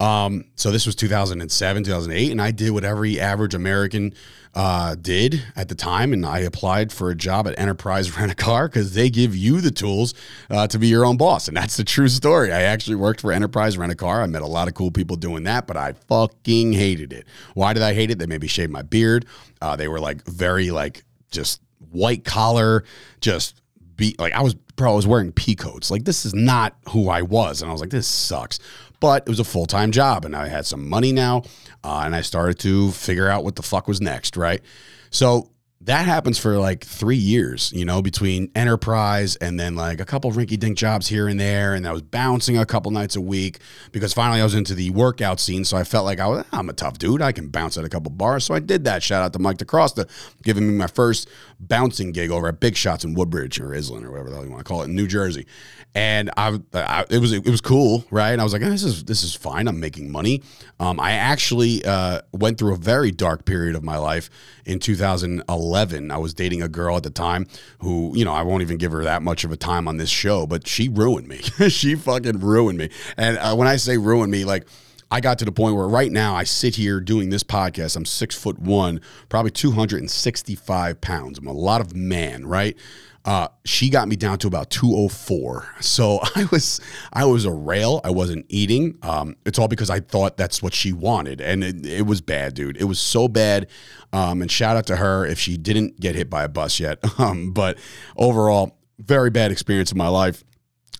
Um, 0.00 0.46
so 0.56 0.70
this 0.70 0.86
was 0.86 0.94
2007, 0.96 1.84
2008, 1.84 2.32
and 2.32 2.42
I 2.42 2.50
did 2.50 2.70
what 2.70 2.84
every 2.84 3.20
average 3.20 3.54
American 3.54 4.12
uh, 4.54 4.94
did 4.94 5.42
at 5.56 5.68
the 5.68 5.74
time, 5.74 6.12
and 6.12 6.24
I 6.24 6.40
applied 6.40 6.92
for 6.92 7.10
a 7.10 7.14
job 7.14 7.46
at 7.46 7.58
Enterprise 7.58 8.16
Rent 8.18 8.32
a 8.32 8.34
Car 8.34 8.68
because 8.68 8.94
they 8.94 9.10
give 9.10 9.36
you 9.36 9.60
the 9.60 9.70
tools 9.70 10.14
uh, 10.50 10.66
to 10.68 10.78
be 10.78 10.88
your 10.88 11.04
own 11.04 11.16
boss, 11.16 11.48
and 11.48 11.56
that's 11.56 11.76
the 11.76 11.84
true 11.84 12.08
story. 12.08 12.52
I 12.52 12.62
actually 12.62 12.96
worked 12.96 13.20
for 13.20 13.32
Enterprise 13.32 13.78
Rent 13.78 13.92
a 13.92 13.96
Car. 13.96 14.22
I 14.22 14.26
met 14.26 14.42
a 14.42 14.46
lot 14.46 14.68
of 14.68 14.74
cool 14.74 14.90
people 14.90 15.16
doing 15.16 15.44
that, 15.44 15.66
but 15.66 15.76
I 15.76 15.92
fucking 16.08 16.72
hated 16.72 17.12
it. 17.12 17.26
Why 17.54 17.72
did 17.72 17.82
I 17.82 17.94
hate 17.94 18.10
it? 18.10 18.18
They 18.18 18.26
made 18.26 18.42
me 18.42 18.48
shave 18.48 18.70
my 18.70 18.82
beard. 18.82 19.26
Uh, 19.60 19.76
they 19.76 19.88
were 19.88 20.00
like 20.00 20.24
very 20.26 20.70
like 20.70 21.04
just 21.30 21.60
white 21.90 22.24
collar, 22.24 22.84
just 23.20 23.60
be 23.96 24.14
like 24.18 24.32
I 24.32 24.42
was 24.42 24.54
bro, 24.54 24.92
I 24.92 24.94
was 24.96 25.06
wearing 25.06 25.32
pea 25.32 25.54
coats. 25.54 25.90
Like 25.90 26.04
this 26.04 26.24
is 26.24 26.34
not 26.34 26.76
who 26.88 27.08
I 27.08 27.22
was, 27.22 27.62
and 27.62 27.68
I 27.68 27.72
was 27.72 27.80
like, 27.80 27.90
this 27.90 28.06
sucks 28.08 28.58
but 29.00 29.22
it 29.26 29.28
was 29.28 29.40
a 29.40 29.44
full 29.44 29.66
time 29.66 29.90
job 29.90 30.24
and 30.24 30.34
I 30.34 30.48
had 30.48 30.66
some 30.66 30.88
money 30.88 31.12
now. 31.12 31.42
Uh, 31.82 32.02
and 32.04 32.14
I 32.14 32.22
started 32.22 32.58
to 32.60 32.92
figure 32.92 33.28
out 33.28 33.44
what 33.44 33.56
the 33.56 33.62
fuck 33.62 33.86
was 33.86 34.00
next, 34.00 34.36
right? 34.36 34.62
So 35.10 35.50
that 35.84 36.06
happens 36.06 36.38
for 36.38 36.56
like 36.56 36.82
three 36.82 37.16
years, 37.16 37.70
you 37.74 37.84
know, 37.84 38.00
between 38.00 38.50
enterprise 38.54 39.36
and 39.36 39.60
then 39.60 39.76
like 39.76 40.00
a 40.00 40.06
couple 40.06 40.32
rinky 40.32 40.58
dink 40.58 40.78
jobs 40.78 41.08
here 41.08 41.28
and 41.28 41.38
there. 41.38 41.74
And 41.74 41.86
I 41.86 41.92
was 41.92 42.00
bouncing 42.00 42.56
a 42.56 42.64
couple 42.64 42.90
nights 42.90 43.16
a 43.16 43.20
week 43.20 43.58
because 43.92 44.14
finally 44.14 44.40
I 44.40 44.44
was 44.44 44.54
into 44.54 44.74
the 44.74 44.90
workout 44.90 45.40
scene. 45.40 45.64
So 45.64 45.76
I 45.76 45.84
felt 45.84 46.06
like 46.06 46.20
I 46.20 46.26
was, 46.26 46.44
I'm 46.52 46.70
a 46.70 46.72
tough 46.72 46.96
dude. 46.96 47.20
I 47.20 47.32
can 47.32 47.48
bounce 47.48 47.76
at 47.76 47.84
a 47.84 47.90
couple 47.90 48.10
bars. 48.10 48.44
So 48.44 48.54
I 48.54 48.60
did 48.60 48.84
that. 48.84 49.02
Shout 49.02 49.22
out 49.22 49.34
to 49.34 49.38
Mike 49.38 49.58
DeCrosta, 49.58 50.08
giving 50.42 50.66
me 50.66 50.72
my 50.74 50.86
first 50.86 51.28
bouncing 51.60 52.12
gig 52.12 52.30
over 52.30 52.48
at 52.48 52.60
Big 52.60 52.76
Shots 52.76 53.04
in 53.04 53.12
Woodbridge 53.12 53.60
or 53.60 53.68
Iselin 53.68 54.04
or 54.04 54.10
whatever 54.10 54.30
the 54.30 54.36
hell 54.36 54.44
you 54.44 54.50
want 54.50 54.64
to 54.64 54.68
call 54.68 54.82
it 54.82 54.86
in 54.86 54.94
New 54.94 55.06
Jersey 55.06 55.46
and 55.94 56.30
I, 56.36 56.60
I, 56.72 57.04
it 57.08 57.18
was 57.20 57.32
it 57.32 57.48
was 57.48 57.60
cool, 57.60 58.04
right? 58.10 58.32
And 58.32 58.40
I 58.40 58.44
was 58.44 58.52
like, 58.52 58.62
oh, 58.62 58.68
this 58.68 58.82
is 58.82 59.04
this 59.04 59.22
is 59.22 59.34
fine. 59.34 59.68
I'm 59.68 59.78
making 59.78 60.10
money. 60.10 60.42
Um, 60.80 60.98
I 60.98 61.12
actually 61.12 61.84
uh, 61.84 62.22
went 62.32 62.58
through 62.58 62.74
a 62.74 62.76
very 62.76 63.12
dark 63.12 63.44
period 63.44 63.76
of 63.76 63.84
my 63.84 63.96
life 63.96 64.28
in 64.66 64.80
2011. 64.80 65.46
I 65.74 66.18
was 66.18 66.34
dating 66.34 66.62
a 66.62 66.68
girl 66.68 66.96
at 66.96 67.02
the 67.02 67.10
time 67.10 67.46
who, 67.78 68.12
you 68.16 68.24
know, 68.24 68.32
I 68.32 68.42
won't 68.42 68.62
even 68.62 68.78
give 68.78 68.92
her 68.92 69.04
that 69.04 69.22
much 69.22 69.44
of 69.44 69.52
a 69.52 69.56
time 69.56 69.88
on 69.88 69.96
this 69.96 70.10
show, 70.10 70.46
but 70.46 70.66
she 70.66 70.88
ruined 70.88 71.28
me. 71.28 71.38
she 71.68 71.94
fucking 71.94 72.40
ruined 72.40 72.78
me. 72.78 72.90
And 73.16 73.38
uh, 73.38 73.54
when 73.54 73.68
I 73.68 73.76
say 73.76 73.96
ruined 73.96 74.32
me, 74.32 74.44
like. 74.44 74.66
I 75.10 75.20
got 75.20 75.38
to 75.40 75.44
the 75.44 75.52
point 75.52 75.76
where 75.76 75.86
right 75.86 76.10
now 76.10 76.34
I 76.34 76.42
sit 76.42 76.74
here 76.74 76.98
doing 76.98 77.28
this 77.30 77.44
podcast. 77.44 77.94
I'm 77.94 78.06
six 78.06 78.34
foot 78.34 78.58
one, 78.58 79.00
probably 79.28 79.52
265 79.52 81.00
pounds. 81.00 81.38
I'm 81.38 81.46
a 81.46 81.52
lot 81.52 81.80
of 81.80 81.94
man, 81.94 82.46
right? 82.46 82.76
Uh, 83.24 83.48
she 83.64 83.88
got 83.88 84.06
me 84.06 84.16
down 84.16 84.38
to 84.38 84.46
about 84.46 84.68
204. 84.70 85.66
So 85.80 86.20
I 86.36 86.46
was 86.50 86.80
I 87.12 87.24
was 87.24 87.44
a 87.44 87.52
rail. 87.52 88.00
I 88.04 88.10
wasn't 88.10 88.46
eating. 88.48 88.98
Um, 89.02 89.36
it's 89.46 89.58
all 89.58 89.68
because 89.68 89.90
I 89.90 90.00
thought 90.00 90.36
that's 90.36 90.62
what 90.62 90.74
she 90.74 90.92
wanted, 90.92 91.40
and 91.40 91.64
it, 91.64 91.86
it 91.86 92.06
was 92.06 92.20
bad, 92.20 92.54
dude. 92.54 92.76
It 92.76 92.84
was 92.84 92.98
so 92.98 93.28
bad. 93.28 93.68
Um, 94.12 94.42
and 94.42 94.50
shout 94.50 94.76
out 94.76 94.86
to 94.86 94.96
her 94.96 95.26
if 95.26 95.38
she 95.38 95.56
didn't 95.56 95.98
get 95.98 96.14
hit 96.14 96.30
by 96.30 96.44
a 96.44 96.48
bus 96.48 96.78
yet. 96.80 96.98
Um, 97.16 97.52
but 97.52 97.78
overall, 98.16 98.76
very 98.98 99.30
bad 99.30 99.52
experience 99.52 99.92
in 99.92 99.96
my 99.96 100.08
life. 100.08 100.42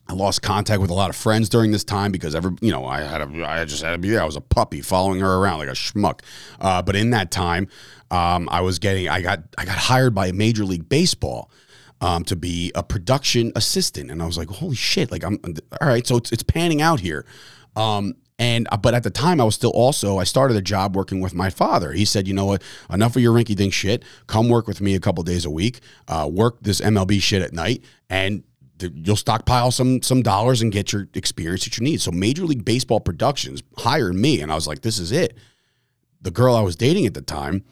I 0.06 0.12
lost 0.12 0.42
contact 0.42 0.80
with 0.80 0.90
a 0.90 0.94
lot 0.94 1.10
of 1.10 1.16
friends 1.16 1.48
during 1.48 1.72
this 1.72 1.82
time 1.82 2.12
because 2.12 2.34
every 2.34 2.52
you 2.60 2.70
know 2.70 2.86
I 2.86 3.00
had 3.00 3.20
a, 3.20 3.46
I 3.46 3.64
just 3.64 3.82
had 3.82 3.92
to 3.92 3.98
be 3.98 4.10
there. 4.10 4.22
I 4.22 4.24
was 4.24 4.36
a 4.36 4.40
puppy 4.40 4.80
following 4.80 5.20
her 5.20 5.36
around 5.36 5.58
like 5.58 5.68
a 5.68 5.72
schmuck. 5.72 6.20
Uh, 6.60 6.82
but 6.82 6.94
in 6.94 7.10
that 7.10 7.30
time, 7.30 7.66
um, 8.10 8.48
I 8.50 8.60
was 8.60 8.78
getting 8.78 9.08
I 9.08 9.22
got 9.22 9.40
I 9.58 9.64
got 9.64 9.76
hired 9.76 10.14
by 10.14 10.30
Major 10.32 10.64
League 10.64 10.88
Baseball 10.88 11.50
um, 12.00 12.24
to 12.24 12.36
be 12.36 12.72
a 12.74 12.82
production 12.82 13.52
assistant. 13.56 14.10
And 14.10 14.22
I 14.22 14.26
was 14.26 14.36
like, 14.36 14.48
holy 14.48 14.76
shit, 14.76 15.10
like 15.10 15.24
I'm 15.24 15.38
all 15.80 15.88
right. 15.88 16.06
So 16.06 16.16
it's, 16.16 16.32
it's 16.32 16.42
panning 16.42 16.82
out 16.82 17.00
here. 17.00 17.24
Um, 17.76 18.16
and 18.38 18.66
uh, 18.72 18.76
but 18.76 18.94
at 18.94 19.04
the 19.04 19.10
time, 19.10 19.40
I 19.40 19.44
was 19.44 19.54
still 19.54 19.70
also 19.70 20.18
I 20.18 20.24
started 20.24 20.56
a 20.56 20.62
job 20.62 20.96
working 20.96 21.20
with 21.20 21.34
my 21.34 21.50
father. 21.50 21.92
He 21.92 22.04
said, 22.04 22.26
"You 22.26 22.34
know 22.34 22.46
what? 22.46 22.62
Enough 22.90 23.16
of 23.16 23.22
your 23.22 23.32
rinky 23.32 23.54
dink 23.54 23.72
shit. 23.72 24.02
Come 24.26 24.48
work 24.48 24.66
with 24.66 24.80
me 24.80 24.94
a 24.94 25.00
couple 25.00 25.22
days 25.22 25.44
a 25.44 25.50
week. 25.50 25.80
Uh, 26.08 26.28
work 26.30 26.58
this 26.60 26.80
MLB 26.80 27.22
shit 27.22 27.42
at 27.42 27.52
night, 27.52 27.84
and 28.10 28.42
you'll 28.80 29.14
stockpile 29.14 29.70
some 29.70 30.02
some 30.02 30.20
dollars 30.20 30.62
and 30.62 30.72
get 30.72 30.92
your 30.92 31.08
experience 31.14 31.64
that 31.64 31.78
you 31.78 31.84
need." 31.84 32.00
So 32.00 32.10
Major 32.10 32.44
League 32.44 32.64
Baseball 32.64 32.98
Productions 32.98 33.62
hired 33.78 34.16
me, 34.16 34.40
and 34.40 34.50
I 34.50 34.56
was 34.56 34.66
like, 34.66 34.82
"This 34.82 34.98
is 34.98 35.12
it." 35.12 35.38
The 36.20 36.32
girl 36.32 36.56
I 36.56 36.62
was 36.62 36.74
dating 36.74 37.06
at 37.06 37.14
the 37.14 37.22
time 37.22 37.64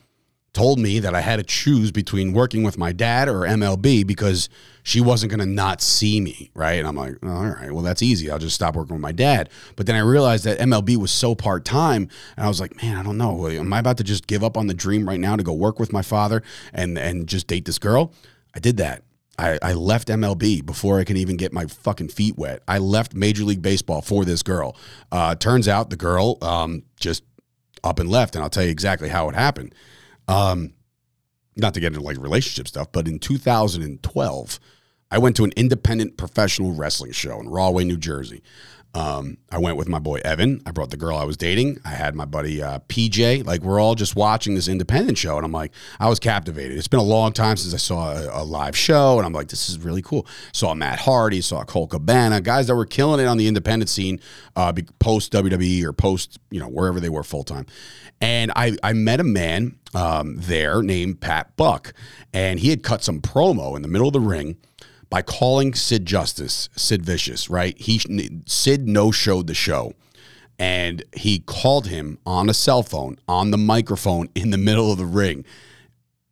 told 0.53 0.79
me 0.79 0.99
that 0.99 1.15
I 1.15 1.21
had 1.21 1.37
to 1.37 1.43
choose 1.43 1.91
between 1.91 2.33
working 2.33 2.63
with 2.63 2.77
my 2.77 2.93
dad 2.93 3.29
or 3.29 3.41
MLB 3.41 4.07
because 4.07 4.51
she 4.83 5.01
wasn't 5.01 5.31
going 5.31 5.41
to 5.41 5.47
not 5.47 5.81
see 5.81 6.21
me, 6.21 6.51
right? 6.55 6.75
And 6.75 6.87
I'm 6.87 6.97
like, 6.97 7.15
all 7.23 7.47
right, 7.47 7.73
well, 7.73 7.83
that's 7.83 8.03
easy. 8.03 8.31
I'll 8.31 8.39
just 8.39 8.55
stop 8.55 8.77
working 8.77 8.95
with 8.95 9.01
my 9.01 9.13
dad. 9.13 9.49
But 9.77 9.87
then 9.87 9.97
I 9.97 10.01
realized 10.01 10.45
that 10.45 10.59
MLB 10.59 10.97
was 10.97 11.11
so 11.11 11.35
part 11.35 11.65
time, 11.65 12.09
and 12.37 12.45
I 12.45 12.49
was 12.49 12.61
like, 12.61 12.83
man, 12.83 12.97
I 12.97 13.03
don't 13.03 13.17
know. 13.17 13.49
Am 13.49 13.73
I 13.73 13.79
about 13.79 13.97
to 13.99 14.05
just 14.05 14.27
give 14.27 14.45
up 14.45 14.57
on 14.57 14.67
the 14.67 14.75
dream 14.75 15.09
right 15.09 15.21
now 15.21 15.37
to 15.37 15.43
go 15.43 15.53
work 15.53 15.79
with 15.79 15.93
my 15.93 16.03
father 16.03 16.43
and 16.73 16.99
and 16.99 17.27
just 17.27 17.47
date 17.47 17.65
this 17.65 17.79
girl? 17.79 18.13
I 18.55 18.59
did 18.59 18.77
that. 18.77 19.05
I, 19.39 19.59
I 19.63 19.73
left 19.73 20.09
MLB 20.09 20.65
before 20.65 21.01
I 21.01 21.05
can 21.05 21.17
even 21.17 21.39
get 21.39 21.53
my 21.55 21.65
fucking 21.65 22.09
feet 22.09 22.37
wet. 22.37 22.63
I 22.69 22.79
left 22.79 23.15
Major 23.15 23.45
League 23.45 23.63
Baseball 23.63 24.03
for 24.03 24.27
this 24.27 24.43
girl. 24.43 24.77
Uh, 25.11 25.35
turns 25.35 25.69
out 25.69 25.89
the 25.89 25.97
girl 25.97 26.37
um, 26.43 26.83
just 27.01 27.23
up 27.83 27.99
and 27.99 28.11
left, 28.11 28.35
and 28.35 28.45
I'll 28.45 28.51
tell 28.51 28.63
you 28.65 28.71
exactly 28.71 29.09
how 29.09 29.29
it 29.31 29.35
happened. 29.35 29.75
Um, 30.29 30.75
not 31.57 31.75
to 31.75 31.81
get 31.81 31.89
into 31.89 32.01
like 32.01 32.19
relationship 32.19 32.69
stuff, 32.69 32.93
but 32.93 33.07
in 33.07 33.19
2012, 33.19 34.61
I 35.11 35.19
went 35.19 35.37
to 35.37 35.45
an 35.45 35.53
independent 35.57 36.17
professional 36.17 36.73
wrestling 36.73 37.13
show 37.13 37.39
in 37.39 37.49
Rahway, 37.49 37.85
New 37.85 37.99
Jersey. 37.99 38.43
Um, 38.95 39.39
I 39.51 39.59
went 39.59 39.79
with 39.79 39.89
my 39.89 39.99
boy 39.99 40.21
Evan. 40.23 40.61
I 40.67 40.71
brought 40.71 40.91
the 40.91 40.99
girl 40.99 41.17
I 41.17 41.25
was 41.25 41.39
dating. 41.39 41.79
I 41.85 41.91
had 41.91 42.15
my 42.15 42.27
buddy 42.27 42.63
uh, 42.63 42.81
PJ. 42.89 43.47
Like 43.47 43.63
we're 43.63 43.81
all 43.81 43.95
just 43.95 44.17
watching 44.17 44.55
this 44.55 44.69
independent 44.69 45.17
show, 45.17 45.37
and 45.37 45.47
I'm 45.47 45.53
like, 45.53 45.73
I 45.99 46.09
was 46.09 46.19
captivated. 46.19 46.77
It's 46.77 46.89
been 46.89 47.01
a 47.01 47.05
long 47.05 47.33
time 47.33 47.57
since 47.57 47.73
I 47.73 47.79
saw 47.79 48.13
a, 48.13 48.43
a 48.43 48.45
live 48.45 48.77
show, 48.77 49.17
and 49.17 49.25
I'm 49.25 49.33
like, 49.33 49.49
this 49.49 49.71
is 49.71 49.79
really 49.79 50.03
cool. 50.03 50.27
Saw 50.53 50.75
Matt 50.75 51.01
Hardy, 51.01 51.41
saw 51.41 51.65
Colt 51.65 51.91
Cabana, 51.91 52.43
guys 52.43 52.67
that 52.67 52.77
were 52.77 52.85
killing 52.85 53.19
it 53.19 53.27
on 53.27 53.39
the 53.39 53.49
independent 53.49 53.89
scene, 53.89 54.21
uh, 54.57 54.73
post 54.99 55.33
WWE 55.33 55.83
or 55.85 55.93
post 55.93 56.39
you 56.51 56.61
know 56.61 56.69
wherever 56.69 57.01
they 57.01 57.09
were 57.09 57.23
full 57.23 57.45
time. 57.45 57.67
And 58.21 58.53
I 58.55 58.77
I 58.83 58.93
met 58.93 59.21
a 59.21 59.25
man 59.25 59.79
um, 59.95 60.37
there 60.37 60.83
named 60.83 61.21
Pat 61.21 61.57
Buck, 61.57 61.95
and 62.35 62.61
he 62.61 62.69
had 62.69 62.83
cut 62.83 63.03
some 63.03 63.21
promo 63.21 63.75
in 63.75 63.81
the 63.81 63.89
middle 63.89 64.09
of 64.09 64.13
the 64.13 64.21
ring 64.21 64.59
by 65.13 65.21
calling 65.21 65.75
Sid 65.75 66.07
Justice, 66.07 66.71
Sid 66.75 67.05
Vicious, 67.05 67.51
right? 67.51 67.79
He 67.79 68.01
Sid 68.47 68.89
no 68.89 69.13
showed 69.13 69.47
the 69.47 69.53
show. 69.53 69.93
And 70.59 71.05
he 71.15 71.41
called 71.41 71.89
him 71.89 72.19
on 72.25 72.49
a 72.49 72.55
cell 72.55 72.83
phone, 72.83 73.19
on 73.29 73.51
the 73.51 73.59
microphone 73.59 74.31
in 74.35 74.53
the 74.53 74.57
middle 74.57 74.91
of 74.91 74.97
the 74.97 75.05
ring. 75.05 75.45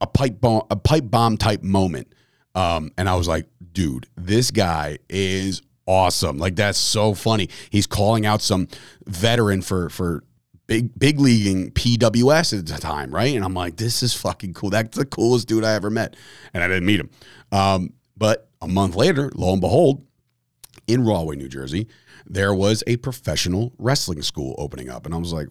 A 0.01 0.07
pipe 0.07 0.41
bomb, 0.41 0.63
a 0.71 0.77
pipe 0.77 1.11
bomb 1.11 1.37
type 1.37 1.63
moment. 1.63 2.15
Um, 2.55 2.91
and 2.97 3.07
I 3.07 3.17
was 3.17 3.29
like, 3.29 3.47
dude, 3.71 4.07
this 4.17 4.51
guy 4.51 4.97
is 5.11 5.61
awesome. 5.85 6.39
Like 6.39 6.57
that's 6.57 6.79
so 6.79 7.13
funny. 7.13 7.51
He's 7.69 7.87
calling 7.87 8.25
out 8.25 8.41
some 8.41 8.67
veteran 9.05 9.61
for 9.61 9.91
for 9.91 10.25
big 10.69 10.99
big 10.99 11.21
leaguing 11.21 11.71
PWS 11.73 12.59
at 12.59 12.67
the 12.67 12.79
time, 12.79 13.15
right? 13.15 13.37
And 13.37 13.45
I'm 13.45 13.53
like, 13.53 13.77
this 13.77 14.03
is 14.03 14.15
fucking 14.15 14.55
cool. 14.55 14.71
That's 14.71 14.97
the 14.97 15.05
coolest 15.05 15.49
dude 15.49 15.65
I 15.65 15.75
ever 15.75 15.91
met. 15.91 16.17
And 16.55 16.65
I 16.65 16.69
didn't 16.69 16.87
meet 16.87 17.01
him. 17.01 17.11
Um, 17.53 17.93
but 18.21 18.49
a 18.61 18.69
month 18.69 18.95
later, 18.95 19.33
lo 19.35 19.53
and 19.53 19.63
behold, 19.63 20.07
in 20.87 21.05
Rahway, 21.05 21.37
New 21.37 21.49
Jersey, 21.49 21.89
there 22.27 22.55
was 22.55 22.85
a 22.87 22.99
professional 22.99 23.73
wrestling 23.79 24.21
school 24.21 24.55
opening 24.59 24.91
up. 24.91 25.07
And 25.07 25.15
I 25.15 25.19
was 25.19 25.33
like, 25.33 25.49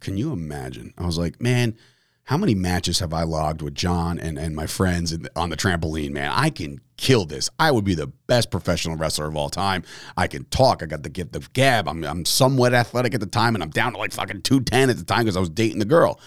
can 0.00 0.18
you 0.18 0.30
imagine? 0.32 0.92
I 0.98 1.06
was 1.06 1.16
like, 1.16 1.40
man, 1.40 1.76
how 2.24 2.36
many 2.36 2.54
matches 2.54 3.00
have 3.00 3.14
I 3.14 3.22
logged 3.22 3.62
with 3.62 3.74
John 3.74 4.18
and, 4.18 4.38
and 4.38 4.54
my 4.54 4.66
friends 4.66 5.16
on 5.34 5.48
the 5.48 5.56
trampoline, 5.56 6.10
man? 6.10 6.30
I 6.30 6.50
can 6.50 6.80
kill 6.98 7.24
this. 7.24 7.48
I 7.58 7.70
would 7.70 7.84
be 7.84 7.94
the 7.94 8.08
best 8.26 8.50
professional 8.50 8.96
wrestler 8.96 9.26
of 9.26 9.36
all 9.36 9.48
time. 9.48 9.82
I 10.14 10.26
can 10.26 10.44
talk. 10.44 10.82
I 10.82 10.86
got 10.86 11.02
the 11.02 11.08
gift 11.08 11.34
of 11.34 11.54
gab. 11.54 11.88
I'm, 11.88 12.04
I'm 12.04 12.26
somewhat 12.26 12.74
athletic 12.74 13.14
at 13.14 13.20
the 13.20 13.26
time, 13.26 13.54
and 13.54 13.64
I'm 13.64 13.70
down 13.70 13.92
to 13.92 13.98
like 13.98 14.12
fucking 14.12 14.42
210 14.42 14.90
at 14.90 14.98
the 14.98 15.04
time 15.04 15.20
because 15.20 15.38
I 15.38 15.40
was 15.40 15.50
dating 15.50 15.78
the 15.78 15.86
girl. 15.86 16.20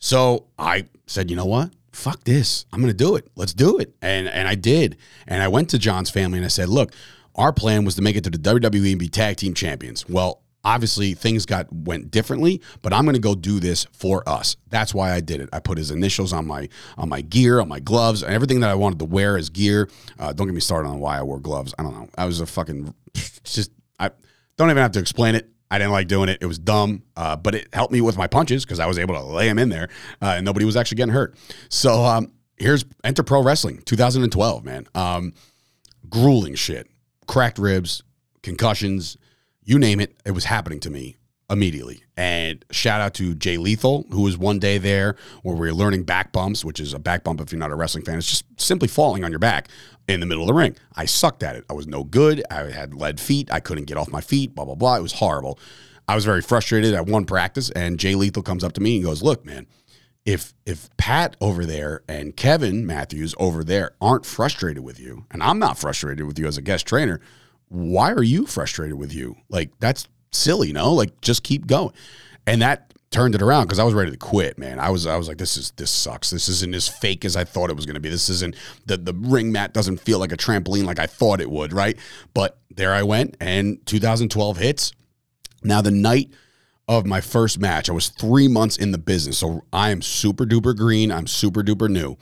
So 0.00 0.46
I 0.58 0.86
said, 1.06 1.30
you 1.30 1.36
know 1.36 1.46
what? 1.46 1.70
Fuck 1.92 2.24
this. 2.24 2.66
I'm 2.72 2.80
going 2.80 2.92
to 2.92 2.96
do 2.96 3.16
it. 3.16 3.28
Let's 3.36 3.54
do 3.54 3.78
it. 3.78 3.94
And 4.02 4.28
and 4.28 4.48
I 4.48 4.54
did. 4.54 4.96
And 5.26 5.42
I 5.42 5.48
went 5.48 5.70
to 5.70 5.78
John's 5.78 6.10
family 6.10 6.38
and 6.38 6.44
I 6.44 6.48
said, 6.48 6.68
look, 6.68 6.92
our 7.34 7.52
plan 7.52 7.84
was 7.84 7.94
to 7.96 8.02
make 8.02 8.16
it 8.16 8.24
to 8.24 8.30
the 8.30 8.38
WWE 8.38 8.90
and 8.90 8.98
be 8.98 9.08
tag 9.08 9.36
team 9.36 9.54
champions. 9.54 10.08
Well, 10.08 10.42
obviously 10.64 11.14
things 11.14 11.46
got 11.46 11.72
went 11.72 12.10
differently, 12.10 12.60
but 12.82 12.92
I'm 12.92 13.04
going 13.04 13.14
to 13.14 13.20
go 13.20 13.34
do 13.34 13.60
this 13.60 13.86
for 13.92 14.28
us. 14.28 14.56
That's 14.68 14.92
why 14.92 15.12
I 15.12 15.20
did 15.20 15.40
it. 15.40 15.48
I 15.52 15.60
put 15.60 15.78
his 15.78 15.90
initials 15.90 16.32
on 16.32 16.46
my 16.46 16.68
on 16.96 17.08
my 17.08 17.20
gear, 17.20 17.60
on 17.60 17.68
my 17.68 17.80
gloves, 17.80 18.22
and 18.22 18.34
everything 18.34 18.60
that 18.60 18.70
I 18.70 18.74
wanted 18.74 18.98
to 19.00 19.04
wear 19.04 19.36
as 19.36 19.48
gear. 19.50 19.88
Uh, 20.18 20.32
don't 20.32 20.46
get 20.46 20.54
me 20.54 20.60
started 20.60 20.88
on 20.88 20.98
why 20.98 21.18
I 21.18 21.22
wore 21.22 21.40
gloves. 21.40 21.74
I 21.78 21.82
don't 21.82 21.94
know. 21.94 22.08
I 22.16 22.26
was 22.26 22.40
a 22.40 22.46
fucking 22.46 22.94
just 23.44 23.70
I 23.98 24.10
don't 24.56 24.70
even 24.70 24.82
have 24.82 24.92
to 24.92 25.00
explain 25.00 25.34
it. 25.34 25.48
I 25.70 25.78
didn't 25.78 25.92
like 25.92 26.08
doing 26.08 26.28
it. 26.28 26.38
It 26.40 26.46
was 26.46 26.58
dumb, 26.58 27.02
uh, 27.16 27.36
but 27.36 27.54
it 27.54 27.68
helped 27.72 27.92
me 27.92 28.00
with 28.00 28.16
my 28.16 28.26
punches 28.26 28.64
because 28.64 28.80
I 28.80 28.86
was 28.86 28.98
able 28.98 29.14
to 29.14 29.22
lay 29.22 29.48
them 29.48 29.58
in 29.58 29.68
there, 29.68 29.88
uh, 30.22 30.34
and 30.36 30.44
nobody 30.44 30.64
was 30.64 30.76
actually 30.76 30.96
getting 30.96 31.12
hurt. 31.12 31.36
So 31.68 32.04
um, 32.04 32.32
here's 32.56 32.84
Enter 33.04 33.22
Pro 33.22 33.42
Wrestling 33.42 33.82
2012, 33.84 34.64
man. 34.64 34.86
Um, 34.94 35.34
grueling 36.08 36.54
shit, 36.54 36.88
cracked 37.26 37.58
ribs, 37.58 38.02
concussions, 38.42 39.18
you 39.62 39.78
name 39.78 40.00
it. 40.00 40.16
It 40.24 40.30
was 40.30 40.44
happening 40.44 40.80
to 40.80 40.90
me 40.90 41.17
immediately. 41.50 42.02
And 42.16 42.64
shout 42.70 43.00
out 43.00 43.14
to 43.14 43.34
Jay 43.34 43.56
Lethal, 43.56 44.06
who 44.10 44.22
was 44.22 44.36
one 44.36 44.58
day 44.58 44.78
there 44.78 45.16
where 45.42 45.54
we 45.54 45.68
were 45.68 45.74
learning 45.74 46.04
back 46.04 46.32
bumps, 46.32 46.64
which 46.64 46.80
is 46.80 46.92
a 46.92 46.98
back 46.98 47.24
bump 47.24 47.40
if 47.40 47.52
you're 47.52 47.58
not 47.58 47.70
a 47.70 47.74
wrestling 47.74 48.04
fan. 48.04 48.18
It's 48.18 48.28
just 48.28 48.44
simply 48.60 48.88
falling 48.88 49.24
on 49.24 49.30
your 49.30 49.38
back 49.38 49.68
in 50.08 50.20
the 50.20 50.26
middle 50.26 50.42
of 50.42 50.48
the 50.48 50.54
ring. 50.54 50.76
I 50.96 51.04
sucked 51.04 51.42
at 51.42 51.56
it. 51.56 51.64
I 51.70 51.74
was 51.74 51.86
no 51.86 52.04
good. 52.04 52.42
I 52.50 52.70
had 52.70 52.94
lead 52.94 53.20
feet. 53.20 53.50
I 53.52 53.60
couldn't 53.60 53.84
get 53.84 53.96
off 53.96 54.10
my 54.10 54.20
feet, 54.20 54.54
blah, 54.54 54.64
blah, 54.64 54.74
blah. 54.74 54.96
It 54.96 55.02
was 55.02 55.12
horrible. 55.14 55.58
I 56.06 56.14
was 56.14 56.24
very 56.24 56.40
frustrated 56.40 56.94
at 56.94 57.06
one 57.06 57.26
practice, 57.26 57.70
and 57.70 57.98
Jay 57.98 58.14
Lethal 58.14 58.42
comes 58.42 58.64
up 58.64 58.72
to 58.74 58.80
me 58.80 58.96
and 58.96 59.04
goes, 59.04 59.22
Look, 59.22 59.44
man, 59.44 59.66
if 60.24 60.54
if 60.66 60.94
Pat 60.96 61.36
over 61.40 61.64
there 61.66 62.02
and 62.08 62.34
Kevin 62.34 62.86
Matthews 62.86 63.34
over 63.38 63.62
there 63.62 63.92
aren't 64.00 64.24
frustrated 64.26 64.82
with 64.82 64.98
you, 64.98 65.26
and 65.30 65.42
I'm 65.42 65.58
not 65.58 65.78
frustrated 65.78 66.26
with 66.26 66.38
you 66.38 66.46
as 66.46 66.56
a 66.56 66.62
guest 66.62 66.86
trainer, 66.86 67.20
why 67.68 68.12
are 68.12 68.22
you 68.22 68.46
frustrated 68.46 68.96
with 68.96 69.12
you? 69.12 69.36
Like 69.50 69.70
that's 69.80 70.08
silly, 70.32 70.72
no? 70.72 70.92
Like 70.92 71.20
just 71.20 71.42
keep 71.42 71.66
going. 71.66 71.92
And 72.46 72.62
that 72.62 72.88
turned 73.10 73.34
it 73.34 73.42
around 73.42 73.64
because 73.64 73.78
I 73.78 73.84
was 73.84 73.94
ready 73.94 74.10
to 74.10 74.16
quit, 74.16 74.58
man. 74.58 74.78
I 74.78 74.90
was 74.90 75.06
I 75.06 75.16
was 75.16 75.28
like, 75.28 75.38
this 75.38 75.56
is 75.56 75.72
this 75.72 75.90
sucks. 75.90 76.30
This 76.30 76.48
isn't 76.48 76.74
as 76.74 76.88
fake 76.88 77.24
as 77.24 77.36
I 77.36 77.44
thought 77.44 77.70
it 77.70 77.76
was 77.76 77.86
gonna 77.86 78.00
be. 78.00 78.08
This 78.08 78.28
isn't 78.28 78.54
the 78.86 78.96
the 78.96 79.14
ring 79.14 79.52
mat 79.52 79.72
doesn't 79.72 79.98
feel 79.98 80.18
like 80.18 80.32
a 80.32 80.36
trampoline 80.36 80.84
like 80.84 80.98
I 80.98 81.06
thought 81.06 81.40
it 81.40 81.50
would, 81.50 81.72
right? 81.72 81.96
But 82.34 82.58
there 82.70 82.92
I 82.92 83.02
went, 83.02 83.36
and 83.40 83.84
2012 83.86 84.58
hits. 84.58 84.92
Now 85.64 85.80
the 85.80 85.90
night 85.90 86.30
of 86.86 87.04
my 87.04 87.20
first 87.20 87.58
match, 87.58 87.90
I 87.90 87.92
was 87.92 88.08
three 88.08 88.48
months 88.48 88.76
in 88.76 88.92
the 88.92 88.98
business, 88.98 89.38
so 89.38 89.64
I 89.72 89.90
am 89.90 90.00
super 90.00 90.44
duper 90.44 90.76
green. 90.76 91.10
I'm 91.12 91.26
super 91.26 91.62
duper 91.62 91.90
new. 91.90 92.16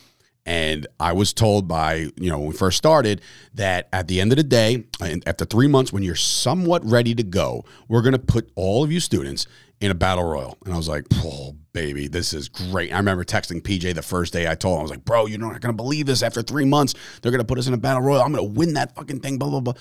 And 0.46 0.87
I 1.00 1.12
was 1.12 1.32
told 1.32 1.66
by, 1.66 2.09
you 2.16 2.30
know, 2.30 2.38
when 2.38 2.48
we 2.48 2.54
first 2.54 2.78
started 2.78 3.20
that 3.54 3.88
at 3.92 4.06
the 4.06 4.20
end 4.20 4.32
of 4.32 4.37
the 4.37 4.44
day, 4.44 4.85
after 5.26 5.44
three 5.44 5.66
months, 5.66 5.92
when 5.92 6.04
you're 6.04 6.14
somewhat 6.14 6.85
ready 6.85 7.14
to 7.16 7.24
go, 7.24 7.64
we're 7.88 8.02
going 8.02 8.12
to 8.12 8.18
put 8.18 8.50
all 8.54 8.85
of 8.85 8.92
you 8.92 9.00
students 9.00 9.46
in 9.80 9.90
a 9.90 9.94
battle 9.94 10.24
royal. 10.24 10.56
And 10.64 10.72
I 10.72 10.76
was 10.76 10.88
like, 10.88 11.04
oh, 11.16 11.56
baby, 11.72 12.06
this 12.06 12.32
is 12.32 12.48
great. 12.48 12.92
I 12.92 12.96
remember 12.96 13.24
texting 13.24 13.61
PJ 13.61 13.94
the 13.94 14.02
first 14.02 14.32
day 14.32 14.48
I 14.48 14.54
told 14.54 14.76
him, 14.76 14.78
I 14.78 14.82
was 14.82 14.90
like, 14.90 15.04
bro, 15.04 15.26
you're 15.26 15.38
not 15.38 15.61
going 15.61 15.72
to 15.72 15.76
believe 15.76 16.06
this. 16.06 16.22
After 16.22 16.42
three 16.42 16.64
months, 16.64 16.94
they're 17.20 17.32
going 17.32 17.40
to 17.40 17.46
put 17.46 17.59
us 17.59 17.66
in 17.66 17.74
a 17.74 17.78
battle 17.78 18.02
royal. 18.02 18.22
I'm 18.22 18.32
going 18.32 18.46
to 18.46 18.59
win 18.59 18.74
that 18.74 18.94
fucking 18.94 19.20
thing, 19.20 19.38
blah, 19.38 19.50
blah, 19.50 19.61
blah. 19.61 19.74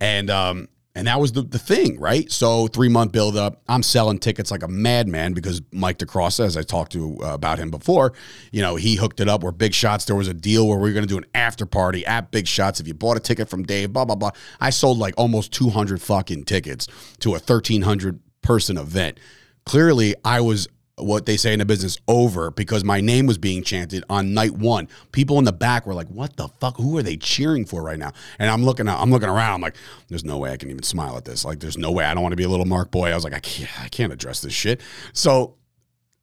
And, 0.00 0.30
um, 0.30 0.68
and 0.98 1.06
that 1.06 1.20
was 1.20 1.30
the, 1.30 1.42
the 1.42 1.60
thing, 1.60 2.00
right? 2.00 2.30
So 2.30 2.66
three 2.66 2.88
month 2.88 3.12
build 3.12 3.36
up. 3.36 3.62
I'm 3.68 3.84
selling 3.84 4.18
tickets 4.18 4.50
like 4.50 4.64
a 4.64 4.68
madman 4.68 5.32
because 5.32 5.62
Mike 5.70 5.98
DeCross, 5.98 6.44
as 6.44 6.56
I 6.56 6.62
talked 6.62 6.90
to 6.92 7.16
uh, 7.22 7.34
about 7.34 7.60
him 7.60 7.70
before, 7.70 8.14
you 8.50 8.60
know, 8.60 8.74
he 8.74 8.96
hooked 8.96 9.20
it 9.20 9.28
up 9.28 9.44
where 9.44 9.52
Big 9.52 9.74
Shots, 9.74 10.06
there 10.06 10.16
was 10.16 10.26
a 10.26 10.34
deal 10.34 10.66
where 10.66 10.76
we 10.76 10.88
were 10.88 10.94
going 10.94 11.06
to 11.06 11.08
do 11.08 11.16
an 11.16 11.26
after 11.34 11.66
party 11.66 12.04
at 12.04 12.32
Big 12.32 12.48
Shots. 12.48 12.80
If 12.80 12.88
you 12.88 12.94
bought 12.94 13.16
a 13.16 13.20
ticket 13.20 13.48
from 13.48 13.62
Dave, 13.62 13.92
blah, 13.92 14.04
blah, 14.04 14.16
blah. 14.16 14.32
I 14.60 14.70
sold 14.70 14.98
like 14.98 15.14
almost 15.16 15.52
200 15.52 16.02
fucking 16.02 16.44
tickets 16.46 16.88
to 17.20 17.30
a 17.30 17.38
1,300 17.38 18.18
person 18.42 18.76
event. 18.76 19.20
Clearly, 19.66 20.16
I 20.24 20.40
was 20.40 20.66
what 20.98 21.26
they 21.26 21.36
say 21.36 21.52
in 21.52 21.58
the 21.58 21.64
business 21.64 21.98
over 22.08 22.50
because 22.50 22.84
my 22.84 23.00
name 23.00 23.26
was 23.26 23.38
being 23.38 23.62
chanted 23.62 24.04
on 24.08 24.34
night 24.34 24.52
one. 24.52 24.88
People 25.12 25.38
in 25.38 25.44
the 25.44 25.52
back 25.52 25.86
were 25.86 25.94
like, 25.94 26.08
"What 26.08 26.36
the 26.36 26.48
fuck? 26.48 26.76
Who 26.76 26.96
are 26.98 27.02
they 27.02 27.16
cheering 27.16 27.64
for 27.64 27.82
right 27.82 27.98
now?" 27.98 28.12
And 28.38 28.50
I'm 28.50 28.64
looking, 28.64 28.88
I'm 28.88 29.10
looking 29.10 29.28
around. 29.28 29.54
I'm 29.54 29.60
like, 29.60 29.76
"There's 30.08 30.24
no 30.24 30.38
way 30.38 30.52
I 30.52 30.56
can 30.56 30.70
even 30.70 30.82
smile 30.82 31.16
at 31.16 31.24
this. 31.24 31.44
Like, 31.44 31.60
there's 31.60 31.78
no 31.78 31.90
way. 31.90 32.04
I 32.04 32.14
don't 32.14 32.22
want 32.22 32.32
to 32.32 32.36
be 32.36 32.44
a 32.44 32.48
little 32.48 32.66
Mark 32.66 32.90
boy." 32.90 33.10
I 33.10 33.14
was 33.14 33.24
like, 33.24 33.34
"I 33.34 33.40
can't, 33.40 33.80
I 33.80 33.88
can't 33.88 34.12
address 34.12 34.40
this 34.40 34.52
shit." 34.52 34.80
So, 35.12 35.56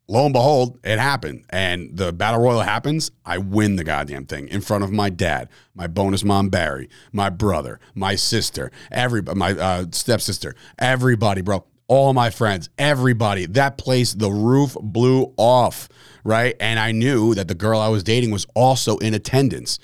lo 0.08 0.26
and 0.26 0.34
behold, 0.34 0.80
it 0.84 1.00
happened, 1.00 1.46
and 1.50 1.96
the 1.96 2.14
battle 2.14 2.42
royal 2.42 2.62
happens. 2.62 3.12
I 3.26 3.38
win 3.38 3.76
the 3.76 3.84
goddamn 3.84 4.26
thing 4.26 4.48
in 4.48 4.62
front 4.62 4.84
of 4.84 4.92
my 4.92 5.10
dad, 5.10 5.50
my 5.74 5.88
bonus 5.88 6.24
mom 6.24 6.50
Barry, 6.50 6.90
my 7.12 7.30
brother, 7.30 7.80
my 7.94 8.16
sister, 8.16 8.72
everybody, 8.92 9.38
my 9.38 9.52
uh, 9.52 9.86
stepsister, 9.92 10.56
everybody, 10.78 11.42
bro 11.42 11.66
all 11.88 12.14
my 12.14 12.30
friends, 12.30 12.70
everybody. 12.78 13.46
That 13.46 13.78
place, 13.78 14.14
the 14.14 14.32
roof 14.32 14.76
blew 14.82 15.34
off, 15.38 15.90
right? 16.24 16.56
And 16.60 16.80
I 16.80 16.92
knew 16.92 17.36
that 17.36 17.48
the 17.48 17.56
girl 17.56 17.80
I 17.80 17.90
was 17.90 18.04
dating 18.04 18.32
was 18.32 18.48
also 18.56 18.98
in 18.98 19.14
attendance. 19.14 19.80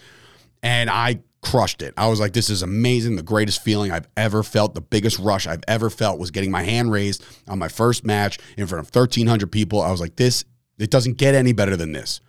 And 0.64 0.90
I 0.90 1.22
crushed 1.42 1.82
it. 1.82 1.94
I 1.98 2.08
was 2.08 2.20
like, 2.20 2.34
this 2.34 2.50
is 2.50 2.62
amazing. 2.62 3.16
The 3.16 3.24
greatest 3.24 3.64
feeling 3.64 3.92
I've 3.92 4.08
ever 4.16 4.44
felt. 4.44 4.76
The 4.76 4.82
biggest 4.82 5.20
rush 5.20 5.48
I've 5.48 5.64
ever 5.68 5.90
felt 5.90 6.20
was 6.20 6.32
getting 6.32 6.52
my 6.52 6.64
hand 6.64 6.92
raised 6.92 7.24
on 7.48 7.60
my 7.60 7.68
first 7.68 8.06
match 8.06 8.38
in 8.58 8.68
front 8.68 8.88
of 8.88 8.94
1,300 8.94 9.52
people. 9.52 9.82
I 9.82 9.92
was 9.92 10.02
like, 10.02 10.16
this, 10.16 10.46
it 10.78 10.92
doesn't 10.92 11.18
get 11.18 11.36
any 11.36 11.54
better 11.54 11.76
than 11.76 11.92
this. 11.92 12.22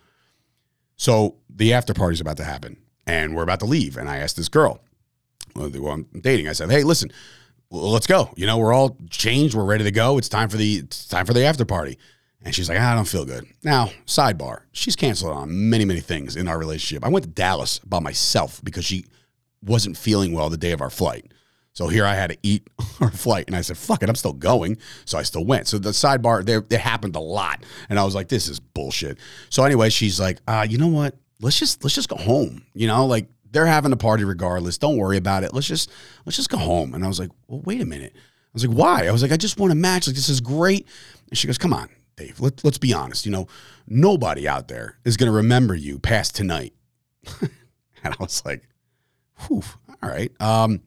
So 0.95 1.37
the 1.49 1.73
after 1.73 1.93
party's 1.93 2.21
about 2.21 2.37
to 2.37 2.43
happen 2.43 2.77
and 3.05 3.35
we're 3.35 3.43
about 3.43 3.59
to 3.59 3.65
leave. 3.65 3.97
And 3.97 4.09
I 4.09 4.17
asked 4.17 4.37
this 4.37 4.49
girl, 4.49 4.79
who 5.55 5.87
I'm 5.87 6.07
dating, 6.21 6.47
I 6.47 6.53
said, 6.53 6.71
hey, 6.71 6.83
listen, 6.83 7.11
let's 7.73 8.07
go. 8.07 8.31
You 8.35 8.45
know, 8.45 8.57
we're 8.57 8.73
all 8.73 8.97
changed. 9.09 9.55
We're 9.55 9.65
ready 9.65 9.83
to 9.83 9.91
go. 9.91 10.17
It's 10.17 10.29
time 10.29 10.49
for 10.49 10.57
the 10.57 10.75
it's 10.75 11.07
time 11.07 11.25
for 11.25 11.33
the 11.33 11.43
after 11.43 11.65
party. 11.65 11.97
And 12.45 12.53
she's 12.53 12.67
like, 12.67 12.77
I 12.77 12.93
don't 12.93 13.07
feel 13.07 13.25
good. 13.25 13.47
Now, 13.63 13.91
sidebar, 14.05 14.63
she's 14.73 14.97
canceled 14.97 15.31
on 15.31 15.69
many, 15.69 15.85
many 15.85 16.01
things 16.01 16.35
in 16.35 16.49
our 16.49 16.59
relationship. 16.59 17.05
I 17.05 17.09
went 17.09 17.23
to 17.23 17.31
Dallas 17.31 17.79
by 17.79 17.99
myself 17.99 18.59
because 18.63 18.83
she 18.83 19.05
wasn't 19.63 19.95
feeling 19.95 20.33
well 20.33 20.49
the 20.49 20.57
day 20.57 20.73
of 20.73 20.81
our 20.81 20.89
flight. 20.89 21.31
So 21.71 21.87
here 21.87 22.05
I 22.05 22.15
had 22.15 22.31
to 22.31 22.37
eat 22.43 22.67
our 23.01 23.11
flight, 23.11 23.45
and 23.47 23.55
I 23.55 23.61
said, 23.61 23.77
"Fuck 23.77 24.03
it, 24.03 24.09
I'm 24.09 24.15
still 24.15 24.33
going." 24.33 24.77
So 25.05 25.17
I 25.17 25.23
still 25.23 25.45
went. 25.45 25.67
So 25.67 25.79
the 25.79 25.89
sidebar 25.89 26.45
there, 26.45 26.61
there 26.61 26.79
happened 26.79 27.15
a 27.15 27.19
lot, 27.19 27.63
and 27.89 27.97
I 27.97 28.03
was 28.03 28.13
like, 28.13 28.27
"This 28.27 28.47
is 28.47 28.59
bullshit." 28.59 29.17
So 29.49 29.63
anyway, 29.63 29.89
she's 29.89 30.19
like, 30.19 30.39
uh, 30.47 30.67
"You 30.69 30.77
know 30.77 30.87
what? 30.87 31.15
Let's 31.41 31.57
just 31.57 31.83
let's 31.83 31.95
just 31.95 32.09
go 32.09 32.17
home. 32.17 32.63
You 32.75 32.87
know, 32.87 33.05
like 33.07 33.27
they're 33.53 33.65
having 33.65 33.93
a 33.93 33.97
party 33.97 34.23
regardless. 34.23 34.77
Don't 34.77 34.97
worry 34.97 35.17
about 35.17 35.43
it. 35.43 35.53
Let's 35.53 35.67
just 35.67 35.89
let's 36.25 36.35
just 36.35 36.49
go 36.49 36.57
home. 36.57 36.93
And 36.93 37.05
I 37.05 37.07
was 37.07 37.19
like, 37.19 37.29
well, 37.47 37.61
wait 37.63 37.81
a 37.81 37.85
minute. 37.85 38.13
I 38.15 38.49
was 38.53 38.65
like, 38.67 38.77
why? 38.77 39.07
I 39.07 39.11
was 39.11 39.21
like, 39.21 39.31
I 39.31 39.37
just 39.37 39.59
want 39.59 39.71
a 39.71 39.75
match. 39.75 40.07
Like, 40.07 40.15
this 40.15 40.29
is 40.29 40.41
great. 40.41 40.87
And 41.29 41.37
she 41.37 41.47
goes, 41.47 41.57
come 41.57 41.73
on, 41.73 41.89
Dave, 42.17 42.39
let, 42.39 42.63
let's 42.63 42.77
be 42.77 42.93
honest. 42.93 43.25
You 43.25 43.31
know, 43.31 43.47
nobody 43.87 44.47
out 44.47 44.67
there 44.67 44.99
is 45.05 45.17
going 45.17 45.31
to 45.31 45.35
remember 45.35 45.73
you 45.73 45.97
past 45.97 46.35
tonight. 46.35 46.73
and 47.41 47.49
I 48.03 48.15
was 48.19 48.43
like, 48.45 48.67
whew, 49.47 49.63
all 50.01 50.09
right. 50.09 50.31
Um, 50.39 50.81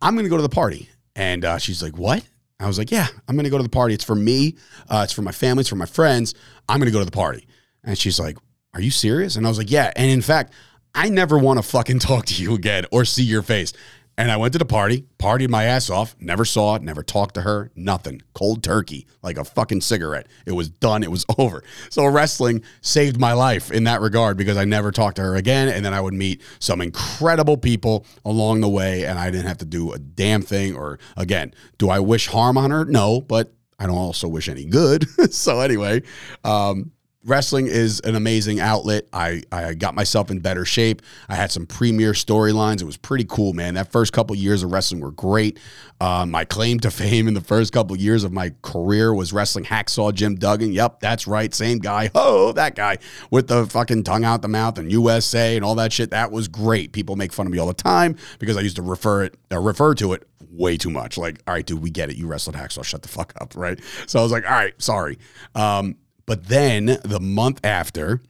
I'm 0.00 0.14
going 0.14 0.24
to 0.24 0.30
go 0.30 0.36
to 0.36 0.42
the 0.42 0.48
party. 0.48 0.88
And 1.16 1.44
uh, 1.44 1.58
she's 1.58 1.82
like, 1.82 1.98
what? 1.98 2.24
I 2.60 2.66
was 2.66 2.78
like, 2.78 2.92
yeah, 2.92 3.08
I'm 3.26 3.34
going 3.34 3.44
to 3.44 3.50
go 3.50 3.56
to 3.56 3.64
the 3.64 3.68
party. 3.68 3.94
It's 3.94 4.04
for 4.04 4.14
me. 4.14 4.56
Uh, 4.88 5.02
it's 5.04 5.12
for 5.12 5.22
my 5.22 5.32
family. 5.32 5.62
It's 5.62 5.70
for 5.70 5.76
my 5.76 5.86
friends. 5.86 6.34
I'm 6.68 6.78
going 6.78 6.86
to 6.86 6.92
go 6.92 7.00
to 7.00 7.04
the 7.04 7.10
party. 7.10 7.48
And 7.82 7.98
she's 7.98 8.20
like, 8.20 8.38
are 8.74 8.80
you 8.80 8.90
serious? 8.90 9.36
And 9.36 9.44
I 9.44 9.48
was 9.48 9.58
like, 9.58 9.70
yeah. 9.70 9.92
And 9.96 10.10
in 10.10 10.22
fact, 10.22 10.52
I 10.94 11.08
never 11.08 11.38
want 11.38 11.58
to 11.58 11.62
fucking 11.62 12.00
talk 12.00 12.26
to 12.26 12.42
you 12.42 12.54
again 12.54 12.84
or 12.90 13.04
see 13.04 13.22
your 13.22 13.42
face. 13.42 13.72
And 14.18 14.30
I 14.30 14.36
went 14.36 14.52
to 14.52 14.58
the 14.58 14.66
party, 14.66 15.06
partied 15.18 15.48
my 15.48 15.64
ass 15.64 15.88
off, 15.88 16.14
never 16.20 16.44
saw 16.44 16.74
it, 16.74 16.82
never 16.82 17.02
talked 17.02 17.34
to 17.36 17.40
her, 17.40 17.70
nothing. 17.74 18.20
Cold 18.34 18.62
turkey, 18.62 19.06
like 19.22 19.38
a 19.38 19.44
fucking 19.44 19.80
cigarette. 19.80 20.26
It 20.44 20.52
was 20.52 20.68
done, 20.68 21.02
it 21.02 21.10
was 21.10 21.24
over. 21.38 21.64
So 21.88 22.04
wrestling 22.04 22.62
saved 22.82 23.18
my 23.18 23.32
life 23.32 23.72
in 23.72 23.84
that 23.84 24.02
regard 24.02 24.36
because 24.36 24.58
I 24.58 24.66
never 24.66 24.92
talked 24.92 25.16
to 25.16 25.22
her 25.22 25.36
again. 25.36 25.68
And 25.68 25.82
then 25.82 25.94
I 25.94 26.00
would 26.00 26.12
meet 26.12 26.42
some 26.58 26.82
incredible 26.82 27.56
people 27.56 28.04
along 28.26 28.60
the 28.60 28.68
way, 28.68 29.06
and 29.06 29.18
I 29.18 29.30
didn't 29.30 29.46
have 29.46 29.58
to 29.58 29.64
do 29.64 29.92
a 29.92 29.98
damn 29.98 30.42
thing. 30.42 30.76
Or 30.76 30.98
again, 31.16 31.54
do 31.78 31.88
I 31.88 32.00
wish 32.00 32.26
harm 32.26 32.58
on 32.58 32.70
her? 32.70 32.84
No, 32.84 33.22
but 33.22 33.54
I 33.78 33.86
don't 33.86 33.96
also 33.96 34.28
wish 34.28 34.48
any 34.48 34.66
good. 34.66 35.08
so 35.32 35.60
anyway, 35.60 36.02
um, 36.44 36.92
wrestling 37.24 37.66
is 37.66 38.00
an 38.00 38.14
amazing 38.16 38.60
outlet. 38.60 39.06
I, 39.12 39.42
I 39.52 39.74
got 39.74 39.94
myself 39.94 40.30
in 40.30 40.40
better 40.40 40.64
shape. 40.64 41.02
I 41.28 41.34
had 41.34 41.50
some 41.50 41.66
premier 41.66 42.12
storylines. 42.12 42.82
It 42.82 42.84
was 42.84 42.96
pretty 42.96 43.24
cool, 43.28 43.52
man. 43.52 43.74
That 43.74 43.92
first 43.92 44.12
couple 44.12 44.34
of 44.34 44.40
years 44.40 44.62
of 44.62 44.72
wrestling 44.72 45.00
were 45.00 45.12
great. 45.12 45.58
Um, 46.00 46.30
my 46.30 46.44
claim 46.44 46.80
to 46.80 46.90
fame 47.02 47.28
in 47.28 47.34
the 47.34 47.40
first 47.40 47.72
couple 47.72 47.94
of 47.94 48.00
years 48.00 48.24
of 48.24 48.32
my 48.32 48.52
career 48.62 49.14
was 49.14 49.32
wrestling 49.32 49.64
hacksaw 49.64 50.12
Jim 50.12 50.34
Duggan. 50.34 50.72
Yep, 50.72 51.00
that's 51.00 51.26
right. 51.26 51.52
Same 51.54 51.78
guy. 51.78 52.10
Oh, 52.24 52.52
that 52.52 52.76
guy 52.76 52.98
with 53.30 53.48
the 53.48 53.66
fucking 53.66 54.04
tongue 54.04 54.24
out 54.24 54.42
the 54.42 54.48
mouth 54.48 54.78
and 54.78 54.92
USA 54.92 55.56
and 55.56 55.64
all 55.64 55.74
that 55.76 55.92
shit. 55.92 56.10
That 56.10 56.30
was 56.30 56.46
great. 56.46 56.92
People 56.92 57.16
make 57.16 57.32
fun 57.32 57.46
of 57.46 57.52
me 57.52 57.58
all 57.58 57.66
the 57.66 57.74
time 57.74 58.16
because 58.38 58.56
I 58.56 58.60
used 58.60 58.76
to 58.76 58.82
refer 58.82 59.24
it 59.24 59.36
uh, 59.50 59.58
refer 59.58 59.94
to 59.94 60.12
it 60.12 60.28
way 60.52 60.76
too 60.76 60.90
much. 60.90 61.18
Like, 61.18 61.42
all 61.46 61.54
right, 61.54 61.64
dude, 61.64 61.82
we 61.82 61.90
get 61.90 62.10
it. 62.10 62.16
You 62.16 62.26
wrestled 62.26 62.54
hacksaw. 62.54 62.84
Shut 62.84 63.02
the 63.02 63.08
fuck 63.08 63.32
up, 63.40 63.54
right? 63.56 63.80
So 64.06 64.20
I 64.20 64.22
was 64.22 64.30
like, 64.30 64.44
all 64.44 64.52
right, 64.52 64.74
sorry. 64.80 65.18
Um, 65.54 65.96
but 66.32 66.46
then 66.46 66.98
the 67.04 67.20
month 67.20 67.60
after, 67.62 68.22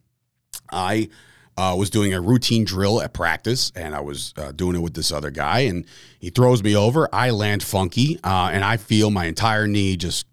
I 0.73 1.09
uh, 1.57 1.77
was 1.79 1.89
doing 1.89 2.13
a 2.13 2.21
routine 2.21 2.65
drill 2.65 3.01
at 3.01 3.13
practice, 3.13 3.71
and 3.77 3.95
I 3.95 4.01
was 4.01 4.35
uh, 4.37 4.51
doing 4.51 4.75
it 4.75 4.81
with 4.81 4.95
this 4.95 5.13
other 5.13 5.31
guy, 5.31 5.61
and 5.61 5.87
he 6.19 6.29
throws 6.29 6.65
me 6.65 6.75
over. 6.75 7.09
I 7.13 7.31
land 7.31 7.63
funky, 7.63 8.19
uh, 8.25 8.51
and 8.53 8.65
I 8.65 8.77
feel 8.77 9.13
my 9.13 9.27
entire 9.27 9.69
knee 9.69 9.97
just 9.97 10.27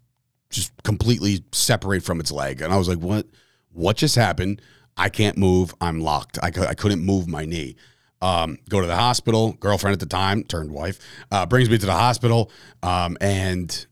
just 0.50 0.72
completely 0.82 1.44
separate 1.52 2.02
from 2.02 2.20
its 2.20 2.32
leg, 2.32 2.60
and 2.64 2.74
I 2.74 2.78
was 2.78 2.90
like, 2.90 2.98
"What? 2.98 3.28
What 3.72 3.98
just 3.98 4.16
happened? 4.16 4.64
I 4.98 5.10
can't 5.10 5.38
move. 5.38 5.76
I'm 5.80 6.00
locked. 6.02 6.40
I, 6.42 6.48
I 6.48 6.74
couldn't 6.74 7.06
move 7.06 7.28
my 7.28 7.46
knee." 7.46 7.76
Um, 8.20 8.58
go 8.68 8.82
to 8.82 8.88
the 8.88 8.96
hospital. 8.96 9.52
Girlfriend 9.60 9.94
at 9.94 10.00
the 10.00 10.08
time, 10.08 10.44
turned 10.44 10.72
wife, 10.72 10.98
uh, 11.32 11.46
brings 11.46 11.70
me 11.70 11.78
to 11.78 11.86
the 11.86 11.94
hospital, 11.94 12.52
um, 12.82 13.16
and 13.22 13.86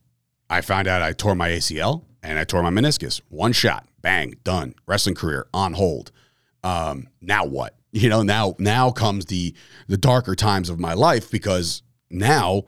I 0.49 0.61
found 0.61 0.87
out 0.87 1.01
I 1.01 1.13
tore 1.13 1.35
my 1.35 1.49
ACL 1.49 2.03
and 2.23 2.39
I 2.39 2.43
tore 2.43 2.63
my 2.63 2.69
meniscus. 2.69 3.21
One 3.29 3.51
shot, 3.51 3.87
bang, 4.01 4.35
done. 4.43 4.75
Wrestling 4.85 5.15
career 5.15 5.47
on 5.53 5.73
hold. 5.73 6.11
Um, 6.63 7.07
now 7.21 7.45
what? 7.45 7.73
You 7.93 8.09
know, 8.09 8.21
now 8.21 8.53
now 8.59 8.91
comes 8.91 9.25
the 9.25 9.55
the 9.87 9.97
darker 9.97 10.35
times 10.35 10.69
of 10.69 10.77
my 10.77 10.93
life 10.93 11.31
because 11.31 11.81
now 12.11 12.63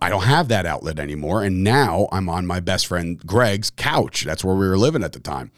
I 0.00 0.08
don't 0.08 0.22
have 0.22 0.48
that 0.48 0.64
outlet 0.64 0.98
anymore, 0.98 1.42
and 1.42 1.62
now 1.62 2.08
I'm 2.12 2.28
on 2.28 2.46
my 2.46 2.60
best 2.60 2.86
friend 2.86 3.18
Greg's 3.18 3.70
couch. 3.70 4.24
That's 4.24 4.44
where 4.44 4.54
we 4.54 4.66
were 4.66 4.78
living 4.78 5.02
at 5.02 5.12
the 5.12 5.20
time. 5.20 5.50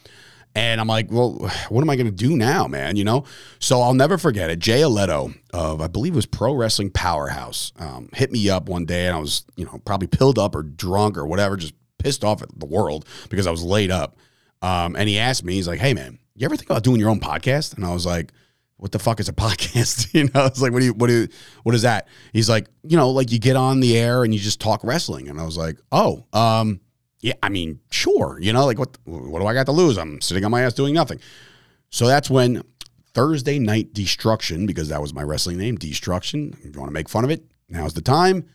And 0.54 0.80
I'm 0.80 0.88
like, 0.88 1.10
well, 1.10 1.50
what 1.68 1.82
am 1.82 1.90
I 1.90 1.96
going 1.96 2.06
to 2.06 2.12
do 2.12 2.36
now, 2.36 2.66
man? 2.66 2.96
You 2.96 3.04
know? 3.04 3.24
So 3.60 3.80
I'll 3.80 3.94
never 3.94 4.18
forget 4.18 4.50
it. 4.50 4.58
Jay 4.58 4.80
Aletto 4.80 5.34
of, 5.52 5.80
I 5.80 5.86
believe 5.86 6.14
it 6.14 6.16
was 6.16 6.26
Pro 6.26 6.54
Wrestling 6.54 6.90
Powerhouse, 6.90 7.72
um, 7.78 8.08
hit 8.12 8.32
me 8.32 8.50
up 8.50 8.68
one 8.68 8.84
day 8.84 9.06
and 9.06 9.16
I 9.16 9.20
was, 9.20 9.44
you 9.56 9.64
know, 9.64 9.80
probably 9.84 10.08
pilled 10.08 10.38
up 10.38 10.54
or 10.54 10.62
drunk 10.62 11.16
or 11.16 11.26
whatever, 11.26 11.56
just 11.56 11.74
pissed 11.98 12.24
off 12.24 12.42
at 12.42 12.48
the 12.58 12.66
world 12.66 13.06
because 13.28 13.46
I 13.46 13.50
was 13.50 13.62
laid 13.62 13.90
up. 13.90 14.16
Um, 14.62 14.96
and 14.96 15.08
he 15.08 15.18
asked 15.18 15.44
me, 15.44 15.54
he's 15.54 15.68
like, 15.68 15.78
hey, 15.78 15.94
man, 15.94 16.18
you 16.34 16.44
ever 16.44 16.56
think 16.56 16.70
about 16.70 16.82
doing 16.82 16.98
your 16.98 17.10
own 17.10 17.20
podcast? 17.20 17.76
And 17.76 17.84
I 17.84 17.92
was 17.92 18.06
like, 18.06 18.32
what 18.78 18.92
the 18.92 18.98
fuck 18.98 19.20
is 19.20 19.28
a 19.28 19.32
podcast? 19.34 20.12
you 20.14 20.24
know, 20.24 20.46
it's 20.46 20.60
like, 20.60 20.72
what 20.72 20.80
do 20.80 20.86
you, 20.86 20.94
what 20.94 21.08
do 21.08 21.20
you, 21.20 21.28
what 21.62 21.74
is 21.74 21.82
that? 21.82 22.08
He's 22.32 22.48
like, 22.48 22.66
you 22.82 22.96
know, 22.96 23.10
like 23.10 23.30
you 23.30 23.38
get 23.38 23.56
on 23.56 23.80
the 23.80 23.96
air 23.96 24.24
and 24.24 24.32
you 24.32 24.40
just 24.40 24.60
talk 24.60 24.82
wrestling. 24.82 25.28
And 25.28 25.40
I 25.40 25.44
was 25.44 25.56
like, 25.56 25.78
oh, 25.92 26.24
um, 26.32 26.80
yeah, 27.20 27.34
I 27.42 27.48
mean, 27.48 27.80
sure. 27.90 28.38
You 28.40 28.52
know, 28.52 28.66
like 28.66 28.78
what, 28.78 28.96
what 29.04 29.40
do 29.40 29.46
I 29.46 29.54
got 29.54 29.66
to 29.66 29.72
lose? 29.72 29.98
I'm 29.98 30.20
sitting 30.20 30.44
on 30.44 30.50
my 30.50 30.62
ass 30.62 30.74
doing 30.74 30.94
nothing. 30.94 31.20
So 31.90 32.06
that's 32.06 32.30
when 32.30 32.62
Thursday 33.14 33.58
Night 33.58 33.92
Destruction, 33.92 34.66
because 34.66 34.88
that 34.88 35.00
was 35.00 35.12
my 35.14 35.22
wrestling 35.22 35.58
name, 35.58 35.76
Destruction. 35.76 36.54
If 36.62 36.74
you 36.74 36.80
want 36.80 36.90
to 36.90 36.94
make 36.94 37.08
fun 37.08 37.24
of 37.24 37.30
it, 37.30 37.44
now's 37.68 37.94
the 37.94 38.02
time 38.02 38.48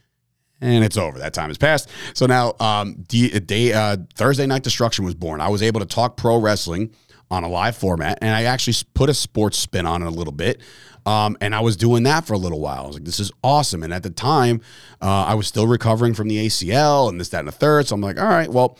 and 0.63 0.83
it's 0.83 0.97
over. 0.97 1.19
That 1.19 1.33
time 1.33 1.49
has 1.49 1.57
passed. 1.57 1.89
So 2.13 2.25
now, 2.25 2.53
um, 2.59 3.03
day, 3.07 3.73
uh, 3.73 3.97
Thursday 4.15 4.45
Night 4.45 4.63
Destruction 4.63 5.03
was 5.03 5.13
born. 5.13 5.41
I 5.41 5.49
was 5.49 5.61
able 5.61 5.81
to 5.81 5.85
talk 5.85 6.15
pro 6.15 6.37
wrestling 6.37 6.91
on 7.29 7.43
a 7.43 7.49
live 7.49 7.75
format, 7.75 8.19
and 8.21 8.33
I 8.33 8.43
actually 8.43 8.75
put 8.93 9.09
a 9.09 9.13
sports 9.13 9.57
spin 9.57 9.85
on 9.85 10.01
it 10.01 10.05
a 10.05 10.11
little 10.11 10.33
bit. 10.33 10.61
Um, 11.05 11.37
and 11.41 11.53
I 11.53 11.59
was 11.59 11.75
doing 11.75 12.03
that 12.03 12.25
for 12.25 12.33
a 12.33 12.37
little 12.37 12.59
while. 12.59 12.83
I 12.83 12.87
was 12.87 12.95
like, 12.95 13.05
this 13.05 13.19
is 13.19 13.31
awesome. 13.43 13.83
And 13.83 13.93
at 13.93 14.03
the 14.03 14.09
time, 14.09 14.61
uh, 15.01 15.25
I 15.25 15.33
was 15.33 15.47
still 15.47 15.67
recovering 15.67 16.13
from 16.13 16.27
the 16.27 16.45
ACL 16.45 17.09
and 17.09 17.19
this, 17.19 17.29
that, 17.29 17.39
and 17.39 17.47
the 17.47 17.51
third. 17.51 17.87
So 17.87 17.95
I'm 17.95 18.01
like, 18.01 18.19
all 18.19 18.27
right, 18.27 18.49
well, 18.49 18.77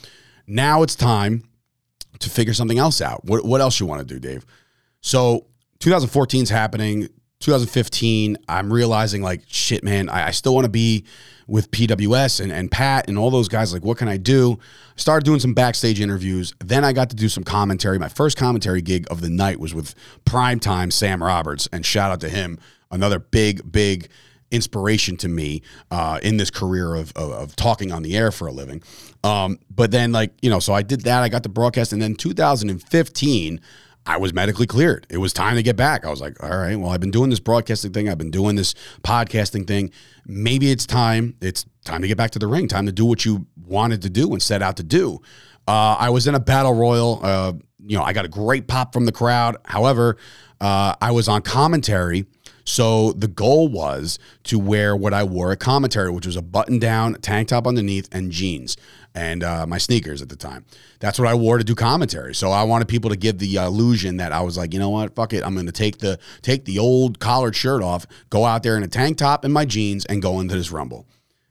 now 0.48 0.84
it's 0.84 0.96
time 0.96 1.44
to 2.20 2.30
figure 2.30 2.54
something 2.54 2.78
else 2.78 3.02
out. 3.02 3.26
What, 3.26 3.46
what 3.46 3.62
else 3.62 3.80
you 3.80 3.86
want 3.86 4.08
to 4.08 4.14
do, 4.14 4.20
Dave? 4.20 4.46
So 5.02 5.48
2014 5.80 6.44
is 6.44 6.50
happening. 6.50 7.10
2015, 7.44 8.38
I'm 8.48 8.72
realizing 8.72 9.22
like, 9.22 9.42
shit, 9.48 9.84
man, 9.84 10.08
I, 10.08 10.28
I 10.28 10.32
still 10.32 10.56
want 10.56 10.66
to 10.66 10.72
be 10.72 11.04
with 11.46 11.72
PWS 11.72 12.40
and, 12.40 12.52
and 12.52 12.72
Pat 12.72 13.10
and 13.10 13.18
all 13.18 13.30
those 13.30 13.50
guys. 13.50 13.74
Like, 13.74 13.84
what 13.84 13.98
can 13.98 14.08
I 14.08 14.16
do? 14.16 14.60
Started 14.96 15.26
doing 15.26 15.42
some 15.42 15.54
backstage 15.54 16.00
interviews. 16.00 16.54
Then 16.64 16.86
I 16.86 16.94
got 16.94 17.10
to 17.10 17.16
do 17.18 17.28
some 17.28 17.44
commentary. 17.44 18.00
My 18.00 18.08
first 18.08 18.38
commentary 18.38 18.82
gig 18.82 19.06
of 19.12 19.20
the 19.20 19.30
night 19.30 19.60
was 19.60 19.74
with 19.74 19.94
primetime 20.26 20.92
Sam 20.92 21.22
Roberts. 21.22 21.68
And 21.74 21.86
shout 21.86 22.12
out 22.12 22.22
to 22.22 22.30
him, 22.30 22.60
another 22.90 23.20
big, 23.20 23.70
big 23.70 24.08
inspiration 24.50 25.18
to 25.18 25.28
me 25.28 25.64
uh, 25.92 26.20
in 26.24 26.38
this 26.38 26.50
career 26.50 26.96
of, 26.96 27.12
of, 27.18 27.32
of, 27.32 27.56
talking 27.56 27.92
on 27.92 28.04
the 28.04 28.16
air 28.16 28.32
for 28.32 28.48
a 28.48 28.52
living. 28.52 28.82
Um, 29.24 29.60
but 29.70 29.92
then, 29.92 30.12
like, 30.12 30.32
you 30.42 30.50
know, 30.50 30.60
so 30.60 30.74
I 30.74 30.84
did 30.84 31.02
that. 31.02 31.24
I 31.24 31.30
got 31.30 31.44
the 31.44 31.50
broadcast. 31.50 31.92
And 31.92 32.02
then 32.02 32.16
2015, 32.16 33.60
I 34.06 34.18
was 34.18 34.34
medically 34.34 34.68
cleared. 34.68 35.08
It 35.10 35.18
was 35.18 35.32
time 35.32 35.56
to 35.56 35.64
get 35.64 35.76
back. 35.78 36.06
I 36.06 36.10
was 36.10 36.20
like, 36.20 36.42
all 36.44 36.50
right, 36.50 36.76
well, 36.76 36.90
I've 36.92 37.00
been 37.00 37.12
doing 37.12 37.30
this 37.30 37.40
broadcasting 37.40 37.94
thing. 37.94 38.10
I've 38.10 38.18
been 38.18 38.32
doing 38.32 38.56
this 38.56 38.74
podcasting 39.02 39.66
thing. 39.66 39.92
Maybe 40.26 40.72
it's 40.72 40.86
time. 40.86 41.36
It's 41.42 41.66
time 41.86 42.02
to 42.02 42.08
get 42.08 42.18
back 42.18 42.32
to 42.32 42.40
the 42.40 42.48
ring. 42.48 42.68
Time 42.68 42.86
to 42.86 42.92
do 42.92 43.06
what 43.06 43.24
you 43.24 43.48
wanted 43.66 44.02
to 44.02 44.10
do 44.10 44.32
and 44.34 44.42
set 44.42 44.62
out 44.62 44.78
to 44.78 44.84
do. 44.84 45.22
Uh, 45.68 45.96
I 45.98 46.10
was 46.10 46.28
in 46.28 46.36
a 46.36 46.40
battle 46.40 46.74
royal. 46.74 47.22
Uh, 47.24 47.54
you 47.86 47.98
know, 47.98 48.04
I 48.04 48.12
got 48.12 48.26
a 48.26 48.30
great 48.30 48.68
pop 48.68 48.92
from 48.92 49.06
the 49.06 49.12
crowd. 49.14 49.56
However, 49.66 50.18
uh, 50.60 50.96
I 51.02 51.12
was 51.12 51.28
on 51.30 51.42
commentary. 51.42 52.26
So 52.66 53.12
the 53.14 53.28
goal 53.28 53.68
was 53.68 54.20
to 54.46 54.58
wear 54.58 54.96
what 54.96 55.14
I 55.14 55.24
wore 55.24 55.52
at 55.52 55.60
commentary, 55.60 56.10
which 56.12 56.26
was 56.26 56.38
a 56.38 56.42
button 56.42 56.80
down 56.80 57.16
tank 57.16 57.50
top 57.50 57.68
underneath 57.68 58.08
and 58.14 58.32
jeans 58.32 58.78
and 59.16 59.44
uh, 59.44 59.66
my 59.68 59.78
sneakers 59.78 60.22
at 60.22 60.30
the 60.30 60.36
time. 60.36 60.66
That's 61.00 61.20
what 61.20 61.28
I 61.28 61.36
wore 61.36 61.58
to 61.58 61.64
do 61.64 61.76
commentary. 61.76 62.34
So 62.34 62.52
I 62.52 62.64
wanted 62.64 62.88
people 62.88 63.10
to 63.10 63.16
give 63.16 63.38
the 63.38 63.56
illusion 63.56 64.18
that 64.18 64.32
I 64.32 64.42
was 64.42 64.58
like, 64.58 64.74
you 64.74 64.80
know 64.80 64.90
what, 64.90 65.16
fuck 65.16 65.34
it, 65.34 65.44
I'm 65.46 65.54
going 65.54 65.66
to 65.66 65.72
take 65.72 66.00
the 66.00 66.20
take 66.42 66.66
the 66.66 66.80
old 66.80 67.20
collared 67.20 67.56
shirt 67.56 67.84
off, 67.84 68.06
go 68.30 68.46
out 68.46 68.64
there 68.64 68.78
in 68.78 68.84
a 68.84 68.88
tank 68.88 69.18
top 69.18 69.44
and 69.44 69.54
my 69.54 69.66
jeans, 69.66 70.06
and 70.06 70.22
go 70.22 70.40
into 70.40 70.56
this 70.56 70.72
rumble. 70.72 71.08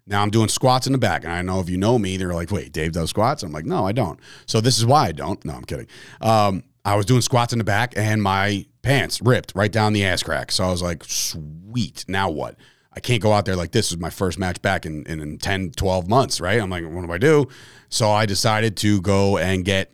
Now 0.07 0.23
I'm 0.23 0.31
doing 0.31 0.49
squats 0.49 0.87
in 0.87 0.93
the 0.93 0.99
back, 0.99 1.25
and 1.25 1.33
I 1.33 1.43
know 1.43 1.61
if 1.61 1.71
you 1.71 1.77
know 1.77 1.99
me, 1.99 2.17
they're 2.17 2.35
like, 2.35 2.51
"Wait, 2.51 2.73
Dave 2.73 2.93
does 2.93 3.11
squats?" 3.11 3.43
I'm 3.43 3.53
like, 3.53 3.65
"No, 3.65 3.87
I 3.87 3.93
don't." 3.93 4.19
So 4.47 4.61
this 4.61 4.79
is 4.79 4.85
why 4.85 5.07
I 5.07 5.13
don't. 5.13 5.43
No, 5.45 5.55
I'm 5.55 5.65
kidding. 5.65 5.87
Um, 6.21 6.65
I 6.85 6.97
was 6.97 7.07
doing 7.07 7.21
squats 7.21 7.53
in 7.53 7.61
the 7.61 7.65
back, 7.65 7.95
and 7.97 8.21
my 8.21 8.67
pants 8.83 9.23
ripped 9.23 9.53
right 9.55 9.71
down 9.71 9.93
the 9.93 10.05
ass 10.05 10.25
crack. 10.25 10.51
So 10.51 10.65
I 10.65 10.71
was 10.71 10.83
like, 10.83 11.05
"Sweet, 11.05 12.05
now 12.09 12.29
what?" 12.31 12.57
I 12.95 13.01
can't 13.01 13.23
go 13.23 13.33
out 13.33 13.45
there 13.45 13.57
like 13.57 13.73
this 13.73 13.91
is 13.91 13.99
my 13.99 14.11
first 14.11 14.39
match 14.39 14.61
back 14.61 14.85
in, 14.85 15.05
in, 15.07 15.21
in 15.21 15.39
10, 15.39 15.73
12 15.73 16.09
months, 16.09 16.41
right? 16.41 16.61
I'm 16.61 16.71
like, 16.71 16.85
what 16.85 17.07
do 17.07 17.13
I 17.13 17.19
do? 17.19 17.49
So 17.89 18.11
I 18.11 18.27
decided 18.27 18.77
to 18.79 19.01
go 19.01 19.39
and 19.39 19.65
get 19.65 19.93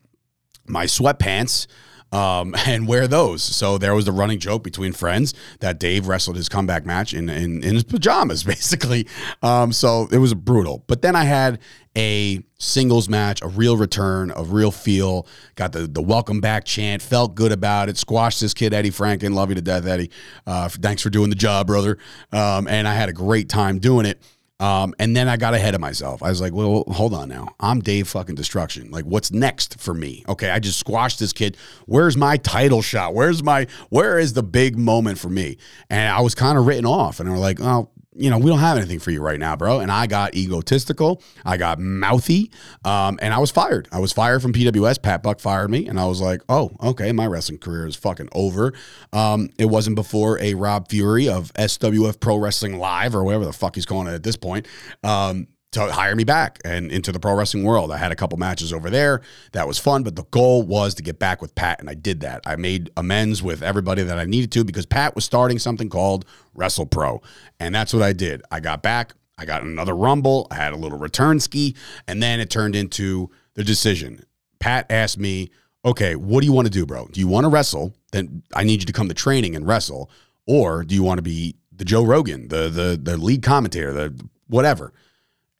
my 0.66 0.86
sweatpants 0.86 1.66
um, 2.12 2.54
and 2.66 2.86
wear 2.86 3.06
those. 3.06 3.42
So 3.42 3.78
there 3.78 3.94
was 3.94 4.04
the 4.04 4.12
running 4.12 4.38
joke 4.38 4.62
between 4.62 4.92
friends 4.92 5.34
that 5.60 5.78
Dave 5.78 6.08
wrestled 6.08 6.36
his 6.36 6.48
comeback 6.48 6.86
match 6.86 7.14
in 7.14 7.28
in, 7.28 7.62
in 7.62 7.74
his 7.74 7.84
pajamas, 7.84 8.42
basically. 8.44 9.06
Um, 9.42 9.72
so 9.72 10.08
it 10.10 10.18
was 10.18 10.34
brutal. 10.34 10.84
But 10.86 11.02
then 11.02 11.16
I 11.16 11.24
had 11.24 11.60
a 11.96 12.42
singles 12.58 13.08
match, 13.08 13.42
a 13.42 13.48
real 13.48 13.76
return, 13.76 14.32
a 14.36 14.42
real 14.44 14.70
feel. 14.70 15.26
Got 15.56 15.72
the 15.72 15.86
the 15.86 16.02
welcome 16.02 16.40
back 16.40 16.64
chant. 16.64 17.02
Felt 17.02 17.34
good 17.34 17.52
about 17.52 17.88
it. 17.88 17.96
Squashed 17.96 18.40
this 18.40 18.54
kid 18.54 18.72
Eddie 18.72 18.90
Franken. 18.90 19.34
Love 19.34 19.48
you 19.48 19.56
to 19.56 19.62
death, 19.62 19.86
Eddie. 19.86 20.10
Uh, 20.46 20.68
thanks 20.68 21.02
for 21.02 21.10
doing 21.10 21.30
the 21.30 21.36
job, 21.36 21.66
brother. 21.66 21.98
Um, 22.32 22.68
and 22.68 22.86
I 22.86 22.94
had 22.94 23.08
a 23.08 23.12
great 23.12 23.48
time 23.48 23.78
doing 23.78 24.06
it. 24.06 24.22
Um, 24.60 24.92
and 24.98 25.16
then 25.16 25.28
I 25.28 25.36
got 25.36 25.54
ahead 25.54 25.76
of 25.76 25.80
myself. 25.80 26.22
I 26.22 26.30
was 26.30 26.40
like, 26.40 26.52
well, 26.52 26.82
hold 26.88 27.14
on 27.14 27.28
now. 27.28 27.54
I'm 27.60 27.80
Dave 27.80 28.08
fucking 28.08 28.34
Destruction. 28.34 28.90
Like, 28.90 29.04
what's 29.04 29.30
next 29.30 29.78
for 29.80 29.94
me? 29.94 30.24
Okay, 30.28 30.50
I 30.50 30.58
just 30.58 30.80
squashed 30.80 31.20
this 31.20 31.32
kid. 31.32 31.56
Where's 31.86 32.16
my 32.16 32.38
title 32.38 32.82
shot? 32.82 33.14
Where's 33.14 33.42
my, 33.42 33.68
where 33.90 34.18
is 34.18 34.32
the 34.32 34.42
big 34.42 34.76
moment 34.76 35.18
for 35.18 35.28
me? 35.28 35.58
And 35.88 36.10
I 36.10 36.20
was 36.22 36.34
kind 36.34 36.58
of 36.58 36.66
written 36.66 36.86
off. 36.86 37.20
And 37.20 37.30
were 37.30 37.38
like, 37.38 37.60
oh, 37.60 37.90
you 38.18 38.30
know, 38.30 38.38
we 38.38 38.50
don't 38.50 38.58
have 38.58 38.76
anything 38.76 38.98
for 38.98 39.10
you 39.10 39.22
right 39.22 39.38
now, 39.38 39.56
bro. 39.56 39.80
And 39.80 39.90
I 39.90 40.06
got 40.06 40.34
egotistical. 40.34 41.22
I 41.44 41.56
got 41.56 41.78
mouthy. 41.78 42.50
Um, 42.84 43.18
and 43.22 43.32
I 43.32 43.38
was 43.38 43.50
fired. 43.50 43.88
I 43.92 44.00
was 44.00 44.12
fired 44.12 44.42
from 44.42 44.52
PWS. 44.52 45.00
Pat 45.00 45.22
Buck 45.22 45.40
fired 45.40 45.70
me. 45.70 45.86
And 45.86 45.98
I 45.98 46.06
was 46.06 46.20
like, 46.20 46.42
oh, 46.48 46.72
okay, 46.82 47.12
my 47.12 47.26
wrestling 47.26 47.58
career 47.58 47.86
is 47.86 47.96
fucking 47.96 48.28
over. 48.32 48.74
Um, 49.12 49.50
it 49.58 49.66
wasn't 49.66 49.96
before 49.96 50.38
a 50.40 50.54
Rob 50.54 50.88
Fury 50.88 51.28
of 51.28 51.52
SWF 51.54 52.18
Pro 52.20 52.36
Wrestling 52.36 52.78
Live 52.78 53.14
or 53.14 53.22
whatever 53.22 53.44
the 53.44 53.52
fuck 53.52 53.76
he's 53.76 53.86
calling 53.86 54.08
it 54.08 54.14
at 54.14 54.22
this 54.22 54.36
point. 54.36 54.66
Um, 55.04 55.46
to 55.72 55.92
hire 55.92 56.16
me 56.16 56.24
back 56.24 56.58
and 56.64 56.90
into 56.90 57.12
the 57.12 57.20
pro 57.20 57.34
wrestling 57.34 57.62
world. 57.62 57.92
I 57.92 57.98
had 57.98 58.10
a 58.10 58.16
couple 58.16 58.38
matches 58.38 58.72
over 58.72 58.88
there. 58.88 59.20
That 59.52 59.68
was 59.68 59.78
fun, 59.78 60.02
but 60.02 60.16
the 60.16 60.24
goal 60.24 60.62
was 60.62 60.94
to 60.94 61.02
get 61.02 61.18
back 61.18 61.42
with 61.42 61.54
Pat, 61.54 61.78
and 61.80 61.90
I 61.90 61.94
did 61.94 62.20
that. 62.20 62.40
I 62.46 62.56
made 62.56 62.90
amends 62.96 63.42
with 63.42 63.62
everybody 63.62 64.02
that 64.02 64.18
I 64.18 64.24
needed 64.24 64.50
to 64.52 64.64
because 64.64 64.86
Pat 64.86 65.14
was 65.14 65.24
starting 65.24 65.58
something 65.58 65.90
called 65.90 66.24
Wrestle 66.54 66.86
Pro, 66.86 67.20
and 67.60 67.74
that's 67.74 67.92
what 67.92 68.02
I 68.02 68.12
did. 68.12 68.42
I 68.50 68.60
got 68.60 68.82
back. 68.82 69.14
I 69.36 69.44
got 69.44 69.62
another 69.62 69.94
Rumble. 69.94 70.48
I 70.50 70.56
had 70.56 70.72
a 70.72 70.76
little 70.76 70.98
return 70.98 71.38
ski, 71.38 71.76
and 72.08 72.22
then 72.22 72.40
it 72.40 72.50
turned 72.50 72.74
into 72.74 73.30
the 73.54 73.62
decision. 73.62 74.24
Pat 74.58 74.86
asked 74.90 75.18
me, 75.18 75.50
"Okay, 75.84 76.16
what 76.16 76.40
do 76.40 76.46
you 76.46 76.52
want 76.52 76.66
to 76.66 76.72
do, 76.72 76.86
bro? 76.86 77.08
Do 77.12 77.20
you 77.20 77.28
want 77.28 77.44
to 77.44 77.48
wrestle? 77.48 77.94
Then 78.10 78.42
I 78.54 78.64
need 78.64 78.80
you 78.80 78.86
to 78.86 78.92
come 78.92 79.08
to 79.08 79.14
training 79.14 79.54
and 79.54 79.66
wrestle, 79.66 80.10
or 80.46 80.82
do 80.82 80.94
you 80.94 81.02
want 81.02 81.18
to 81.18 81.22
be 81.22 81.56
the 81.70 81.84
Joe 81.84 82.04
Rogan, 82.04 82.48
the 82.48 82.68
the 82.68 82.98
the 83.00 83.16
lead 83.18 83.42
commentator, 83.42 83.92
the 83.92 84.14
whatever?" 84.48 84.92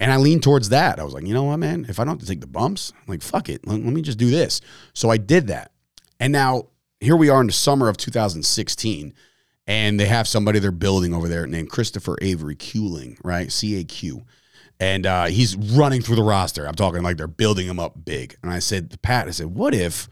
And 0.01 0.13
I 0.13 0.17
leaned 0.17 0.43
towards 0.43 0.69
that. 0.69 1.01
I 1.01 1.05
was 1.05 1.13
like, 1.13 1.27
you 1.27 1.35
know 1.35 1.45
what, 1.45 1.57
man? 1.57 1.87
If 1.89 1.99
I 1.99 2.05
don't 2.05 2.15
have 2.15 2.21
to 2.21 2.27
take 2.27 2.41
the 2.41 2.47
bumps, 2.47 2.93
I'm 2.97 3.05
like, 3.09 3.23
fuck 3.23 3.49
it. 3.49 3.67
Let, 3.67 3.83
let, 3.83 3.93
me 3.93 4.03
just 4.03 4.19
do 4.19 4.31
this. 4.31 4.61
So 4.95 5.11
I 5.11 5.17
did 5.17 5.49
that. 5.49 5.73
And 6.21 6.33
now 6.33 6.69
here 7.01 7.17
we 7.17 7.29
are 7.29 7.41
in 7.41 7.49
the 7.49 7.53
summer 7.53 7.89
of 7.89 7.97
2016, 7.97 9.15
and 9.67 10.01
they 10.01 10.07
have 10.07 10.29
somebody 10.29 10.61
they're 10.61 10.71
building 10.71 11.15
over 11.15 11.29
there 11.29 11.47
named 11.47 11.71
Christopher 11.71 12.17
Avery 12.23 12.55
Culing, 12.55 13.19
right? 13.25 13.51
C 13.51 13.81
A 13.81 13.85
Q. 13.85 14.25
And 14.81 15.07
uh, 15.07 15.25
he's 15.27 15.57
running 15.57 16.01
through 16.01 16.17
the 16.17 16.23
roster. 16.23 16.67
I'm 16.67 16.77
talking 16.77 17.03
like 17.03 17.17
they're 17.17 17.27
building 17.27 17.67
him 17.67 17.81
up 17.81 18.05
big. 18.05 18.37
And 18.43 18.53
I 18.53 18.61
said 18.61 18.93
to 18.93 18.99
Pat, 18.99 19.27
I 19.27 19.33
said, 19.33 19.47
what 19.47 19.75
if, 19.75 20.09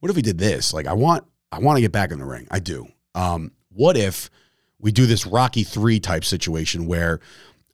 what 0.00 0.08
if 0.08 0.16
we 0.16 0.22
did 0.22 0.38
this? 0.38 0.72
Like, 0.72 0.86
I 0.86 0.94
want, 0.94 1.26
I 1.52 1.58
want 1.58 1.76
to 1.76 1.82
get 1.82 1.92
back 1.92 2.10
in 2.10 2.18
the 2.18 2.24
ring. 2.24 2.48
I 2.50 2.58
do. 2.58 2.86
Um, 3.14 3.52
what 3.68 3.94
if 3.98 4.30
we 4.78 4.90
do 4.90 5.04
this 5.04 5.26
Rocky 5.26 5.64
three 5.64 6.00
type 6.00 6.24
situation 6.24 6.86
where 6.86 7.20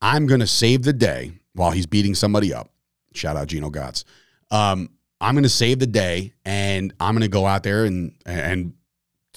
I'm 0.01 0.27
going 0.27 0.41
to 0.41 0.47
save 0.49 0.83
the 0.83 0.93
day 0.93 1.33
while 1.55 1.71
he's 1.71 1.87
beating 1.87 2.15
somebody 2.15 2.53
up. 2.53 2.71
Shout 3.15 3.37
out 3.37 3.49
Gino 3.49 3.71
Gotts. 3.71 4.05
Um, 4.51 4.91
I'm 5.21 5.35
going 5.35 5.45
to 5.45 5.49
save 5.49 5.79
the 5.79 5.87
day 5.87 6.33
and 6.45 6.93
I'm 6.99 7.15
going 7.15 7.23
to 7.23 7.29
go 7.29 7.47
out 7.47 7.63
there 7.63 7.85
and 7.85 8.15
and 8.27 8.75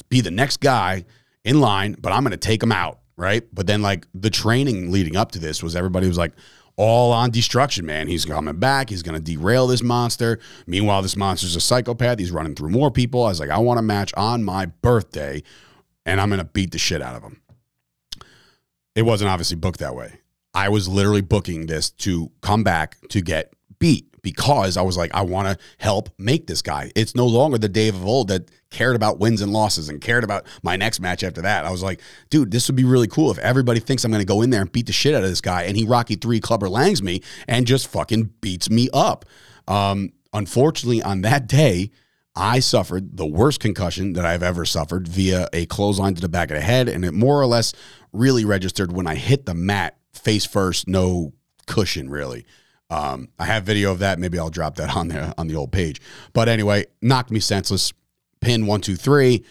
be 0.10 0.22
the 0.22 0.32
next 0.32 0.60
guy 0.60 1.06
in 1.44 1.60
line, 1.62 1.96
but 2.00 2.12
I'm 2.12 2.24
going 2.24 2.32
to 2.32 2.38
take 2.38 2.62
him 2.62 2.72
out, 2.72 3.00
right? 3.18 3.44
But 3.54 3.68
then 3.68 3.82
like 3.82 4.08
the 4.14 4.30
training 4.30 4.92
leading 4.92 5.16
up 5.16 5.32
to 5.34 5.40
this 5.40 5.62
was 5.62 5.76
everybody 5.76 6.08
was 6.08 6.18
like 6.18 6.34
all 6.76 7.14
on 7.14 7.32
destruction, 7.32 7.86
man. 7.86 8.08
He's 8.08 8.26
coming 8.26 8.58
back. 8.58 8.90
He's 8.90 9.04
going 9.04 9.16
to 9.16 9.22
derail 9.22 9.68
this 9.68 9.82
monster. 9.82 10.40
Meanwhile, 10.68 11.04
this 11.04 11.16
monster's 11.16 11.56
a 11.56 11.62
psychopath. 11.62 12.20
He's 12.20 12.32
running 12.32 12.56
through 12.56 12.70
more 12.70 12.92
people. 12.92 13.24
I 13.24 13.30
was 13.30 13.40
like, 13.40 13.50
I 13.50 13.60
want 13.60 13.80
a 13.80 13.84
match 13.84 14.14
on 14.16 14.44
my 14.44 14.66
birthday 14.66 15.44
and 16.06 16.20
I'm 16.20 16.30
going 16.30 16.40
to 16.40 16.46
beat 16.46 16.72
the 16.72 16.78
shit 16.78 17.02
out 17.02 17.16
of 17.16 17.24
him. 17.24 17.42
It 18.96 19.04
wasn't 19.04 19.30
obviously 19.30 19.58
booked 19.58 19.80
that 19.80 19.96
way. 19.96 20.20
I 20.56 20.70
was 20.70 20.88
literally 20.88 21.22
booking 21.22 21.66
this 21.66 21.90
to 21.92 22.32
come 22.42 22.64
back 22.64 22.98
to 23.10 23.22
get 23.22 23.54
beat 23.78 24.10
because 24.22 24.78
I 24.78 24.82
was 24.82 24.98
like, 24.98 25.14
I 25.14 25.22
want 25.22 25.48
to 25.50 25.64
help 25.78 26.10
make 26.18 26.48
this 26.48 26.62
guy. 26.64 26.92
It's 26.96 27.14
no 27.14 27.28
longer 27.28 27.60
the 27.60 27.70
Dave 27.70 27.94
of 27.94 28.06
old 28.06 28.30
that 28.30 28.50
cared 28.72 28.96
about 28.96 29.20
wins 29.20 29.42
and 29.42 29.52
losses 29.52 29.90
and 29.90 30.02
cared 30.02 30.24
about 30.24 30.48
my 30.64 30.78
next 30.78 31.00
match 31.02 31.24
after 31.24 31.42
that. 31.42 31.66
I 31.66 31.72
was 31.72 31.84
like, 31.84 32.02
dude, 32.30 32.52
this 32.52 32.68
would 32.68 32.76
be 32.76 32.86
really 32.86 33.08
cool 33.08 33.30
if 33.30 33.38
everybody 33.38 33.80
thinks 33.80 34.04
I'm 34.04 34.12
going 34.12 34.22
to 34.22 34.26
go 34.26 34.42
in 34.42 34.50
there 34.50 34.62
and 34.62 34.72
beat 34.72 34.88
the 34.88 34.94
shit 34.94 35.14
out 35.14 35.24
of 35.24 35.30
this 35.30 35.42
guy 35.42 35.64
and 35.64 35.78
he 35.78 35.84
Rocky 35.84 36.16
3 36.16 36.40
Clubber 36.40 36.70
Langs 36.70 37.04
me 37.04 37.22
and 37.48 37.68
just 37.68 37.88
fucking 37.88 38.32
beats 38.42 38.70
me 38.70 38.90
up. 38.94 39.26
Um, 39.68 40.14
unfortunately, 40.34 41.04
on 41.04 41.22
that 41.22 41.48
day, 41.48 41.92
I 42.36 42.60
suffered 42.60 43.18
the 43.18 43.26
worst 43.26 43.60
concussion 43.60 44.14
that 44.14 44.26
I've 44.26 44.44
ever 44.44 44.66
suffered 44.66 45.08
via 45.08 45.48
a 45.54 45.66
clothesline 45.68 46.16
to 46.16 46.22
the 46.22 46.30
back 46.30 46.50
of 46.50 46.56
the 46.56 46.62
head, 46.62 46.90
and 46.90 47.06
it 47.06 47.14
more 47.14 47.40
or 47.40 47.46
less 47.46 47.74
really 48.12 48.44
registered 48.44 48.92
when 48.92 49.08
I 49.08 49.16
hit 49.16 49.46
the 49.46 49.54
mat 49.54 49.98
face 50.16 50.46
first, 50.46 50.88
no 50.88 51.34
cushion 51.68 52.10
really. 52.10 52.46
Um, 52.90 53.30
I 53.40 53.46
have 53.46 53.64
video 53.64 53.92
of 53.92 54.00
that. 54.00 54.20
Maybe 54.20 54.38
I'll 54.38 54.50
drop 54.50 54.76
that 54.76 54.96
on 54.96 55.08
there 55.08 55.34
on 55.38 55.48
the 55.48 55.56
old 55.56 55.72
page. 55.72 56.02
But 56.34 56.50
anyway, 56.50 56.86
knocked 57.02 57.32
me 57.32 57.40
senseless. 57.40 57.94
Pin 58.42 58.68
one, 58.68 58.82
two, 58.82 58.96
three. 58.96 59.44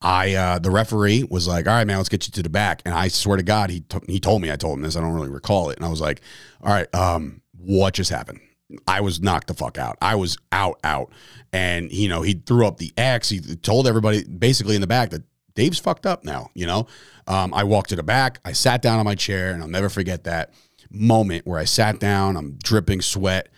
I 0.00 0.34
uh, 0.34 0.58
the 0.58 0.70
referee 0.70 1.24
was 1.30 1.48
like, 1.48 1.66
"All 1.66 1.74
right, 1.74 1.86
man, 1.86 1.96
let's 1.96 2.08
get 2.08 2.26
you 2.26 2.32
to 2.32 2.42
the 2.42 2.48
back." 2.48 2.82
And 2.84 2.94
I 2.94 3.08
swear 3.08 3.36
to 3.36 3.42
God, 3.42 3.70
he 3.70 3.80
t- 3.80 3.98
he 4.06 4.20
told 4.20 4.42
me. 4.42 4.50
I 4.50 4.56
told 4.56 4.76
him 4.76 4.82
this. 4.82 4.96
I 4.96 5.00
don't 5.00 5.14
really 5.14 5.30
recall 5.30 5.70
it. 5.70 5.76
And 5.76 5.86
I 5.86 5.88
was 5.88 6.00
like, 6.00 6.20
"All 6.62 6.72
right, 6.72 6.92
um, 6.94 7.40
what 7.56 7.94
just 7.94 8.10
happened?" 8.10 8.40
I 8.86 9.00
was 9.00 9.20
knocked 9.20 9.46
the 9.46 9.54
fuck 9.54 9.78
out. 9.78 9.96
I 10.00 10.16
was 10.16 10.36
out, 10.52 10.80
out, 10.84 11.12
and 11.52 11.92
you 11.92 12.08
know 12.08 12.22
he 12.22 12.34
threw 12.34 12.66
up 12.66 12.78
the 12.78 12.92
X. 12.96 13.28
He 13.28 13.40
told 13.40 13.86
everybody 13.86 14.24
basically 14.24 14.74
in 14.74 14.80
the 14.80 14.86
back 14.86 15.10
that 15.10 15.22
Dave's 15.54 15.78
fucked 15.78 16.06
up 16.06 16.24
now, 16.24 16.50
you 16.54 16.66
know? 16.66 16.86
Um, 17.26 17.54
I 17.54 17.64
walked 17.64 17.90
to 17.90 17.96
the 17.96 18.02
back, 18.02 18.40
I 18.44 18.52
sat 18.52 18.82
down 18.82 18.98
on 18.98 19.04
my 19.04 19.14
chair, 19.14 19.52
and 19.52 19.62
I'll 19.62 19.68
never 19.68 19.88
forget 19.88 20.24
that 20.24 20.52
moment 20.90 21.46
where 21.46 21.58
I 21.58 21.64
sat 21.64 21.98
down, 21.98 22.36
I'm 22.36 22.58
dripping 22.62 23.00
sweat. 23.00 23.48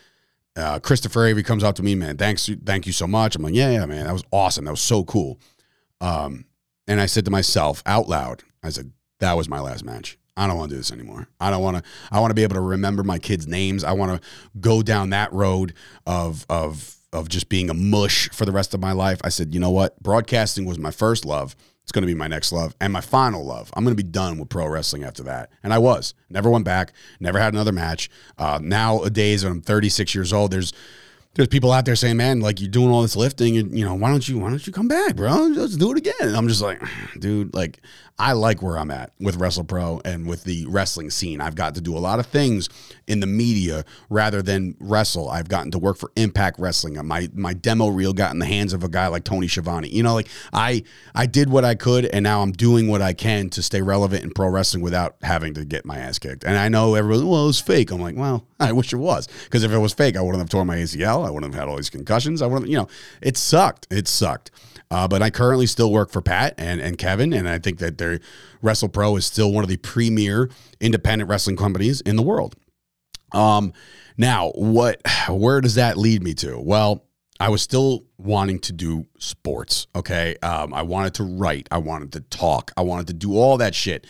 Uh, 0.56 0.78
Christopher 0.78 1.26
Avery 1.26 1.42
comes 1.42 1.62
up 1.64 1.74
to 1.76 1.82
me, 1.82 1.94
man, 1.94 2.16
thanks, 2.16 2.48
thank 2.64 2.86
you 2.86 2.92
so 2.92 3.06
much. 3.06 3.36
I'm 3.36 3.42
like, 3.42 3.54
yeah, 3.54 3.70
yeah, 3.70 3.86
man, 3.86 4.06
that 4.06 4.12
was 4.12 4.24
awesome. 4.30 4.64
That 4.64 4.70
was 4.70 4.80
so 4.80 5.04
cool. 5.04 5.38
Um, 6.00 6.46
and 6.86 7.00
I 7.00 7.06
said 7.06 7.24
to 7.24 7.30
myself 7.30 7.82
out 7.84 8.08
loud, 8.08 8.42
I 8.62 8.70
said, 8.70 8.92
that 9.20 9.34
was 9.34 9.48
my 9.48 9.60
last 9.60 9.84
match. 9.84 10.18
I 10.36 10.46
don't 10.46 10.58
want 10.58 10.68
to 10.68 10.74
do 10.74 10.78
this 10.78 10.92
anymore. 10.92 11.28
I 11.40 11.50
don't 11.50 11.62
want 11.62 11.78
to. 11.78 11.82
I 12.12 12.20
want 12.20 12.30
to 12.30 12.34
be 12.34 12.42
able 12.42 12.56
to 12.56 12.60
remember 12.60 13.02
my 13.02 13.18
kids' 13.18 13.46
names. 13.46 13.84
I 13.84 13.92
want 13.92 14.20
to 14.20 14.28
go 14.60 14.82
down 14.82 15.10
that 15.10 15.32
road 15.32 15.72
of 16.06 16.44
of 16.50 16.94
of 17.12 17.30
just 17.30 17.48
being 17.48 17.70
a 17.70 17.74
mush 17.74 18.28
for 18.30 18.44
the 18.44 18.52
rest 18.52 18.74
of 18.74 18.80
my 18.80 18.92
life. 18.92 19.18
I 19.24 19.30
said, 19.30 19.54
you 19.54 19.60
know 19.60 19.70
what? 19.70 20.00
Broadcasting 20.02 20.66
was 20.66 20.78
my 20.78 20.90
first 20.90 21.24
love. 21.24 21.56
It's 21.86 21.92
going 21.92 22.02
to 22.02 22.12
be 22.12 22.18
my 22.18 22.26
next 22.26 22.50
love 22.50 22.74
and 22.80 22.92
my 22.92 23.00
final 23.00 23.44
love. 23.44 23.70
I'm 23.76 23.84
going 23.84 23.96
to 23.96 24.02
be 24.02 24.08
done 24.08 24.38
with 24.38 24.48
pro 24.48 24.66
wrestling 24.66 25.04
after 25.04 25.22
that. 25.22 25.50
And 25.62 25.72
I 25.72 25.78
was. 25.78 26.14
Never 26.28 26.50
went 26.50 26.64
back. 26.64 26.92
Never 27.20 27.38
had 27.38 27.54
another 27.54 27.70
match. 27.70 28.10
Uh, 28.36 28.58
nowadays, 28.60 29.44
when 29.44 29.52
I'm 29.52 29.60
36 29.60 30.12
years 30.12 30.32
old, 30.32 30.50
there's 30.50 30.72
there's 31.36 31.48
people 31.48 31.70
out 31.70 31.84
there 31.84 31.96
saying, 31.96 32.16
"Man, 32.16 32.40
like 32.40 32.60
you're 32.60 32.70
doing 32.70 32.90
all 32.90 33.02
this 33.02 33.14
lifting, 33.14 33.56
and 33.58 33.78
you 33.78 33.84
know, 33.84 33.94
why 33.94 34.10
don't 34.10 34.26
you 34.26 34.38
why 34.38 34.48
don't 34.48 34.66
you 34.66 34.72
come 34.72 34.88
back, 34.88 35.16
bro? 35.16 35.34
Let's 35.54 35.76
do 35.76 35.92
it 35.92 35.98
again." 35.98 36.14
And 36.20 36.36
I'm 36.36 36.48
just 36.48 36.62
like, 36.62 36.82
dude, 37.18 37.54
like 37.54 37.80
I 38.18 38.32
like 38.32 38.62
where 38.62 38.78
I'm 38.78 38.90
at 38.90 39.12
with 39.20 39.36
Wrestle 39.36 39.64
Pro 39.64 40.00
and 40.04 40.26
with 40.26 40.44
the 40.44 40.64
wrestling 40.68 41.10
scene. 41.10 41.42
I've 41.42 41.54
got 41.54 41.74
to 41.74 41.82
do 41.82 41.94
a 41.96 42.00
lot 42.00 42.18
of 42.18 42.26
things 42.26 42.70
in 43.06 43.20
the 43.20 43.26
media 43.26 43.84
rather 44.08 44.40
than 44.40 44.74
wrestle. 44.80 45.28
I've 45.28 45.48
gotten 45.48 45.70
to 45.72 45.78
work 45.78 45.98
for 45.98 46.10
Impact 46.16 46.58
Wrestling. 46.58 46.96
My 47.06 47.28
my 47.34 47.52
demo 47.52 47.88
reel 47.88 48.14
got 48.14 48.32
in 48.32 48.38
the 48.38 48.46
hands 48.46 48.72
of 48.72 48.82
a 48.82 48.88
guy 48.88 49.08
like 49.08 49.24
Tony 49.24 49.48
Schiavone. 49.48 49.88
You 49.88 50.02
know, 50.02 50.14
like 50.14 50.28
I 50.54 50.82
I 51.14 51.26
did 51.26 51.50
what 51.50 51.66
I 51.66 51.74
could, 51.74 52.06
and 52.06 52.22
now 52.22 52.40
I'm 52.40 52.52
doing 52.52 52.88
what 52.88 53.02
I 53.02 53.12
can 53.12 53.50
to 53.50 53.62
stay 53.62 53.82
relevant 53.82 54.24
in 54.24 54.30
pro 54.30 54.48
wrestling 54.48 54.82
without 54.82 55.16
having 55.20 55.52
to 55.54 55.66
get 55.66 55.84
my 55.84 55.98
ass 55.98 56.18
kicked. 56.18 56.44
And 56.44 56.56
I 56.56 56.70
know 56.70 56.94
everyone, 56.94 57.26
well, 57.28 57.44
it 57.44 57.48
was 57.48 57.60
fake. 57.60 57.90
I'm 57.90 58.00
like, 58.00 58.16
well, 58.16 58.46
I 58.60 58.72
wish 58.72 58.94
it 58.94 58.96
was 58.96 59.28
because 59.44 59.62
if 59.62 59.72
it 59.72 59.78
was 59.78 59.92
fake, 59.92 60.16
I 60.16 60.22
wouldn't 60.22 60.40
have 60.40 60.48
torn 60.48 60.66
my 60.66 60.76
ACL. 60.76 61.25
I 61.26 61.30
wouldn't 61.30 61.52
have 61.52 61.60
had 61.60 61.68
all 61.68 61.76
these 61.76 61.90
concussions. 61.90 62.40
I 62.40 62.46
wouldn't, 62.46 62.70
you 62.70 62.76
know, 62.76 62.88
it 63.20 63.36
sucked. 63.36 63.86
It 63.90 64.08
sucked. 64.08 64.50
Uh, 64.90 65.08
but 65.08 65.20
I 65.20 65.30
currently 65.30 65.66
still 65.66 65.90
work 65.90 66.10
for 66.10 66.22
Pat 66.22 66.54
and, 66.58 66.80
and 66.80 66.96
Kevin, 66.96 67.32
and 67.32 67.48
I 67.48 67.58
think 67.58 67.78
that 67.80 67.98
their 67.98 68.20
Wrestle 68.62 68.88
Pro 68.88 69.16
is 69.16 69.26
still 69.26 69.52
one 69.52 69.64
of 69.64 69.70
the 69.70 69.76
premier 69.78 70.48
independent 70.80 71.28
wrestling 71.28 71.56
companies 71.56 72.00
in 72.02 72.16
the 72.16 72.22
world. 72.22 72.54
Um, 73.32 73.72
now, 74.16 74.50
what, 74.54 75.00
where 75.28 75.60
does 75.60 75.74
that 75.74 75.96
lead 75.96 76.22
me 76.22 76.34
to? 76.34 76.58
Well, 76.58 77.04
I 77.38 77.48
was 77.50 77.62
still 77.62 78.04
wanting 78.16 78.60
to 78.60 78.72
do 78.72 79.06
sports. 79.18 79.88
Okay. 79.94 80.36
Um, 80.42 80.72
I 80.72 80.82
wanted 80.82 81.14
to 81.14 81.24
write. 81.24 81.68
I 81.70 81.78
wanted 81.78 82.12
to 82.12 82.20
talk. 82.20 82.72
I 82.76 82.82
wanted 82.82 83.08
to 83.08 83.12
do 83.12 83.36
all 83.36 83.58
that 83.58 83.74
shit. 83.74 84.06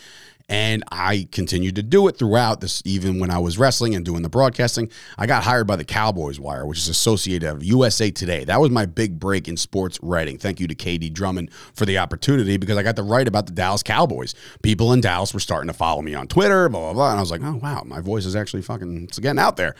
And 0.49 0.83
I 0.91 1.27
continued 1.31 1.75
to 1.75 1.83
do 1.83 2.07
it 2.07 2.17
throughout 2.17 2.61
this, 2.61 2.81
even 2.85 3.19
when 3.19 3.29
I 3.29 3.37
was 3.37 3.57
wrestling 3.57 3.95
and 3.95 4.05
doing 4.05 4.21
the 4.21 4.29
broadcasting. 4.29 4.89
I 5.17 5.25
got 5.25 5.43
hired 5.43 5.67
by 5.67 5.75
the 5.75 5.83
Cowboys 5.83 6.39
Wire, 6.39 6.65
which 6.65 6.77
is 6.77 6.87
associated 6.87 7.49
of 7.49 7.63
USA 7.63 8.11
Today. 8.11 8.45
That 8.45 8.61
was 8.61 8.71
my 8.71 8.85
big 8.85 9.19
break 9.19 9.49
in 9.49 9.57
sports 9.57 9.99
writing. 10.01 10.37
Thank 10.37 10.61
you 10.61 10.67
to 10.67 10.75
KD 10.75 11.11
Drummond 11.11 11.51
for 11.73 11.85
the 11.85 11.97
opportunity 11.97 12.55
because 12.55 12.77
I 12.77 12.83
got 12.83 12.95
to 12.95 13.03
write 13.03 13.27
about 13.27 13.45
the 13.45 13.51
Dallas 13.51 13.83
Cowboys. 13.83 14.35
People 14.63 14.93
in 14.93 15.01
Dallas 15.01 15.33
were 15.33 15.41
starting 15.41 15.67
to 15.67 15.73
follow 15.73 16.01
me 16.01 16.13
on 16.13 16.27
Twitter, 16.27 16.69
blah, 16.69 16.79
blah, 16.79 16.93
blah. 16.93 17.09
And 17.09 17.17
I 17.17 17.21
was 17.21 17.31
like, 17.31 17.41
oh, 17.43 17.59
wow, 17.61 17.83
my 17.85 17.99
voice 17.99 18.25
is 18.25 18.35
actually 18.35 18.61
fucking, 18.61 19.03
it's 19.03 19.19
getting 19.19 19.39
out 19.39 19.57
there. 19.57 19.75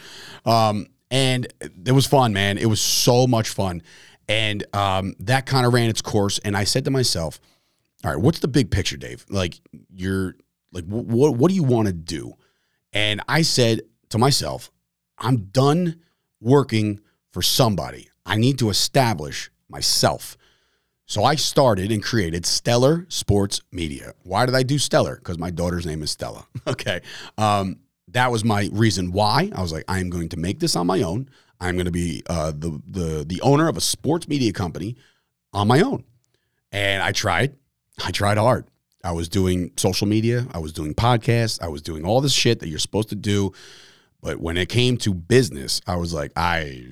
Um, 0.46 0.88
and 1.10 1.48
it 1.86 1.94
was 1.94 2.06
fun, 2.06 2.34
man. 2.34 2.58
It 2.58 2.66
was 2.66 2.82
so 2.82 3.26
much 3.26 3.50
fun. 3.50 3.82
And 4.28 4.66
um, 4.76 5.16
that 5.20 5.46
kind 5.46 5.66
of 5.66 5.74
ran 5.74 5.90
its 5.90 6.02
course. 6.02 6.40
And 6.40 6.58
I 6.58 6.66
said 6.66 6.84
to 6.86 6.92
myself, 6.92 7.40
all 8.04 8.12
right, 8.12 8.22
what's 8.22 8.40
the 8.40 8.48
big 8.48 8.70
picture, 8.70 8.98
Dave? 8.98 9.26
Like, 9.30 9.60
you're 9.94 10.36
like 10.72 10.86
what 10.86 11.36
what 11.36 11.50
do 11.50 11.56
you 11.56 11.64
want 11.64 11.88
to 11.88 11.94
do 11.94 12.34
And 12.94 13.22
I 13.28 13.42
said 13.44 13.82
to 14.10 14.18
myself, 14.18 14.72
I'm 15.18 15.46
done 15.52 16.02
working 16.40 17.00
for 17.32 17.42
somebody. 17.42 18.10
I 18.26 18.36
need 18.38 18.60
to 18.60 18.70
establish 18.70 19.50
myself. 19.70 20.38
So 21.06 21.24
I 21.24 21.36
started 21.36 21.92
and 21.92 22.04
created 22.04 22.46
Stellar 22.46 23.06
Sports 23.10 23.62
Media. 23.72 24.14
Why 24.24 24.46
did 24.46 24.56
I 24.56 24.64
do 24.64 24.78
Stellar? 24.78 25.16
Because 25.16 25.38
my 25.38 25.50
daughter's 25.52 25.86
name 25.86 26.04
is 26.04 26.12
Stella. 26.12 26.46
Okay. 26.68 27.02
Um, 27.38 27.78
that 28.10 28.32
was 28.32 28.44
my 28.44 28.70
reason 28.74 29.12
why. 29.12 29.50
I 29.56 29.62
was 29.62 29.72
like, 29.72 29.86
I 29.88 30.00
am 30.00 30.10
going 30.10 30.30
to 30.30 30.38
make 30.38 30.60
this 30.60 30.76
on 30.76 30.88
my 30.88 31.02
own. 31.02 31.30
I'm 31.60 31.76
going 31.76 31.86
to 31.86 31.92
be 31.92 32.24
uh, 32.30 32.52
the 32.52 32.82
the 32.88 33.26
the 33.26 33.42
owner 33.42 33.68
of 33.68 33.78
a 33.78 33.82
sports 33.82 34.28
media 34.28 34.52
company 34.54 34.96
on 35.54 35.68
my 35.68 35.82
own. 35.82 36.04
And 36.72 37.02
I 37.02 37.12
tried. 37.14 37.56
I 38.04 38.12
tried 38.12 38.38
hard. 38.38 38.66
I 39.08 39.12
was 39.12 39.30
doing 39.30 39.72
social 39.78 40.06
media. 40.06 40.46
I 40.52 40.58
was 40.58 40.74
doing 40.74 40.94
podcasts. 40.94 41.62
I 41.62 41.70
was 41.70 41.82
doing 41.82 42.04
all 42.04 42.20
this 42.20 42.34
shit 42.34 42.60
that 42.60 42.68
you're 42.68 42.78
supposed 42.78 43.08
to 43.08 43.16
do. 43.16 43.54
But 44.22 44.42
when 44.42 44.58
it 44.58 44.68
came 44.68 44.98
to 44.98 45.14
business, 45.14 45.80
I 45.88 45.96
was 45.96 46.14
like, 46.14 46.34
I, 46.36 46.86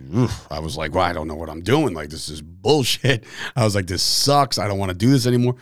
I 0.50 0.60
was 0.60 0.78
like, 0.78 0.96
well, 0.96 1.04
I 1.04 1.12
don't 1.12 1.28
know 1.28 1.36
what 1.36 1.50
I'm 1.50 1.60
doing. 1.60 1.94
Like, 1.94 2.08
this 2.10 2.30
is 2.30 2.42
bullshit. 2.42 3.26
I 3.58 3.66
was 3.66 3.76
like, 3.76 3.88
this 3.88 4.02
sucks. 4.02 4.58
I 4.58 4.70
don't 4.70 4.80
want 4.80 4.92
to 4.92 4.98
do 4.98 5.10
this 5.10 5.28
anymore. 5.28 5.58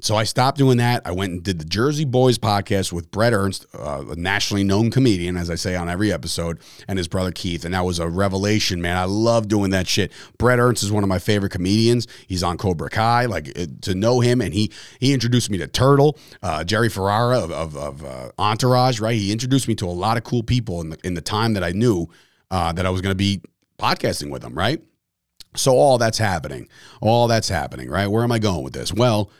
So 0.00 0.14
I 0.14 0.22
stopped 0.22 0.58
doing 0.58 0.78
that. 0.78 1.02
I 1.04 1.10
went 1.10 1.32
and 1.32 1.42
did 1.42 1.58
the 1.58 1.64
Jersey 1.64 2.04
Boys 2.04 2.38
podcast 2.38 2.92
with 2.92 3.10
Brett 3.10 3.32
Ernst, 3.32 3.66
uh, 3.74 4.04
a 4.10 4.14
nationally 4.14 4.62
known 4.62 4.92
comedian, 4.92 5.36
as 5.36 5.50
I 5.50 5.56
say 5.56 5.74
on 5.74 5.88
every 5.88 6.12
episode, 6.12 6.60
and 6.86 6.98
his 6.98 7.08
brother 7.08 7.32
Keith. 7.32 7.64
And 7.64 7.74
that 7.74 7.84
was 7.84 7.98
a 7.98 8.08
revelation, 8.08 8.80
man. 8.80 8.96
I 8.96 9.04
love 9.04 9.48
doing 9.48 9.70
that 9.70 9.88
shit. 9.88 10.12
Brett 10.38 10.60
Ernst 10.60 10.84
is 10.84 10.92
one 10.92 11.02
of 11.02 11.08
my 11.08 11.18
favorite 11.18 11.50
comedians. 11.50 12.06
He's 12.28 12.44
on 12.44 12.58
Cobra 12.58 12.88
Kai. 12.90 13.26
Like 13.26 13.48
it, 13.48 13.82
to 13.82 13.94
know 13.96 14.20
him, 14.20 14.40
and 14.40 14.54
he 14.54 14.70
he 15.00 15.12
introduced 15.12 15.50
me 15.50 15.58
to 15.58 15.66
Turtle, 15.66 16.16
uh, 16.44 16.62
Jerry 16.62 16.88
Ferrara 16.88 17.40
of, 17.40 17.50
of, 17.50 17.76
of 17.76 18.04
uh, 18.04 18.30
Entourage. 18.38 19.00
Right, 19.00 19.16
he 19.16 19.32
introduced 19.32 19.66
me 19.66 19.74
to 19.76 19.86
a 19.86 19.90
lot 19.90 20.16
of 20.16 20.22
cool 20.22 20.44
people 20.44 20.80
in 20.80 20.90
the 20.90 20.98
in 21.02 21.14
the 21.14 21.20
time 21.20 21.54
that 21.54 21.64
I 21.64 21.72
knew 21.72 22.08
uh, 22.52 22.72
that 22.72 22.86
I 22.86 22.90
was 22.90 23.00
going 23.00 23.10
to 23.10 23.16
be 23.16 23.40
podcasting 23.80 24.30
with 24.30 24.42
them. 24.42 24.54
Right. 24.54 24.80
So 25.56 25.72
all 25.72 25.98
that's 25.98 26.18
happening, 26.18 26.68
all 27.00 27.26
that's 27.26 27.48
happening. 27.48 27.90
Right. 27.90 28.06
Where 28.06 28.22
am 28.22 28.30
I 28.30 28.38
going 28.38 28.62
with 28.62 28.74
this? 28.74 28.92
Well 28.92 29.32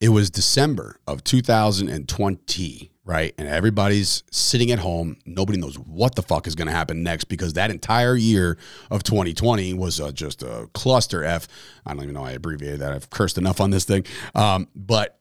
it 0.00 0.10
was 0.10 0.30
December 0.30 1.00
of 1.06 1.24
2020, 1.24 2.90
right? 3.04 3.34
And 3.36 3.48
everybody's 3.48 4.22
sitting 4.30 4.70
at 4.70 4.78
home. 4.78 5.16
Nobody 5.26 5.58
knows 5.58 5.76
what 5.76 6.14
the 6.14 6.22
fuck 6.22 6.46
is 6.46 6.54
going 6.54 6.68
to 6.68 6.74
happen 6.74 7.02
next 7.02 7.24
because 7.24 7.54
that 7.54 7.70
entire 7.70 8.14
year 8.14 8.58
of 8.90 9.02
2020 9.02 9.74
was 9.74 10.00
uh, 10.00 10.12
just 10.12 10.42
a 10.42 10.68
cluster 10.72 11.24
F. 11.24 11.48
I 11.84 11.94
don't 11.94 12.04
even 12.04 12.14
know 12.14 12.24
I 12.24 12.32
abbreviated 12.32 12.80
that. 12.80 12.92
I've 12.92 13.10
cursed 13.10 13.38
enough 13.38 13.60
on 13.60 13.70
this 13.70 13.84
thing. 13.84 14.04
Um, 14.36 14.68
but 14.76 15.18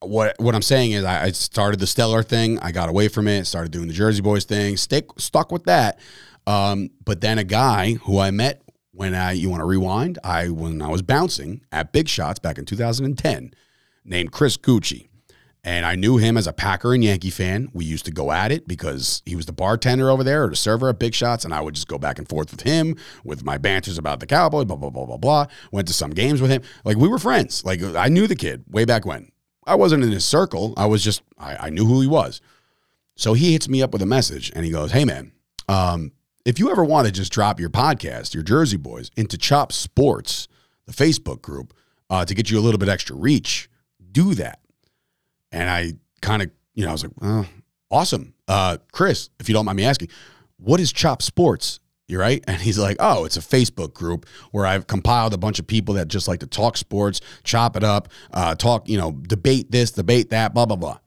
what 0.00 0.36
what 0.38 0.54
I'm 0.54 0.62
saying 0.62 0.92
is 0.92 1.04
I, 1.04 1.24
I, 1.24 1.30
started 1.32 1.80
the 1.80 1.86
Stellar 1.86 2.22
thing. 2.22 2.58
I 2.60 2.70
got 2.70 2.88
away 2.88 3.08
from 3.08 3.26
it. 3.26 3.46
Started 3.46 3.72
doing 3.72 3.88
the 3.88 3.94
Jersey 3.94 4.20
Boys 4.20 4.44
thing. 4.44 4.76
Stick 4.76 5.06
stuck 5.16 5.50
with 5.50 5.64
that. 5.64 5.98
Um, 6.46 6.90
but 7.04 7.20
then 7.20 7.38
a 7.38 7.44
guy 7.44 7.94
who 7.94 8.18
I 8.18 8.30
met 8.30 8.62
when 8.92 9.14
I 9.14 9.32
you 9.32 9.50
want 9.50 9.60
to 9.60 9.64
rewind, 9.64 10.18
I 10.22 10.50
when 10.50 10.82
I 10.82 10.88
was 10.88 11.02
bouncing 11.02 11.62
at 11.72 11.92
Big 11.92 12.08
Shots 12.08 12.38
back 12.38 12.58
in 12.58 12.64
2010 12.64 13.52
named 14.08 14.32
Chris 14.32 14.56
Gucci. 14.56 15.08
And 15.64 15.84
I 15.84 15.96
knew 15.96 16.18
him 16.18 16.36
as 16.36 16.46
a 16.46 16.52
Packer 16.52 16.94
and 16.94 17.02
Yankee 17.02 17.30
fan. 17.30 17.68
We 17.72 17.84
used 17.84 18.04
to 18.04 18.10
go 18.10 18.30
at 18.30 18.52
it 18.52 18.66
because 18.68 19.22
he 19.26 19.34
was 19.36 19.46
the 19.46 19.52
bartender 19.52 20.08
over 20.08 20.22
there 20.22 20.44
or 20.44 20.48
the 20.48 20.56
server 20.56 20.88
at 20.88 20.98
Big 20.98 21.14
Shots, 21.14 21.44
and 21.44 21.52
I 21.52 21.60
would 21.60 21.74
just 21.74 21.88
go 21.88 21.98
back 21.98 22.18
and 22.18 22.28
forth 22.28 22.50
with 22.52 22.62
him 22.62 22.96
with 23.24 23.44
my 23.44 23.58
banters 23.58 23.98
about 23.98 24.20
the 24.20 24.26
Cowboys, 24.26 24.66
blah, 24.66 24.76
blah, 24.76 24.90
blah, 24.90 25.04
blah, 25.04 25.16
blah. 25.16 25.46
Went 25.72 25.88
to 25.88 25.94
some 25.94 26.12
games 26.12 26.40
with 26.40 26.50
him. 26.50 26.62
Like 26.84 26.96
we 26.96 27.08
were 27.08 27.18
friends. 27.18 27.64
Like 27.64 27.82
I 27.82 28.08
knew 28.08 28.26
the 28.26 28.36
kid 28.36 28.64
way 28.70 28.84
back 28.84 29.04
when. 29.04 29.30
I 29.66 29.74
wasn't 29.74 30.04
in 30.04 30.10
his 30.10 30.24
circle. 30.24 30.72
I 30.76 30.86
was 30.86 31.04
just, 31.04 31.22
I, 31.36 31.66
I 31.66 31.70
knew 31.70 31.84
who 31.84 32.00
he 32.00 32.06
was. 32.06 32.40
So 33.16 33.34
he 33.34 33.52
hits 33.52 33.68
me 33.68 33.82
up 33.82 33.92
with 33.92 34.00
a 34.00 34.06
message 34.06 34.50
and 34.54 34.64
he 34.64 34.70
goes, 34.70 34.92
Hey 34.92 35.04
man, 35.04 35.32
um, 35.68 36.12
if 36.46 36.58
you 36.58 36.70
ever 36.70 36.84
want 36.84 37.06
to 37.06 37.12
just 37.12 37.32
drop 37.32 37.60
your 37.60 37.68
podcast, 37.68 38.32
your 38.32 38.42
Jersey 38.42 38.78
Boys, 38.78 39.10
into 39.16 39.36
Chop 39.36 39.72
Sports, 39.72 40.48
the 40.86 40.92
Facebook 40.92 41.42
group, 41.42 41.74
uh, 42.08 42.24
to 42.24 42.34
get 42.34 42.50
you 42.50 42.58
a 42.58 42.62
little 42.62 42.78
bit 42.78 42.88
extra 42.88 43.14
reach, 43.14 43.68
do 44.10 44.34
that. 44.34 44.60
And 45.52 45.68
I 45.68 45.92
kind 46.20 46.42
of, 46.42 46.50
you 46.74 46.84
know, 46.84 46.90
I 46.90 46.92
was 46.92 47.02
like, 47.02 47.12
oh, 47.22 47.46
awesome. 47.90 48.34
Uh, 48.46 48.78
Chris, 48.92 49.30
if 49.40 49.48
you 49.48 49.52
don't 49.54 49.64
mind 49.64 49.76
me 49.76 49.84
asking, 49.84 50.08
what 50.58 50.80
is 50.80 50.92
Chop 50.92 51.22
Sports? 51.22 51.80
You're 52.08 52.20
right. 52.20 52.42
And 52.46 52.60
he's 52.60 52.78
like, 52.78 52.96
oh, 53.00 53.26
it's 53.26 53.36
a 53.36 53.40
Facebook 53.40 53.92
group 53.92 54.26
where 54.50 54.64
I've 54.64 54.86
compiled 54.86 55.34
a 55.34 55.38
bunch 55.38 55.58
of 55.58 55.66
people 55.66 55.94
that 55.96 56.08
just 56.08 56.26
like 56.26 56.40
to 56.40 56.46
talk 56.46 56.78
sports, 56.78 57.20
chop 57.44 57.76
it 57.76 57.84
up, 57.84 58.08
uh, 58.32 58.54
talk, 58.54 58.88
you 58.88 58.96
know, 58.96 59.12
debate 59.12 59.70
this, 59.70 59.90
debate 59.90 60.30
that, 60.30 60.54
blah, 60.54 60.64
blah, 60.64 60.76
blah. 60.76 60.98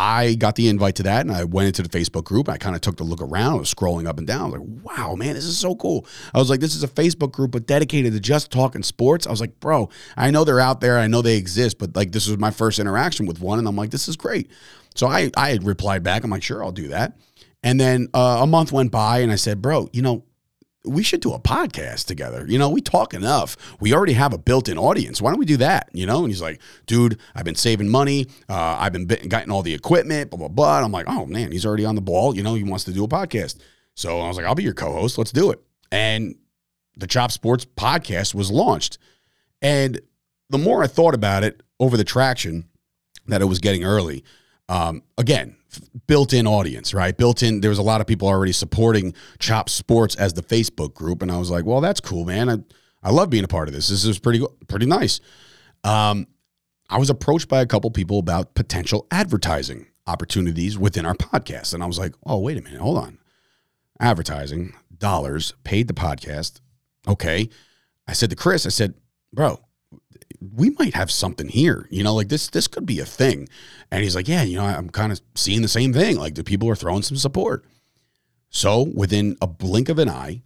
I 0.00 0.36
got 0.36 0.54
the 0.54 0.68
invite 0.68 0.94
to 0.96 1.02
that 1.02 1.22
and 1.22 1.34
I 1.34 1.42
went 1.42 1.66
into 1.66 1.82
the 1.82 1.88
Facebook 1.88 2.22
group. 2.22 2.48
I 2.48 2.56
kind 2.56 2.76
of 2.76 2.80
took 2.80 2.98
the 2.98 3.02
look 3.02 3.20
around. 3.20 3.54
I 3.54 3.56
was 3.56 3.74
scrolling 3.74 4.06
up 4.06 4.16
and 4.16 4.28
down. 4.28 4.40
I 4.40 4.44
was 4.44 4.60
like, 4.60 4.84
wow, 4.84 5.16
man, 5.16 5.34
this 5.34 5.44
is 5.44 5.58
so 5.58 5.74
cool. 5.74 6.06
I 6.32 6.38
was 6.38 6.48
like, 6.48 6.60
this 6.60 6.76
is 6.76 6.84
a 6.84 6.88
Facebook 6.88 7.32
group, 7.32 7.50
but 7.50 7.66
dedicated 7.66 8.12
to 8.12 8.20
just 8.20 8.52
talking 8.52 8.84
sports. 8.84 9.26
I 9.26 9.30
was 9.30 9.40
like, 9.40 9.58
bro, 9.58 9.88
I 10.16 10.30
know 10.30 10.44
they're 10.44 10.60
out 10.60 10.80
there. 10.80 10.98
I 10.98 11.08
know 11.08 11.20
they 11.20 11.36
exist, 11.36 11.78
but 11.78 11.96
like, 11.96 12.12
this 12.12 12.28
was 12.28 12.38
my 12.38 12.52
first 12.52 12.78
interaction 12.78 13.26
with 13.26 13.40
one. 13.40 13.58
And 13.58 13.66
I'm 13.66 13.74
like, 13.74 13.90
this 13.90 14.06
is 14.06 14.16
great. 14.16 14.48
So 14.94 15.08
I, 15.08 15.32
I 15.36 15.50
had 15.50 15.64
replied 15.64 16.04
back. 16.04 16.22
I'm 16.22 16.30
like, 16.30 16.44
sure, 16.44 16.62
I'll 16.62 16.70
do 16.70 16.88
that. 16.88 17.18
And 17.64 17.80
then 17.80 18.06
uh, 18.14 18.38
a 18.42 18.46
month 18.46 18.70
went 18.70 18.92
by 18.92 19.18
and 19.18 19.32
I 19.32 19.36
said, 19.36 19.60
bro, 19.60 19.88
you 19.92 20.02
know, 20.02 20.24
we 20.84 21.02
should 21.02 21.20
do 21.20 21.32
a 21.32 21.38
podcast 21.40 22.06
together. 22.06 22.46
You 22.48 22.58
know, 22.58 22.68
we 22.68 22.80
talk 22.80 23.12
enough. 23.12 23.56
We 23.80 23.92
already 23.92 24.12
have 24.12 24.32
a 24.32 24.38
built-in 24.38 24.78
audience. 24.78 25.20
Why 25.20 25.30
don't 25.30 25.38
we 25.38 25.46
do 25.46 25.56
that? 25.58 25.88
You 25.92 26.06
know, 26.06 26.20
and 26.20 26.28
he's 26.28 26.40
like, 26.40 26.60
dude, 26.86 27.18
I've 27.34 27.44
been 27.44 27.56
saving 27.56 27.88
money. 27.88 28.26
Uh, 28.48 28.76
I've 28.78 28.92
been 28.92 29.06
getting 29.06 29.50
all 29.50 29.62
the 29.62 29.74
equipment, 29.74 30.30
blah, 30.30 30.38
blah, 30.38 30.48
blah. 30.48 30.76
And 30.76 30.84
I'm 30.86 30.92
like, 30.92 31.06
oh 31.08 31.26
man, 31.26 31.52
he's 31.52 31.66
already 31.66 31.84
on 31.84 31.94
the 31.94 32.00
ball. 32.00 32.36
You 32.36 32.42
know, 32.42 32.54
he 32.54 32.62
wants 32.62 32.84
to 32.84 32.92
do 32.92 33.04
a 33.04 33.08
podcast. 33.08 33.58
So 33.94 34.20
I 34.20 34.28
was 34.28 34.36
like, 34.36 34.46
I'll 34.46 34.54
be 34.54 34.62
your 34.62 34.74
co-host. 34.74 35.18
Let's 35.18 35.32
do 35.32 35.50
it. 35.50 35.60
And 35.90 36.36
the 36.96 37.06
Chop 37.06 37.32
Sports 37.32 37.64
podcast 37.64 38.34
was 38.34 38.50
launched. 38.50 38.98
And 39.60 40.00
the 40.50 40.58
more 40.58 40.82
I 40.82 40.86
thought 40.86 41.14
about 41.14 41.42
it 41.42 41.62
over 41.80 41.96
the 41.96 42.04
traction 42.04 42.68
that 43.26 43.42
it 43.42 43.46
was 43.46 43.58
getting 43.58 43.84
early, 43.84 44.24
um, 44.68 45.02
again, 45.16 45.56
built-in 46.06 46.46
audience, 46.46 46.94
right? 46.94 47.16
Built-in. 47.16 47.60
There 47.60 47.70
was 47.70 47.78
a 47.78 47.82
lot 47.82 48.00
of 48.00 48.06
people 48.06 48.28
already 48.28 48.52
supporting 48.52 49.14
Chop 49.38 49.68
Sports 49.68 50.14
as 50.16 50.32
the 50.32 50.42
Facebook 50.42 50.94
group, 50.94 51.22
and 51.22 51.30
I 51.30 51.38
was 51.38 51.50
like, 51.50 51.64
well, 51.64 51.80
that's 51.80 52.00
cool, 52.00 52.24
man. 52.24 52.48
I 52.48 52.58
I 53.02 53.10
love 53.10 53.30
being 53.30 53.44
a 53.44 53.48
part 53.48 53.68
of 53.68 53.74
this. 53.74 53.88
This 53.88 54.04
is 54.04 54.18
pretty 54.18 54.44
pretty 54.66 54.86
nice. 54.86 55.20
Um, 55.84 56.26
I 56.90 56.98
was 56.98 57.10
approached 57.10 57.48
by 57.48 57.60
a 57.60 57.66
couple 57.66 57.90
people 57.90 58.18
about 58.18 58.54
potential 58.54 59.06
advertising 59.10 59.86
opportunities 60.06 60.78
within 60.78 61.06
our 61.06 61.14
podcast, 61.14 61.74
and 61.74 61.82
I 61.82 61.86
was 61.86 61.98
like, 61.98 62.14
oh, 62.26 62.38
wait 62.38 62.58
a 62.58 62.62
minute, 62.62 62.80
hold 62.80 62.98
on. 62.98 63.18
Advertising 64.00 64.74
dollars 64.96 65.54
paid 65.64 65.86
the 65.88 65.94
podcast. 65.94 66.60
Okay. 67.06 67.48
I 68.06 68.12
said 68.14 68.30
to 68.30 68.36
Chris, 68.36 68.64
I 68.64 68.70
said, 68.70 68.94
bro, 69.32 69.60
we 70.40 70.70
might 70.70 70.94
have 70.94 71.10
something 71.10 71.48
here. 71.48 71.86
You 71.90 72.02
know, 72.02 72.14
like 72.14 72.28
this 72.28 72.48
this 72.48 72.68
could 72.68 72.86
be 72.86 73.00
a 73.00 73.04
thing. 73.04 73.48
And 73.90 74.02
he's 74.02 74.14
like, 74.14 74.28
yeah, 74.28 74.42
you 74.42 74.56
know, 74.56 74.64
I'm 74.64 74.90
kind 74.90 75.12
of 75.12 75.20
seeing 75.34 75.62
the 75.62 75.68
same 75.68 75.92
thing. 75.92 76.16
Like 76.16 76.34
the 76.34 76.44
people 76.44 76.68
are 76.68 76.76
throwing 76.76 77.02
some 77.02 77.16
support. 77.16 77.64
So 78.50 78.90
within 78.94 79.36
a 79.42 79.46
blink 79.46 79.88
of 79.88 79.98
an 79.98 80.08
eye, 80.08 80.42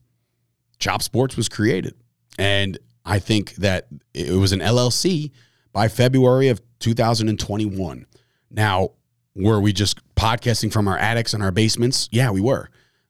Chop 0.78 1.02
Sports 1.02 1.36
was 1.36 1.48
created. 1.48 1.94
And 2.38 2.78
I 3.04 3.18
think 3.18 3.54
that 3.56 3.86
it 4.14 4.32
was 4.32 4.52
an 4.52 4.60
LLC 4.60 5.30
by 5.72 5.88
February 5.88 6.48
of 6.48 6.60
2021. 6.80 8.06
Now, 8.50 8.90
were 9.34 9.60
we 9.60 9.72
just 9.72 10.00
podcasting 10.14 10.72
from 10.72 10.88
our 10.88 10.98
attics 10.98 11.32
and 11.32 11.42
our 11.42 11.52
basements? 11.52 12.08
Yeah, 12.12 12.30
we 12.30 12.40
were 12.40 12.68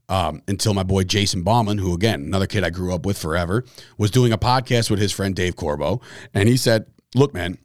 um, 0.09 0.43
until 0.49 0.75
my 0.75 0.83
boy 0.83 1.05
Jason 1.05 1.43
Bauman, 1.43 1.79
who 1.79 1.95
again, 1.95 2.23
another 2.23 2.47
kid 2.47 2.65
I 2.65 2.71
grew 2.71 2.95
up 2.95 3.07
with 3.07 3.19
forever, 3.19 3.65
was 3.97 4.11
doing 4.11 4.33
a 4.33 4.39
podcast 4.39 4.91
with 4.91 4.99
his 5.01 5.13
friend 5.13 5.35
Dave 5.35 5.57
Corbo. 5.57 6.01
And 6.35 6.49
he 6.49 6.57
said, 6.57 6.87
Look, 7.15 7.35
man, 7.35 7.59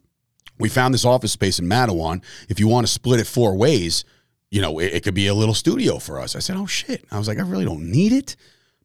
we 0.58 0.68
found 0.68 0.92
this 0.92 1.04
office 1.04 1.32
space 1.32 1.58
in 1.58 1.66
Matawan. 1.66 2.22
If 2.48 2.60
you 2.60 2.68
want 2.68 2.86
to 2.86 2.92
split 2.92 3.20
it 3.20 3.26
four 3.26 3.56
ways, 3.56 4.04
you 4.50 4.60
know, 4.60 4.78
it, 4.78 4.94
it 4.94 5.02
could 5.04 5.14
be 5.14 5.26
a 5.26 5.34
little 5.34 5.54
studio 5.54 5.98
for 5.98 6.18
us. 6.18 6.36
I 6.36 6.38
said, 6.38 6.56
Oh 6.56 6.66
shit. 6.66 7.04
I 7.10 7.18
was 7.18 7.28
like, 7.28 7.38
I 7.38 7.42
really 7.42 7.64
don't 7.64 7.90
need 7.90 8.12
it. 8.12 8.36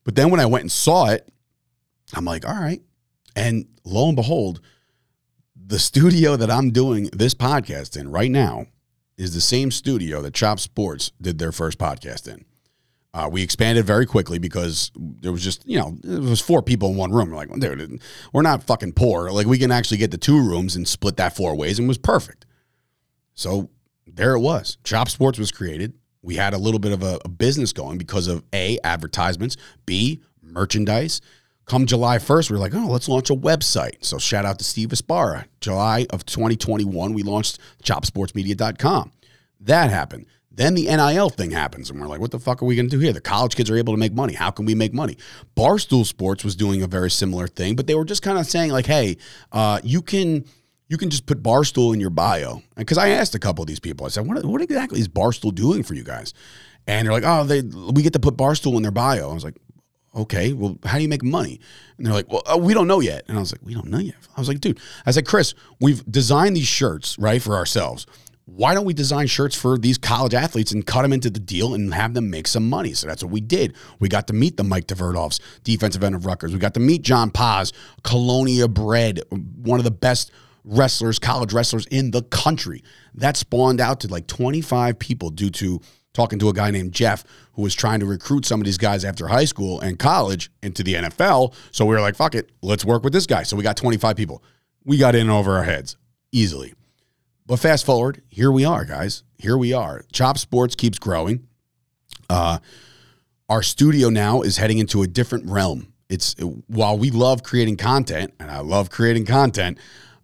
But 0.04 0.16
then 0.16 0.30
when 0.30 0.40
I 0.40 0.46
went 0.46 0.64
and 0.64 0.72
saw 0.72 1.10
it, 1.10 1.30
I'm 2.14 2.26
like, 2.26 2.48
all 2.48 2.56
right. 2.56 2.82
And 3.36 3.68
lo 3.84 4.08
and 4.08 4.16
behold, 4.16 4.62
the 5.56 5.80
studio 5.80 6.36
that 6.36 6.52
I'm 6.52 6.72
doing 6.72 7.10
this 7.14 7.34
podcast 7.34 7.98
in 8.00 8.12
right 8.12 8.30
now 8.30 8.68
is 9.18 9.34
the 9.34 9.42
same 9.42 9.72
studio 9.72 10.22
that 10.22 10.34
Chop 10.34 10.60
Sports 10.60 11.12
did 11.22 11.40
their 11.40 11.52
first 11.52 11.78
podcast 11.78 12.28
in. 12.32 12.46
Uh, 13.14 13.30
we 13.32 13.44
expanded 13.44 13.86
very 13.86 14.08
quickly 14.08 14.40
because 14.40 14.92
there 14.96 15.32
was 15.32 15.44
just, 15.44 15.68
you 15.68 15.78
know, 15.78 15.96
there 16.02 16.20
was 16.20 16.42
four 16.42 16.64
people 16.64 16.90
in 16.90 16.98
one 16.98 17.12
room. 17.12 17.30
We're 17.30 17.36
like, 17.36 17.54
dude, 17.60 18.02
we're 18.34 18.42
not 18.42 18.64
fucking 18.64 18.94
poor. 18.94 19.30
Like, 19.30 19.46
we 19.46 19.60
can 19.60 19.72
actually 19.72 19.98
get 19.98 20.10
the 20.10 20.18
two 20.18 20.38
rooms 20.40 20.76
and 20.76 20.88
split 20.88 21.18
that 21.18 21.36
four 21.36 21.56
ways 21.56 21.78
and 21.78 21.88
was 21.88 22.00
perfect. 22.00 22.48
So 23.36 23.70
there 24.08 24.34
it 24.34 24.40
was. 24.40 24.78
Chop 24.84 25.10
Sports 25.10 25.38
was 25.38 25.52
created. 25.52 25.94
We 26.24 26.36
had 26.36 26.54
a 26.54 26.58
little 26.58 26.80
bit 26.80 26.92
of 26.92 27.04
a, 27.04 27.20
a 27.24 27.30
business 27.30 27.72
going 27.72 28.00
because 28.00 28.28
of 28.28 28.44
A, 28.54 28.80
advertisements, 28.84 29.58
B, 29.86 30.22
merchandise. 30.42 31.22
Come 31.66 31.86
July 31.86 32.18
1st, 32.18 32.50
we 32.50 32.58
are 32.58 32.60
like, 32.60 32.74
oh, 32.76 32.88
let's 32.88 33.08
launch 33.08 33.30
a 33.30 33.36
website. 33.36 34.04
So 34.04 34.18
shout 34.18 34.46
out 34.46 34.58
to 34.60 34.66
Steve 34.66 34.90
Aspara. 34.90 35.46
July 35.62 36.08
of 36.10 36.26
2021, 36.26 37.14
we 37.14 37.24
launched 37.24 37.60
chopsportsmedia.com. 37.84 39.12
That 39.62 39.90
happened. 39.90 40.26
Then 40.56 40.76
the 40.76 40.84
NIL 40.84 41.30
thing 41.30 41.52
happens, 41.52 41.90
and 41.90 42.00
we're 42.00 42.08
like, 42.08 42.20
what 42.20 42.32
the 42.32 42.40
fuck 42.40 42.62
are 42.62 42.66
we 42.66 42.76
going 42.76 42.90
to 42.90 42.96
do 42.96 43.00
here? 43.00 43.14
The 43.14 43.22
college 43.22 43.56
kids 43.56 43.70
are 43.70 43.78
able 43.78 43.94
to 43.94 44.00
make 44.00 44.14
money. 44.14 44.34
How 44.34 44.52
can 44.52 44.66
we 44.66 44.76
make 44.76 44.94
money? 44.94 45.18
Barstool 45.56 46.06
Sports 46.06 46.44
was 46.44 46.56
doing 46.56 46.84
a 46.84 46.88
very 46.88 47.10
similar 47.10 47.48
thing, 47.48 47.76
but 47.76 47.88
they 47.88 47.96
were 47.96 48.06
just 48.06 48.22
kind 48.22 48.38
of 48.38 48.46
saying, 48.46 48.72
like, 48.72 48.86
hey, 48.86 49.18
uh, 49.52 49.80
you 49.84 50.02
can 50.02 50.46
you 50.90 50.98
can 50.98 51.10
just 51.10 51.26
put 51.26 51.42
Barstool 51.42 51.94
in 51.94 52.00
your 52.00 52.12
bio. 52.12 52.62
Because 52.76 53.00
I 53.00 53.10
asked 53.10 53.34
a 53.34 53.40
couple 53.40 53.64
of 53.64 53.68
these 53.68 53.80
people, 53.80 54.06
I 54.06 54.10
said, 54.10 54.28
what, 54.28 54.46
what 54.46 54.62
exactly 54.62 55.00
is 55.00 55.08
Barstool 55.08 55.56
doing 55.56 55.82
for 55.82 55.96
you 55.96 56.04
guys? 56.04 56.34
And 56.86 57.06
they're 57.06 57.14
like, 57.14 57.24
oh, 57.26 57.46
they 57.46 57.62
we 57.62 58.04
get 58.04 58.14
to 58.14 58.20
put 58.20 58.38
Barstool 58.38 58.76
in 58.76 58.84
their 58.84 58.92
bio. 58.92 59.32
I 59.32 59.34
was 59.34 59.44
like, 59.44 59.58
okay, 60.16 60.54
well, 60.54 60.78
how 60.86 60.98
do 60.98 61.02
you 61.02 61.10
make 61.10 61.24
money? 61.24 61.60
And 61.98 62.06
they're 62.06 62.14
like, 62.14 62.32
well, 62.32 62.44
uh, 62.46 62.58
we 62.58 62.74
don't 62.74 62.88
know 62.88 63.00
yet. 63.00 63.24
And 63.28 63.38
I 63.38 63.40
was 63.40 63.52
like, 63.52 63.62
we 63.64 63.74
don't 63.74 63.88
know 63.88 64.00
yet. 64.00 64.16
I 64.36 64.42
was 64.42 64.48
like, 64.48 64.60
dude, 64.60 64.80
I 65.06 65.12
said, 65.12 65.26
Chris, 65.26 65.54
we've 65.80 66.06
designed 66.06 66.56
these 66.56 66.68
shirts, 66.68 67.18
right, 67.18 67.42
for 67.42 67.56
ourselves. 67.56 68.06
Why 68.46 68.74
don't 68.74 68.86
we 68.86 68.94
design 68.94 69.28
shirts 69.28 69.56
for 69.56 69.78
these 69.78 69.98
college 69.98 70.34
athletes 70.34 70.74
and 70.74 70.86
cut 70.86 71.04
them 71.04 71.14
into 71.14 71.30
the 71.30 71.40
deal 71.40 71.74
and 71.74 71.94
have 71.94 72.14
them 72.14 72.30
make 72.30 72.48
some 72.48 72.70
money? 72.70 72.94
So 72.94 73.08
that's 73.08 73.24
what 73.24 73.32
we 73.32 73.40
did. 73.40 73.74
We 74.00 74.10
got 74.10 74.28
to 74.28 74.34
meet 74.34 74.58
the 74.58 74.64
Mike 74.64 74.88
Tverdovs, 74.88 75.40
defensive 75.64 76.04
end 76.04 76.16
of 76.16 76.26
Rutgers. 76.26 76.52
We 76.52 76.60
got 76.60 76.74
to 76.74 76.82
meet 76.82 77.04
John 77.04 77.32
Paz, 77.32 77.72
Colonia 78.04 78.68
bred, 78.68 79.22
one 79.30 79.80
of 79.80 79.86
the 79.86 79.92
best 79.92 80.32
wrestlers, 80.66 81.20
college 81.20 81.54
wrestlers 81.54 81.86
in 81.88 82.12
the 82.12 82.24
country. 82.24 82.84
That 83.16 83.38
spawned 83.38 83.80
out 83.80 84.02
to 84.02 84.08
like 84.08 84.28
25 84.28 85.00
people 85.00 85.30
due 85.30 85.50
to 85.52 85.80
talking 86.14 86.38
to 86.40 86.50
a 86.50 86.54
guy 86.54 86.70
named 86.70 86.92
Jeff 86.92 87.24
who 87.54 87.62
was 87.62 87.74
trying 87.74 88.00
to 88.02 88.06
recruit 88.06 88.46
some 88.46 88.60
of 88.60 88.66
these 88.66 88.78
guys 88.78 89.06
after 89.06 89.28
high 89.28 89.46
school 89.46 89.80
and 89.80 89.98
college 89.98 90.52
into 90.62 90.84
the 90.84 90.96
NFL. 90.96 91.54
So 91.72 91.86
we 91.86 91.96
were 91.96 92.02
like, 92.02 92.16
fuck 92.16 92.36
it, 92.36 92.52
let's 92.62 92.86
work 92.86 93.04
with 93.04 93.14
this 93.14 93.26
guy. 93.26 93.44
So 93.44 93.56
we 93.56 93.64
got 93.64 93.78
25 93.78 94.16
people. 94.16 94.44
We 94.84 94.98
got 94.98 95.16
in 95.16 95.30
over 95.30 95.56
our 95.58 95.64
heads 95.64 95.98
easily. 96.32 96.74
But 97.46 97.58
fast 97.58 97.86
forward, 97.86 98.22
here 98.30 98.52
we 98.52 98.64
are, 98.64 98.86
guys. 98.86 99.24
Here 99.38 99.58
we 99.58 99.74
are. 99.74 100.04
Chop 100.14 100.38
Sports 100.38 100.76
keeps 100.76 100.98
growing. 100.98 101.48
Uh, 102.30 102.60
our 103.50 103.62
studio 103.62 104.10
now 104.10 104.42
is 104.42 104.58
heading 104.58 104.78
into 104.78 105.04
a 105.04 105.08
different 105.08 105.50
realm. 105.50 105.94
It's 106.10 106.36
while 106.68 106.98
we 106.98 107.12
love 107.12 107.44
creating 107.44 107.78
content, 107.78 108.34
and 108.40 108.50
I 108.50 108.60
love 108.60 108.90
creating 108.90 109.26
content, 109.26 109.78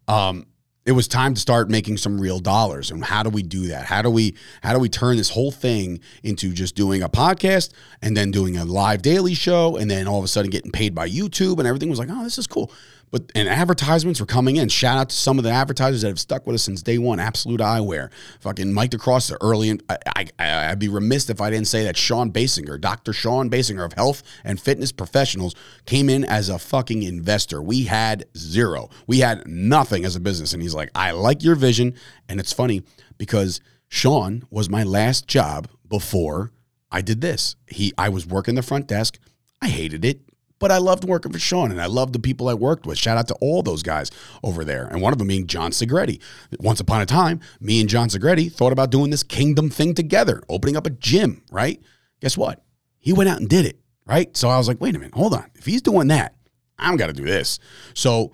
um, 0.08 0.46
it 0.86 0.94
was 0.94 1.08
time 1.08 1.34
to 1.34 1.42
start 1.42 1.70
making 1.70 1.98
some 1.98 2.20
real 2.20 2.40
dollars. 2.40 2.90
And 2.90 3.04
how 3.04 3.22
do 3.22 3.30
we 3.30 3.44
do 3.44 3.68
that? 3.68 3.86
How 3.86 4.02
do 4.02 4.10
we 4.10 4.36
how 4.64 4.74
do 4.74 4.80
we 4.80 4.90
turn 4.90 5.18
this 5.18 5.30
whole 5.30 5.52
thing 5.52 6.00
into 6.24 6.52
just 6.54 6.76
doing 6.76 7.04
a 7.04 7.10
podcast 7.10 7.72
and 8.02 8.16
then 8.16 8.32
doing 8.32 8.58
a 8.58 8.66
live 8.66 9.02
daily 9.02 9.34
show 9.34 9.76
and 9.78 9.92
then 9.92 10.08
all 10.08 10.18
of 10.18 10.26
a 10.26 10.28
sudden 10.28 10.50
getting 10.50 10.72
paid 10.72 10.96
by 10.96 11.08
YouTube 11.08 11.60
and 11.60 11.68
everything 11.68 11.90
was 11.90 12.00
like, 12.00 12.10
oh, 12.12 12.24
this 12.24 12.38
is 12.38 12.48
cool. 12.48 12.72
But 13.12 13.32
and 13.34 13.48
advertisements 13.48 14.20
were 14.20 14.26
coming 14.26 14.58
in. 14.58 14.70
Shout 14.70 14.98
out 14.98 15.10
to 15.10 15.16
some 15.16 15.38
of 15.38 15.44
the 15.44 15.52
advertisers 15.52 16.02
that 16.02 16.10
have 16.10 16.20
stuck 16.20 16.46
with 16.46 16.56
us 16.56 16.64
since 16.64 16.82
day 16.82 16.98
one. 16.98 17.20
Absolute 17.20 17.60
Eyewear, 17.60 18.12
fucking 18.40 18.74
Mike 18.74 18.92
DeCross, 18.92 19.30
the 19.30 19.38
early. 19.42 19.70
In, 19.70 19.82
I, 19.90 20.28
I, 20.38 20.70
would 20.70 20.80
be 20.80 20.90
remiss 20.90 21.30
if 21.30 21.42
I 21.42 21.50
didn't 21.50 21.68
say 21.68 21.84
that 21.86 21.98
Sean 21.98 22.32
Basinger, 22.32 22.80
Dr. 22.80 23.14
Sean 23.14 23.50
Basinger 23.50 23.86
of 23.86 23.94
Health 23.94 24.22
and 24.44 24.60
Fitness 24.60 24.92
Professionals, 24.92 25.56
came 25.86 26.10
in 26.10 26.24
as 26.24 26.50
a 26.50 26.60
fucking 26.60 27.04
investor. 27.04 27.62
We 27.62 27.86
had 27.86 28.26
zero. 28.38 28.90
We 29.08 29.20
had 29.20 29.48
nothing 29.48 30.06
as 30.06 30.16
a 30.16 30.20
business, 30.20 30.54
and 30.54 30.62
he's 30.62 30.76
like, 30.76 30.92
"I 30.94 31.12
like 31.12 31.44
your 31.44 31.56
vision." 31.56 31.96
And 32.28 32.40
it's 32.40 32.54
funny 32.54 32.84
because 33.18 33.60
Sean 33.88 34.44
was 34.52 34.70
my 34.70 34.84
last 34.84 35.28
job 35.28 35.68
before 35.88 36.52
I 36.92 37.02
did 37.02 37.22
this. 37.22 37.56
He, 37.68 37.94
I 37.98 38.10
was 38.10 38.26
working 38.26 38.56
the 38.56 38.62
front 38.62 38.88
desk. 38.88 39.20
I 39.62 39.68
hated 39.68 40.06
it. 40.06 40.22
But 40.60 40.72
I 40.72 40.78
loved 40.78 41.06
working 41.06 41.32
for 41.32 41.40
Sean 41.40 41.72
and 41.72 41.82
I 41.82 41.86
loved 41.86 42.14
the 42.14 42.20
people 42.20 42.50
I 42.50 42.54
worked 42.54 42.86
with. 42.86 42.98
Shout 42.98 43.18
out 43.18 43.28
to 43.30 43.36
all 43.36 43.64
those 43.64 43.82
guys 43.82 44.12
over 44.44 44.64
there. 44.66 44.86
And 44.88 45.02
one 45.02 45.14
of 45.14 45.20
them 45.20 45.30
being 45.30 45.48
John 45.48 45.72
Segretti. 45.72 46.22
Once 46.60 46.80
upon 46.80 47.02
a 47.02 47.06
time, 47.06 47.40
me 47.60 47.80
and 47.80 47.90
John 47.90 48.10
Segretti 48.10 48.52
thought 48.52 48.74
about 48.74 48.92
doing 48.92 49.10
this 49.10 49.24
kingdom 49.24 49.70
thing 49.70 49.94
together, 49.94 50.44
opening 50.50 50.76
up 50.76 50.86
a 50.86 50.92
gym, 50.92 51.44
right? 51.52 51.82
Guess 52.20 52.38
what? 52.38 52.64
He 52.98 53.14
went 53.14 53.30
out 53.30 53.40
and 53.40 53.48
did 53.48 53.66
it, 53.66 53.80
right? 54.06 54.36
So 54.36 54.50
I 54.50 54.58
was 54.58 54.68
like, 54.68 54.82
wait 54.82 54.96
a 54.96 55.00
minute, 55.00 55.16
hold 55.16 55.34
on. 55.34 55.50
If 55.56 55.66
he's 55.66 55.82
doing 55.82 56.10
that, 56.10 56.36
I'm 56.78 56.98
got 56.98 57.08
to 57.08 57.14
do 57.14 57.24
this. 57.24 57.60
So 57.94 58.34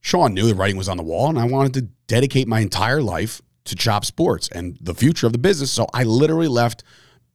Sean 0.00 0.34
knew 0.34 0.46
the 0.48 0.54
writing 0.54 0.76
was 0.76 0.88
on 0.88 0.96
the 0.96 1.02
wall 1.02 1.28
and 1.28 1.38
I 1.38 1.44
wanted 1.44 1.74
to 1.74 1.82
dedicate 2.06 2.48
my 2.48 2.60
entire 2.60 3.02
life 3.02 3.42
to 3.64 3.76
Chop 3.76 4.04
Sports 4.04 4.48
and 4.48 4.78
the 4.80 4.94
future 4.94 5.26
of 5.26 5.32
the 5.32 5.38
business. 5.38 5.70
So 5.70 5.86
I 5.92 6.04
literally 6.04 6.48
left 6.48 6.82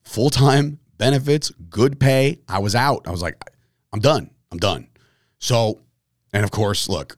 full 0.02 0.30
time 0.30 0.80
benefits, 0.98 1.52
good 1.70 2.00
pay. 2.00 2.40
I 2.48 2.60
was 2.60 2.76
out. 2.76 3.08
I 3.08 3.12
was 3.12 3.22
like, 3.22 3.38
I'm 3.94 4.00
done. 4.00 4.32
I'm 4.52 4.58
done. 4.58 4.88
So, 5.39 5.80
and 6.34 6.44
of 6.44 6.52
course, 6.52 6.89
look, 6.89 7.18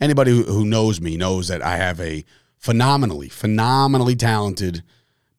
anybody 0.00 0.30
who 0.30 0.64
knows 0.64 1.00
me 1.00 1.16
knows 1.16 1.48
that 1.48 1.62
I 1.62 1.76
have 1.76 2.00
a 2.00 2.24
phenomenally, 2.58 3.28
phenomenally 3.28 4.14
talented 4.14 4.82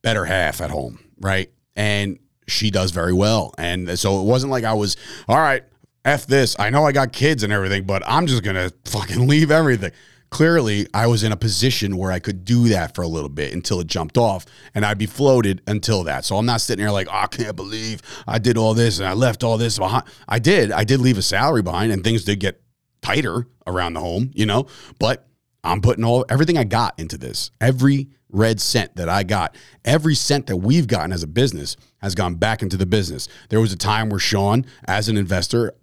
better 0.01 0.25
half 0.25 0.59
at 0.59 0.71
home, 0.71 0.99
right? 1.21 1.49
And 1.75 2.17
she 2.47 2.71
does 2.71 2.91
very 2.91 3.13
well. 3.13 3.53
And 3.57 3.99
so 3.99 4.19
it 4.19 4.23
wasn't 4.23 4.51
like 4.51 4.63
I 4.63 4.73
was, 4.73 4.97
all 5.27 5.37
right, 5.37 5.63
F 6.03 6.25
this. 6.25 6.55
I 6.57 6.69
know 6.69 6.85
I 6.85 6.91
got 6.91 7.11
kids 7.11 7.43
and 7.43 7.53
everything, 7.53 7.83
but 7.83 8.01
I'm 8.07 8.25
just 8.25 8.43
going 8.43 8.55
to 8.55 8.73
fucking 8.85 9.27
leave 9.27 9.51
everything 9.51 9.91
clearly 10.29 10.87
I 10.93 11.07
was 11.07 11.23
in 11.23 11.31
a 11.31 11.37
position 11.37 11.97
where 11.97 12.11
I 12.11 12.19
could 12.19 12.45
do 12.45 12.67
that 12.69 12.95
for 12.95 13.01
a 13.01 13.07
little 13.07 13.29
bit 13.29 13.53
until 13.53 13.79
it 13.79 13.87
jumped 13.87 14.17
off 14.17 14.45
and 14.73 14.85
I'd 14.85 14.97
be 14.97 15.05
floated 15.05 15.61
until 15.67 16.03
that. 16.03 16.25
So 16.25 16.37
I'm 16.37 16.45
not 16.45 16.61
sitting 16.61 16.83
there 16.83 16.91
like, 16.91 17.07
oh, 17.07 17.17
I 17.17 17.27
can't 17.27 17.55
believe 17.55 18.01
I 18.27 18.39
did 18.39 18.57
all 18.57 18.73
this 18.73 18.99
and 18.99 19.07
I 19.07 19.13
left 19.13 19.43
all 19.43 19.57
this 19.57 19.77
behind. 19.77 20.03
I 20.27 20.39
did. 20.39 20.71
I 20.71 20.83
did 20.83 20.99
leave 20.99 21.17
a 21.17 21.21
salary 21.21 21.61
behind 21.61 21.91
and 21.91 22.03
things 22.03 22.23
did 22.23 22.39
get 22.39 22.61
tighter 23.01 23.47
around 23.65 23.93
the 23.93 23.99
home, 23.99 24.31
you 24.33 24.45
know, 24.45 24.67
but 24.99 25.27
I'm 25.63 25.81
putting 25.81 26.03
all 26.03 26.25
everything 26.29 26.57
I 26.57 26.63
got 26.63 26.99
into 26.99 27.17
this. 27.17 27.51
Every 27.59 28.09
red 28.29 28.59
cent 28.59 28.95
that 28.95 29.09
I 29.09 29.23
got, 29.23 29.55
every 29.85 30.15
cent 30.15 30.47
that 30.47 30.57
we've 30.57 30.87
gotten 30.87 31.11
as 31.11 31.23
a 31.23 31.27
business 31.27 31.77
has 32.01 32.15
gone 32.15 32.35
back 32.35 32.61
into 32.61 32.77
the 32.77 32.85
business. 32.85 33.27
There 33.49 33.59
was 33.59 33.73
a 33.73 33.77
time 33.77 34.09
where 34.09 34.19
Sean, 34.19 34.65
as 34.85 35.09
an 35.09 35.17
investor, 35.17 35.73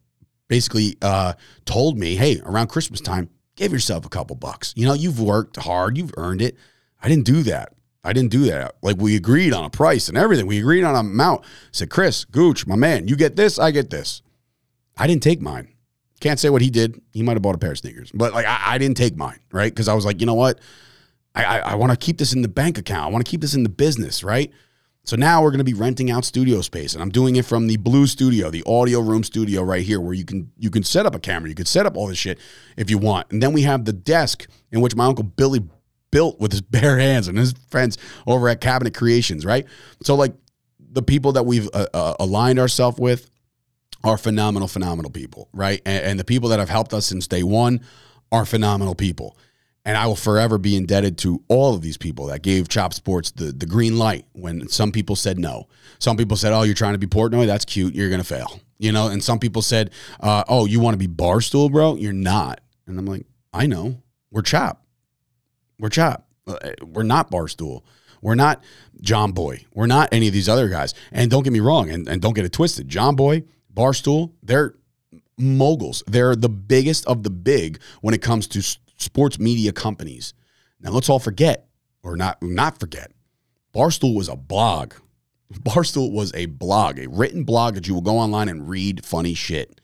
basically 0.48 0.96
uh, 1.02 1.34
told 1.64 1.98
me, 1.98 2.16
hey, 2.16 2.40
around 2.44 2.68
Christmas 2.68 3.00
time, 3.00 3.30
give 3.56 3.72
yourself 3.72 4.04
a 4.04 4.08
couple 4.08 4.36
bucks. 4.36 4.72
You 4.76 4.86
know, 4.86 4.94
you've 4.94 5.20
worked 5.20 5.56
hard, 5.56 5.96
you've 5.96 6.14
earned 6.16 6.42
it. 6.42 6.56
I 7.02 7.08
didn't 7.08 7.26
do 7.26 7.42
that. 7.44 7.74
I 8.02 8.12
didn't 8.12 8.30
do 8.30 8.44
that. 8.46 8.76
Like 8.82 8.96
we 8.98 9.16
agreed 9.16 9.52
on 9.52 9.64
a 9.64 9.70
price 9.70 10.08
and 10.08 10.18
everything. 10.18 10.46
We 10.46 10.58
agreed 10.58 10.84
on 10.84 10.94
an 10.94 11.06
amount. 11.06 11.44
I 11.44 11.48
said, 11.72 11.90
Chris, 11.90 12.24
Gooch, 12.24 12.66
my 12.66 12.76
man, 12.76 13.08
you 13.08 13.16
get 13.16 13.36
this, 13.36 13.58
I 13.58 13.70
get 13.70 13.90
this. 13.90 14.22
I 14.96 15.06
didn't 15.06 15.22
take 15.22 15.40
mine. 15.40 15.68
Can't 16.20 16.38
say 16.38 16.48
what 16.48 16.62
he 16.62 16.70
did. 16.70 17.00
He 17.12 17.22
might 17.22 17.32
have 17.32 17.42
bought 17.42 17.54
a 17.54 17.58
pair 17.58 17.72
of 17.72 17.78
sneakers, 17.78 18.10
but 18.12 18.32
like 18.32 18.46
I, 18.46 18.74
I 18.74 18.78
didn't 18.78 18.96
take 18.96 19.16
mine, 19.16 19.40
right? 19.52 19.72
Because 19.72 19.88
I 19.88 19.94
was 19.94 20.04
like, 20.04 20.20
you 20.20 20.26
know 20.26 20.34
what? 20.34 20.60
I, 21.34 21.44
I, 21.44 21.58
I 21.58 21.74
want 21.74 21.92
to 21.92 21.98
keep 21.98 22.18
this 22.18 22.32
in 22.32 22.42
the 22.42 22.48
bank 22.48 22.78
account. 22.78 23.06
I 23.06 23.10
want 23.10 23.24
to 23.24 23.30
keep 23.30 23.40
this 23.40 23.54
in 23.54 23.62
the 23.62 23.68
business, 23.68 24.22
right? 24.22 24.52
So 25.04 25.16
now 25.16 25.42
we're 25.42 25.50
going 25.50 25.58
to 25.58 25.64
be 25.64 25.74
renting 25.74 26.10
out 26.10 26.24
studio 26.24 26.62
space 26.62 26.94
and 26.94 27.02
I'm 27.02 27.10
doing 27.10 27.36
it 27.36 27.44
from 27.44 27.66
the 27.66 27.76
Blue 27.76 28.06
Studio, 28.06 28.50
the 28.50 28.62
audio 28.66 29.00
room 29.00 29.22
studio 29.22 29.62
right 29.62 29.84
here 29.84 30.00
where 30.00 30.14
you 30.14 30.24
can 30.24 30.50
you 30.58 30.70
can 30.70 30.82
set 30.82 31.04
up 31.04 31.14
a 31.14 31.18
camera, 31.18 31.50
you 31.50 31.54
can 31.54 31.66
set 31.66 31.84
up 31.84 31.96
all 31.96 32.06
this 32.06 32.18
shit 32.18 32.38
if 32.78 32.88
you 32.88 32.96
want. 32.96 33.30
And 33.30 33.42
then 33.42 33.52
we 33.52 33.62
have 33.62 33.84
the 33.84 33.92
desk 33.92 34.46
in 34.72 34.80
which 34.80 34.96
my 34.96 35.04
uncle 35.04 35.24
Billy 35.24 35.62
built 36.10 36.40
with 36.40 36.52
his 36.52 36.60
bare 36.62 36.98
hands 36.98 37.28
and 37.28 37.36
his 37.36 37.52
friends 37.68 37.98
over 38.26 38.48
at 38.48 38.62
Cabinet 38.62 38.94
Creations, 38.94 39.44
right? 39.44 39.66
So 40.02 40.14
like 40.14 40.32
the 40.78 41.02
people 41.02 41.32
that 41.32 41.44
we've 41.44 41.68
uh, 41.74 41.86
uh, 41.92 42.14
aligned 42.18 42.58
ourselves 42.58 42.98
with 42.98 43.30
are 44.04 44.16
phenomenal 44.16 44.68
phenomenal 44.68 45.10
people, 45.10 45.50
right? 45.52 45.82
And, 45.84 46.04
and 46.04 46.20
the 46.20 46.24
people 46.24 46.48
that 46.48 46.60
have 46.60 46.70
helped 46.70 46.94
us 46.94 47.04
since 47.04 47.26
day 47.26 47.42
1 47.42 47.80
are 48.32 48.46
phenomenal 48.46 48.94
people. 48.94 49.36
And 49.86 49.98
I 49.98 50.06
will 50.06 50.16
forever 50.16 50.56
be 50.56 50.76
indebted 50.76 51.18
to 51.18 51.42
all 51.48 51.74
of 51.74 51.82
these 51.82 51.98
people 51.98 52.26
that 52.26 52.42
gave 52.42 52.68
Chop 52.68 52.94
Sports 52.94 53.30
the, 53.32 53.52
the 53.52 53.66
green 53.66 53.98
light 53.98 54.24
when 54.32 54.66
some 54.68 54.92
people 54.92 55.14
said 55.14 55.38
no. 55.38 55.68
Some 55.98 56.16
people 56.16 56.38
said, 56.38 56.54
oh, 56.54 56.62
you're 56.62 56.74
trying 56.74 56.94
to 56.94 56.98
be 56.98 57.06
Portnoy? 57.06 57.46
That's 57.46 57.66
cute. 57.66 57.94
You're 57.94 58.08
going 58.08 58.20
to 58.20 58.26
fail. 58.26 58.60
You 58.78 58.92
know, 58.92 59.08
and 59.08 59.22
some 59.22 59.38
people 59.38 59.60
said, 59.62 59.90
uh, 60.20 60.44
oh, 60.48 60.64
you 60.64 60.80
want 60.80 60.94
to 60.94 60.98
be 60.98 61.06
Barstool, 61.06 61.70
bro? 61.70 61.96
You're 61.96 62.14
not. 62.14 62.60
And 62.86 62.98
I'm 62.98 63.06
like, 63.06 63.26
I 63.52 63.66
know. 63.66 64.02
We're 64.30 64.42
Chop. 64.42 64.82
We're 65.78 65.90
Chop. 65.90 66.26
Uh, 66.46 66.56
we're 66.82 67.02
not 67.02 67.30
Barstool. 67.30 67.82
We're 68.20 68.34
not 68.34 68.64
Jomboy. 69.02 69.66
We're 69.74 69.86
not 69.86 70.08
any 70.12 70.28
of 70.28 70.32
these 70.32 70.48
other 70.48 70.68
guys. 70.68 70.94
And 71.12 71.30
don't 71.30 71.42
get 71.42 71.52
me 71.52 71.60
wrong, 71.60 71.90
and, 71.90 72.08
and 72.08 72.22
don't 72.22 72.32
get 72.32 72.46
it 72.46 72.52
twisted. 72.52 72.88
Jomboy, 72.88 73.44
Barstool, 73.72 74.32
they're 74.42 74.76
moguls. 75.38 76.02
They're 76.06 76.34
the 76.34 76.48
biggest 76.48 77.06
of 77.06 77.22
the 77.22 77.30
big 77.30 77.80
when 78.00 78.14
it 78.14 78.22
comes 78.22 78.46
to 78.48 78.62
sports 79.04 79.38
media 79.38 79.72
companies. 79.72 80.34
Now 80.80 80.90
let's 80.90 81.08
all 81.08 81.18
forget, 81.18 81.68
or 82.02 82.16
not 82.16 82.42
not 82.42 82.78
forget, 82.80 83.12
Barstool 83.74 84.14
was 84.14 84.28
a 84.28 84.36
blog. 84.36 84.94
Barstool 85.52 86.12
was 86.12 86.32
a 86.34 86.46
blog, 86.46 86.98
a 86.98 87.08
written 87.08 87.44
blog 87.44 87.74
that 87.74 87.86
you 87.86 87.94
will 87.94 88.00
go 88.00 88.18
online 88.18 88.48
and 88.48 88.68
read 88.68 89.04
funny 89.04 89.34
shit. 89.34 89.80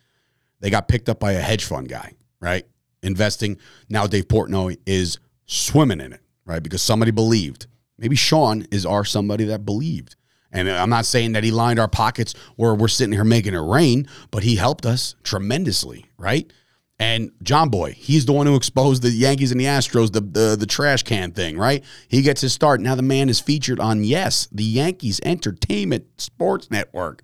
They 0.60 0.70
got 0.70 0.88
picked 0.88 1.08
up 1.08 1.20
by 1.20 1.32
a 1.32 1.40
hedge 1.40 1.64
fund 1.64 1.88
guy, 1.88 2.14
right? 2.40 2.66
Investing. 3.02 3.58
Now 3.88 4.06
Dave 4.06 4.28
Portnoy 4.28 4.78
is 4.86 5.18
swimming 5.46 6.00
in 6.00 6.12
it, 6.12 6.20
right? 6.44 6.62
Because 6.62 6.82
somebody 6.82 7.10
believed. 7.10 7.66
Maybe 7.98 8.16
Sean 8.16 8.66
is 8.70 8.86
our 8.86 9.04
somebody 9.04 9.44
that 9.44 9.64
believed. 9.64 10.16
And 10.52 10.68
I'm 10.68 10.90
not 10.90 11.06
saying 11.06 11.32
that 11.32 11.44
he 11.44 11.50
lined 11.50 11.78
our 11.78 11.88
pockets 11.88 12.34
where 12.56 12.74
we're 12.74 12.88
sitting 12.88 13.12
here 13.12 13.24
making 13.24 13.54
it 13.54 13.58
rain, 13.58 14.08
but 14.30 14.42
he 14.42 14.56
helped 14.56 14.84
us 14.84 15.14
tremendously, 15.22 16.06
right? 16.18 16.52
And 17.00 17.32
Jomboy, 17.42 17.94
he's 17.94 18.26
the 18.26 18.34
one 18.34 18.46
who 18.46 18.56
exposed 18.56 19.02
the 19.02 19.10
Yankees 19.10 19.50
and 19.52 19.60
the 19.60 19.64
Astros, 19.64 20.12
the, 20.12 20.20
the 20.20 20.54
the 20.54 20.66
trash 20.66 21.02
can 21.02 21.32
thing, 21.32 21.56
right? 21.56 21.82
He 22.08 22.20
gets 22.20 22.42
his 22.42 22.52
start. 22.52 22.82
Now 22.82 22.94
the 22.94 23.02
man 23.02 23.30
is 23.30 23.40
featured 23.40 23.80
on 23.80 24.04
Yes, 24.04 24.46
the 24.52 24.62
Yankees 24.62 25.18
Entertainment 25.24 26.04
Sports 26.20 26.70
Network, 26.70 27.22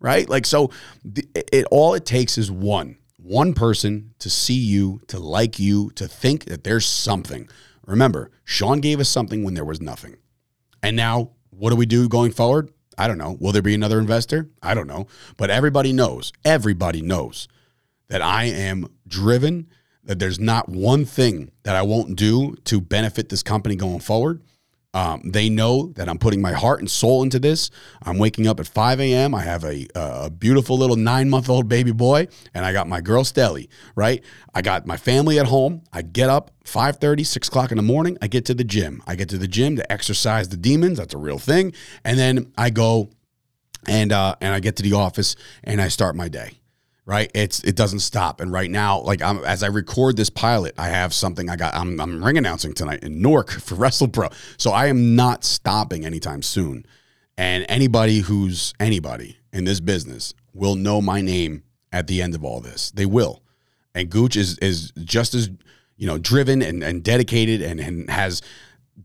right? 0.00 0.28
Like 0.28 0.44
so, 0.44 0.70
it, 1.14 1.48
it 1.52 1.66
all 1.70 1.94
it 1.94 2.04
takes 2.04 2.36
is 2.36 2.50
one 2.50 2.98
one 3.16 3.54
person 3.54 4.12
to 4.18 4.28
see 4.28 4.58
you, 4.58 5.00
to 5.06 5.20
like 5.20 5.60
you, 5.60 5.90
to 5.90 6.08
think 6.08 6.46
that 6.46 6.64
there's 6.64 6.84
something. 6.84 7.48
Remember, 7.86 8.32
Sean 8.44 8.80
gave 8.80 8.98
us 8.98 9.08
something 9.08 9.44
when 9.44 9.54
there 9.54 9.64
was 9.64 9.80
nothing. 9.80 10.16
And 10.82 10.96
now, 10.96 11.30
what 11.50 11.70
do 11.70 11.76
we 11.76 11.86
do 11.86 12.08
going 12.08 12.32
forward? 12.32 12.72
I 12.98 13.06
don't 13.06 13.18
know. 13.18 13.36
Will 13.38 13.52
there 13.52 13.62
be 13.62 13.74
another 13.74 14.00
investor? 14.00 14.50
I 14.60 14.74
don't 14.74 14.88
know. 14.88 15.06
But 15.36 15.50
everybody 15.50 15.92
knows, 15.92 16.32
everybody 16.44 17.00
knows 17.00 17.46
that 18.12 18.20
I 18.20 18.44
am 18.44 18.86
driven, 19.08 19.68
that 20.04 20.18
there's 20.18 20.38
not 20.38 20.68
one 20.68 21.06
thing 21.06 21.50
that 21.62 21.74
I 21.74 21.80
won't 21.80 22.14
do 22.14 22.54
to 22.64 22.78
benefit 22.78 23.30
this 23.30 23.42
company 23.42 23.74
going 23.74 24.00
forward. 24.00 24.42
Um, 24.92 25.22
they 25.24 25.48
know 25.48 25.94
that 25.94 26.10
I'm 26.10 26.18
putting 26.18 26.42
my 26.42 26.52
heart 26.52 26.80
and 26.80 26.90
soul 26.90 27.22
into 27.22 27.38
this. 27.38 27.70
I'm 28.02 28.18
waking 28.18 28.46
up 28.46 28.60
at 28.60 28.66
5 28.66 29.00
a.m. 29.00 29.34
I 29.34 29.40
have 29.40 29.64
a, 29.64 29.88
a 29.94 30.28
beautiful 30.28 30.76
little 30.76 30.96
nine 30.96 31.30
month 31.30 31.48
old 31.48 31.70
baby 31.70 31.90
boy, 31.90 32.28
and 32.52 32.66
I 32.66 32.74
got 32.74 32.86
my 32.86 33.00
girl 33.00 33.24
Stelly, 33.24 33.68
right? 33.96 34.22
I 34.52 34.60
got 34.60 34.86
my 34.86 34.98
family 34.98 35.38
at 35.38 35.46
home. 35.46 35.80
I 35.90 36.02
get 36.02 36.28
up 36.28 36.50
5 36.64 36.98
6 37.24 37.48
o'clock 37.48 37.70
in 37.70 37.78
the 37.78 37.82
morning. 37.82 38.18
I 38.20 38.26
get 38.26 38.44
to 38.44 38.52
the 38.52 38.64
gym. 38.64 39.02
I 39.06 39.14
get 39.14 39.30
to 39.30 39.38
the 39.38 39.48
gym 39.48 39.76
to 39.76 39.90
exercise 39.90 40.50
the 40.50 40.58
demons. 40.58 40.98
That's 40.98 41.14
a 41.14 41.18
real 41.18 41.38
thing. 41.38 41.72
And 42.04 42.18
then 42.18 42.52
I 42.58 42.68
go 42.68 43.08
and, 43.88 44.12
uh, 44.12 44.34
and 44.42 44.52
I 44.52 44.60
get 44.60 44.76
to 44.76 44.82
the 44.82 44.92
office 44.92 45.34
and 45.64 45.80
I 45.80 45.88
start 45.88 46.14
my 46.14 46.28
day 46.28 46.58
right? 47.04 47.30
It's 47.34 47.62
it 47.64 47.76
doesn't 47.76 48.00
stop. 48.00 48.40
And 48.40 48.52
right 48.52 48.70
now, 48.70 49.00
like 49.00 49.22
I'm 49.22 49.44
as 49.44 49.62
I 49.62 49.68
record 49.68 50.16
this 50.16 50.30
pilot, 50.30 50.74
I 50.78 50.88
have 50.88 51.12
something 51.12 51.50
I 51.50 51.56
got. 51.56 51.74
I'm 51.74 52.00
I'm 52.00 52.24
ring 52.24 52.38
announcing 52.38 52.74
tonight 52.74 53.02
in 53.02 53.20
Newark 53.20 53.50
for 53.50 53.74
wrestle 53.74 54.08
WrestlePro, 54.08 54.32
so 54.56 54.70
I 54.70 54.86
am 54.86 55.16
not 55.16 55.44
stopping 55.44 56.04
anytime 56.04 56.42
soon. 56.42 56.86
And 57.36 57.64
anybody 57.68 58.20
who's 58.20 58.74
anybody 58.78 59.38
in 59.52 59.64
this 59.64 59.80
business 59.80 60.34
will 60.52 60.74
know 60.74 61.00
my 61.00 61.20
name 61.20 61.62
at 61.90 62.06
the 62.06 62.22
end 62.22 62.34
of 62.34 62.44
all 62.44 62.60
this. 62.60 62.90
They 62.90 63.06
will. 63.06 63.42
And 63.94 64.10
Gooch 64.10 64.36
is 64.36 64.58
is 64.58 64.92
just 65.04 65.34
as 65.34 65.50
you 65.96 66.06
know 66.06 66.18
driven 66.18 66.62
and, 66.62 66.82
and 66.82 67.02
dedicated 67.02 67.62
and, 67.62 67.80
and 67.80 68.10
has 68.10 68.42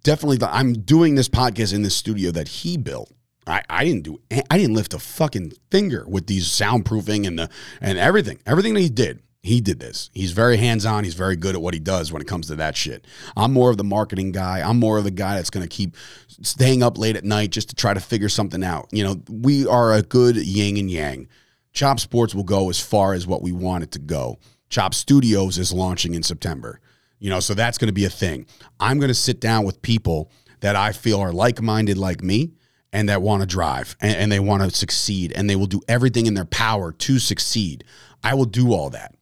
definitely 0.03 0.37
the, 0.37 0.53
I'm 0.53 0.73
doing 0.73 1.15
this 1.15 1.29
podcast 1.29 1.73
in 1.73 1.81
the 1.81 1.89
studio 1.89 2.31
that 2.31 2.47
he 2.47 2.77
built 2.77 3.11
I, 3.47 3.63
I 3.69 3.83
didn't 3.85 4.03
do 4.03 4.19
I 4.51 4.57
didn't 4.57 4.75
lift 4.75 4.93
a 4.93 4.99
fucking 4.99 5.53
finger 5.71 6.05
with 6.07 6.27
these 6.27 6.47
soundproofing 6.47 7.25
and 7.25 7.39
the 7.39 7.49
and 7.81 7.97
everything. 7.97 8.39
Everything 8.45 8.73
that 8.73 8.81
he 8.81 8.89
did, 8.89 9.21
he 9.41 9.61
did 9.61 9.79
this. 9.79 10.09
He's 10.13 10.31
very 10.31 10.57
hands-on. 10.57 11.03
He's 11.03 11.13
very 11.13 11.35
good 11.35 11.55
at 11.55 11.61
what 11.61 11.73
he 11.73 11.79
does 11.79 12.11
when 12.11 12.21
it 12.21 12.27
comes 12.27 12.47
to 12.47 12.55
that 12.57 12.75
shit. 12.75 13.05
I'm 13.35 13.53
more 13.53 13.69
of 13.69 13.77
the 13.77 13.83
marketing 13.83 14.31
guy. 14.31 14.67
I'm 14.67 14.79
more 14.79 14.97
of 14.97 15.05
the 15.05 15.11
guy 15.11 15.35
that's 15.35 15.49
going 15.49 15.67
to 15.67 15.69
keep 15.69 15.95
staying 16.27 16.83
up 16.83 16.97
late 16.97 17.15
at 17.15 17.23
night 17.23 17.51
just 17.51 17.69
to 17.69 17.75
try 17.75 17.93
to 17.93 18.01
figure 18.01 18.29
something 18.29 18.63
out. 18.63 18.89
You 18.91 19.03
know, 19.03 19.21
we 19.29 19.65
are 19.65 19.93
a 19.93 20.01
good 20.01 20.35
yin 20.35 20.77
and 20.77 20.91
yang. 20.91 21.29
Chop 21.71 21.99
Sports 21.99 22.35
will 22.35 22.43
go 22.43 22.69
as 22.69 22.79
far 22.79 23.13
as 23.13 23.25
what 23.25 23.41
we 23.41 23.51
want 23.51 23.83
it 23.83 23.91
to 23.91 23.99
go. 23.99 24.39
Chop 24.69 24.93
Studios 24.93 25.57
is 25.57 25.71
launching 25.71 26.13
in 26.13 26.23
September. 26.23 26.81
You 27.19 27.29
know, 27.29 27.39
so 27.39 27.53
that's 27.53 27.77
going 27.77 27.87
to 27.87 27.93
be 27.93 28.05
a 28.05 28.09
thing. 28.09 28.45
I'm 28.79 28.99
going 28.99 29.07
to 29.07 29.13
sit 29.13 29.39
down 29.39 29.63
with 29.63 29.81
people 29.81 30.31
that 30.59 30.75
I 30.75 30.91
feel 30.91 31.19
are 31.19 31.31
like-minded 31.31 31.97
like 31.97 32.21
me 32.21 32.51
and 32.93 33.09
that 33.09 33.21
want 33.21 33.41
to 33.41 33.47
drive 33.47 33.95
and, 34.01 34.15
and 34.15 34.31
they 34.31 34.39
want 34.39 34.63
to 34.63 34.75
succeed 34.75 35.33
and 35.35 35.49
they 35.49 35.55
will 35.55 35.67
do 35.67 35.81
everything 35.87 36.25
in 36.25 36.33
their 36.33 36.45
power 36.45 36.91
to 36.91 37.19
succeed. 37.19 37.83
I 38.23 38.33
will 38.33 38.45
do 38.45 38.73
all 38.73 38.89
that. 38.91 39.15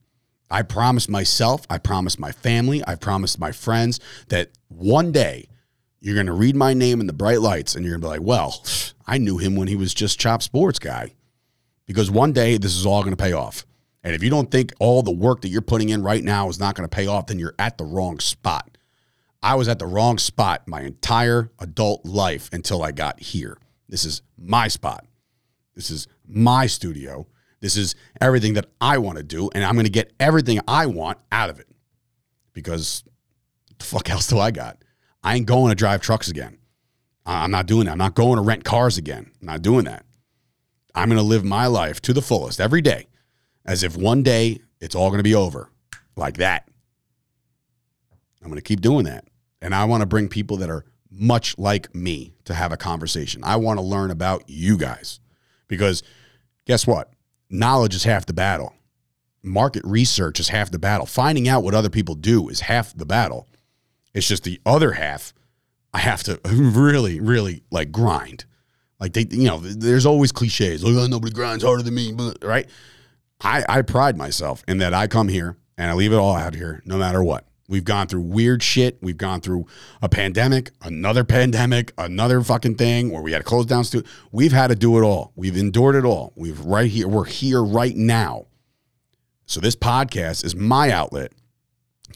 I 0.49 0.61
promise 0.61 1.09
myself, 1.09 1.65
I 1.69 1.79
promise 1.79 2.19
my 2.19 2.31
family, 2.31 2.83
I 2.87 2.95
promise 2.95 3.39
my 3.39 3.51
friends 3.51 3.99
that 4.29 4.51
one 4.67 5.11
day 5.11 5.47
you're 5.99 6.13
going 6.13 6.27
to 6.27 6.33
read 6.33 6.55
my 6.55 6.73
name 6.73 7.01
in 7.01 7.07
the 7.07 7.13
bright 7.13 7.41
lights 7.41 7.75
and 7.75 7.83
you're 7.83 7.97
going 7.97 8.01
to 8.01 8.05
be 8.05 8.19
like, 8.19 8.27
well, 8.27 8.63
I 9.07 9.17
knew 9.17 9.37
him 9.37 9.55
when 9.55 9.67
he 9.67 9.75
was 9.75 9.93
just 9.93 10.19
Chop 10.19 10.43
Sports 10.43 10.79
guy. 10.79 11.13
Because 11.87 12.09
one 12.09 12.31
day 12.31 12.57
this 12.57 12.75
is 12.75 12.85
all 12.85 13.01
going 13.03 13.15
to 13.15 13.23
pay 13.23 13.33
off. 13.33 13.65
And 14.03 14.13
if 14.13 14.23
you 14.23 14.29
don't 14.29 14.51
think 14.51 14.71
all 14.79 15.01
the 15.01 15.11
work 15.11 15.41
that 15.41 15.49
you're 15.49 15.61
putting 15.61 15.89
in 15.89 16.03
right 16.03 16.23
now 16.23 16.47
is 16.47 16.59
not 16.59 16.75
going 16.75 16.87
to 16.87 16.95
pay 16.95 17.07
off, 17.07 17.27
then 17.27 17.39
you're 17.39 17.55
at 17.57 17.77
the 17.77 17.85
wrong 17.85 18.19
spot. 18.19 18.74
I 19.45 19.53
was 19.53 19.67
at 19.67 19.77
the 19.77 19.85
wrong 19.85 20.17
spot 20.17 20.67
my 20.67 20.81
entire 20.81 21.51
adult 21.59 22.03
life 22.03 22.49
until 22.51 22.81
I 22.81 22.91
got 22.91 23.19
here. 23.19 23.59
This 23.87 24.03
is 24.03 24.23
my 24.39 24.67
spot. 24.67 25.05
This 25.75 25.91
is 25.91 26.07
my 26.27 26.65
studio. 26.65 27.27
This 27.59 27.77
is 27.77 27.93
everything 28.19 28.55
that 28.55 28.65
I 28.81 28.97
want 28.97 29.19
to 29.19 29.23
do, 29.23 29.51
and 29.53 29.63
I'm 29.63 29.75
going 29.75 29.85
to 29.85 29.91
get 29.91 30.13
everything 30.19 30.61
I 30.67 30.87
want 30.87 31.19
out 31.31 31.51
of 31.51 31.59
it. 31.59 31.67
Because 32.53 33.03
the 33.77 33.85
fuck 33.85 34.09
else 34.09 34.25
do 34.25 34.39
I 34.39 34.49
got? 34.49 34.83
I 35.23 35.35
ain't 35.35 35.45
going 35.45 35.69
to 35.69 35.75
drive 35.75 36.01
trucks 36.01 36.27
again. 36.27 36.57
I'm 37.23 37.51
not 37.51 37.67
doing 37.67 37.85
that. 37.85 37.91
I'm 37.91 37.99
not 37.99 38.15
going 38.15 38.37
to 38.37 38.41
rent 38.41 38.63
cars 38.63 38.97
again. 38.97 39.29
I'm 39.41 39.45
not 39.45 39.61
doing 39.61 39.85
that. 39.85 40.07
I'm 40.95 41.07
going 41.07 41.21
to 41.21 41.23
live 41.23 41.43
my 41.43 41.67
life 41.67 42.01
to 42.01 42.13
the 42.13 42.21
fullest 42.23 42.59
every 42.59 42.81
day 42.81 43.05
as 43.63 43.83
if 43.83 43.95
one 43.95 44.23
day 44.23 44.61
it's 44.81 44.95
all 44.95 45.09
going 45.09 45.19
to 45.19 45.23
be 45.23 45.35
over 45.35 45.69
like 46.15 46.37
that. 46.37 46.67
I'm 48.41 48.47
going 48.49 48.55
to 48.55 48.63
keep 48.63 48.81
doing 48.81 49.05
that. 49.05 49.27
And 49.65 49.73
I 49.73 49.85
want 49.85 50.01
to 50.01 50.05
bring 50.05 50.27
people 50.27 50.57
that 50.57 50.69
are 50.69 50.85
much 51.09 51.57
like 51.57 51.93
me 51.95 52.35
to 52.43 52.53
have 52.53 52.71
a 52.71 52.77
conversation. 52.77 53.43
I 53.43 53.55
want 53.55 53.79
to 53.79 53.83
learn 53.83 54.11
about 54.11 54.43
you 54.45 54.77
guys 54.77 55.19
because 55.67 56.03
guess 56.67 56.85
what? 56.85 57.11
Knowledge 57.49 57.95
is 57.95 58.03
half 58.03 58.27
the 58.27 58.33
battle. 58.33 58.75
Market 59.41 59.81
research 59.83 60.39
is 60.39 60.49
half 60.49 60.69
the 60.69 60.77
battle. 60.77 61.07
Finding 61.07 61.47
out 61.47 61.63
what 61.63 61.73
other 61.73 61.89
people 61.89 62.13
do 62.13 62.47
is 62.47 62.59
half 62.59 62.95
the 62.95 63.07
battle. 63.07 63.47
It's 64.13 64.27
just 64.27 64.43
the 64.43 64.61
other 64.67 64.91
half 64.91 65.33
I 65.95 65.97
have 65.97 66.21
to 66.23 66.39
really, 66.45 67.19
really 67.19 67.63
like 67.71 67.91
grind. 67.91 68.45
Like 68.99 69.13
they, 69.13 69.25
you 69.31 69.47
know, 69.47 69.57
there's 69.57 70.05
always 70.05 70.31
cliches. 70.31 70.83
Oh, 70.85 71.07
nobody 71.07 71.33
grinds 71.33 71.63
harder 71.63 71.81
than 71.81 71.95
me, 71.95 72.11
but 72.11 72.37
right? 72.43 72.69
I, 73.41 73.65
I 73.67 73.81
pride 73.81 74.15
myself 74.15 74.63
in 74.67 74.77
that 74.77 74.93
I 74.93 75.07
come 75.07 75.27
here 75.27 75.57
and 75.75 75.89
I 75.89 75.95
leave 75.95 76.13
it 76.13 76.17
all 76.17 76.35
out 76.35 76.53
here, 76.53 76.83
no 76.85 76.99
matter 76.99 77.23
what. 77.23 77.47
We've 77.67 77.83
gone 77.83 78.07
through 78.07 78.21
weird 78.21 78.61
shit. 78.61 78.97
We've 79.01 79.17
gone 79.17 79.41
through 79.41 79.65
a 80.01 80.07
pandemic, 80.07 80.71
another 80.81 81.23
pandemic, 81.23 81.93
another 81.97 82.41
fucking 82.41 82.75
thing 82.75 83.11
where 83.11 83.23
we 83.23 83.31
had 83.31 83.39
to 83.39 83.43
close 83.43 83.65
down 83.65 83.83
studio. 83.83 84.07
We've 84.31 84.51
had 84.51 84.67
to 84.67 84.75
do 84.75 84.97
it 84.97 85.01
all. 85.01 85.31
We've 85.35 85.57
endured 85.57 85.95
it 85.95 86.05
all. 86.05 86.31
We've 86.35 86.59
right 86.59 86.89
here. 86.89 87.07
We're 87.07 87.25
here 87.25 87.63
right 87.63 87.95
now. 87.95 88.45
So 89.47 89.59
this 89.59 89.75
podcast 89.75 90.45
is 90.45 90.55
my 90.55 90.91
outlet 90.91 91.31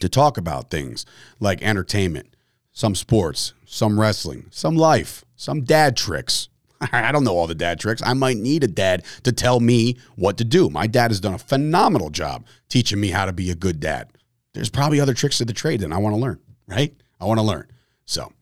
to 0.00 0.08
talk 0.08 0.38
about 0.38 0.70
things 0.70 1.04
like 1.40 1.62
entertainment, 1.62 2.36
some 2.72 2.94
sports, 2.94 3.54
some 3.66 3.98
wrestling, 3.98 4.46
some 4.50 4.76
life, 4.76 5.24
some 5.34 5.62
dad 5.62 5.96
tricks. 5.96 6.48
I 6.92 7.10
don't 7.10 7.24
know 7.24 7.36
all 7.36 7.48
the 7.48 7.54
dad 7.56 7.80
tricks. 7.80 8.02
I 8.04 8.14
might 8.14 8.36
need 8.36 8.62
a 8.62 8.68
dad 8.68 9.04
to 9.24 9.32
tell 9.32 9.58
me 9.58 9.98
what 10.14 10.38
to 10.38 10.44
do. 10.44 10.70
My 10.70 10.86
dad 10.86 11.10
has 11.10 11.20
done 11.20 11.34
a 11.34 11.38
phenomenal 11.38 12.10
job 12.10 12.46
teaching 12.68 13.00
me 13.00 13.08
how 13.08 13.26
to 13.26 13.32
be 13.32 13.50
a 13.50 13.56
good 13.56 13.80
dad 13.80 14.10
there's 14.54 14.70
probably 14.70 15.00
other 15.00 15.14
tricks 15.14 15.38
to 15.38 15.44
the 15.44 15.52
trade 15.52 15.80
that 15.80 15.92
I 15.92 15.98
want 15.98 16.14
to 16.14 16.20
learn, 16.20 16.40
right? 16.66 16.94
I 17.20 17.24
want 17.24 17.38
to 17.38 17.44
learn. 17.44 17.68
So 18.04 18.32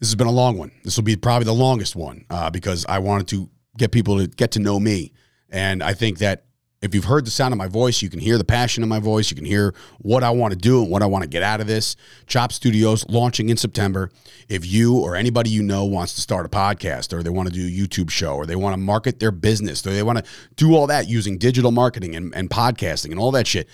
this 0.00 0.08
has 0.08 0.14
been 0.14 0.26
a 0.26 0.32
long 0.32 0.58
one. 0.58 0.72
This 0.84 0.96
will 0.96 1.04
be 1.04 1.16
probably 1.16 1.44
the 1.44 1.54
longest 1.54 1.96
one 1.96 2.24
uh, 2.30 2.50
because 2.50 2.86
I 2.88 2.98
wanted 2.98 3.28
to 3.28 3.50
get 3.76 3.92
people 3.92 4.18
to 4.18 4.26
get 4.26 4.52
to 4.52 4.60
know 4.60 4.78
me. 4.80 5.12
And 5.50 5.82
I 5.82 5.94
think 5.94 6.18
that 6.18 6.44
if 6.80 6.94
you've 6.94 7.06
heard 7.06 7.24
the 7.24 7.30
sound 7.30 7.52
of 7.52 7.58
my 7.58 7.66
voice, 7.66 8.02
you 8.02 8.08
can 8.08 8.20
hear 8.20 8.38
the 8.38 8.44
passion 8.44 8.84
in 8.84 8.88
my 8.88 9.00
voice. 9.00 9.30
You 9.30 9.36
can 9.36 9.44
hear 9.44 9.74
what 9.98 10.22
I 10.22 10.30
want 10.30 10.52
to 10.52 10.58
do 10.58 10.80
and 10.80 10.90
what 10.90 11.02
I 11.02 11.06
want 11.06 11.22
to 11.22 11.28
get 11.28 11.42
out 11.42 11.60
of 11.60 11.66
this. 11.66 11.96
Chop 12.28 12.52
Studios 12.52 13.04
launching 13.08 13.48
in 13.48 13.56
September. 13.56 14.10
If 14.48 14.64
you 14.64 14.98
or 14.98 15.16
anybody 15.16 15.50
you 15.50 15.62
know 15.62 15.84
wants 15.84 16.14
to 16.14 16.20
start 16.20 16.46
a 16.46 16.48
podcast 16.48 17.12
or 17.12 17.22
they 17.22 17.30
want 17.30 17.48
to 17.48 17.54
do 17.54 17.66
a 17.66 17.70
YouTube 17.70 18.10
show 18.10 18.34
or 18.34 18.46
they 18.46 18.54
want 18.54 18.74
to 18.74 18.78
market 18.78 19.18
their 19.18 19.32
business 19.32 19.84
or 19.84 19.90
they 19.90 20.04
want 20.04 20.18
to 20.18 20.24
do 20.54 20.76
all 20.76 20.86
that 20.86 21.08
using 21.08 21.36
digital 21.36 21.72
marketing 21.72 22.14
and, 22.14 22.32
and 22.34 22.48
podcasting 22.48 23.10
and 23.10 23.18
all 23.18 23.32
that 23.32 23.48
shit, 23.48 23.68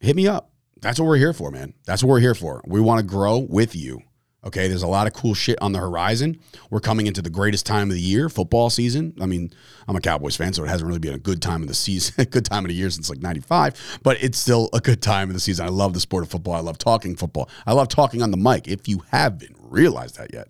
hit 0.00 0.14
me 0.14 0.28
up 0.28 0.50
that's 0.84 1.00
what 1.00 1.06
we're 1.06 1.16
here 1.16 1.32
for, 1.32 1.50
man. 1.50 1.72
That's 1.86 2.02
what 2.02 2.10
we're 2.10 2.20
here 2.20 2.34
for. 2.34 2.60
We 2.66 2.78
want 2.78 3.00
to 3.00 3.06
grow 3.06 3.38
with 3.38 3.74
you. 3.74 4.02
Okay, 4.44 4.68
there's 4.68 4.82
a 4.82 4.86
lot 4.86 5.06
of 5.06 5.14
cool 5.14 5.32
shit 5.32 5.60
on 5.62 5.72
the 5.72 5.78
horizon. 5.78 6.38
We're 6.68 6.80
coming 6.80 7.06
into 7.06 7.22
the 7.22 7.30
greatest 7.30 7.64
time 7.64 7.88
of 7.88 7.96
the 7.96 8.02
year, 8.02 8.28
football 8.28 8.68
season. 8.68 9.14
I 9.18 9.24
mean, 9.24 9.50
I'm 9.88 9.96
a 9.96 10.00
Cowboys 10.02 10.36
fan, 10.36 10.52
so 10.52 10.62
it 10.62 10.68
hasn't 10.68 10.86
really 10.86 10.98
been 10.98 11.14
a 11.14 11.18
good 11.18 11.40
time 11.40 11.62
of 11.62 11.68
the 11.68 11.74
season, 11.74 12.14
a 12.18 12.26
good 12.26 12.44
time 12.44 12.66
of 12.66 12.68
the 12.68 12.74
year 12.74 12.90
since 12.90 13.08
like 13.08 13.20
95, 13.20 14.00
but 14.02 14.22
it's 14.22 14.36
still 14.36 14.68
a 14.74 14.80
good 14.80 15.00
time 15.00 15.30
of 15.30 15.34
the 15.34 15.40
season. 15.40 15.64
I 15.64 15.70
love 15.70 15.94
the 15.94 16.00
sport 16.00 16.22
of 16.22 16.30
football. 16.30 16.52
I 16.52 16.60
love 16.60 16.76
talking 16.76 17.16
football. 17.16 17.48
I 17.66 17.72
love 17.72 17.88
talking 17.88 18.20
on 18.20 18.30
the 18.30 18.36
mic. 18.36 18.68
If 18.68 18.86
you 18.86 19.02
haven't 19.10 19.56
realized 19.58 20.18
that 20.18 20.34
yet, 20.34 20.48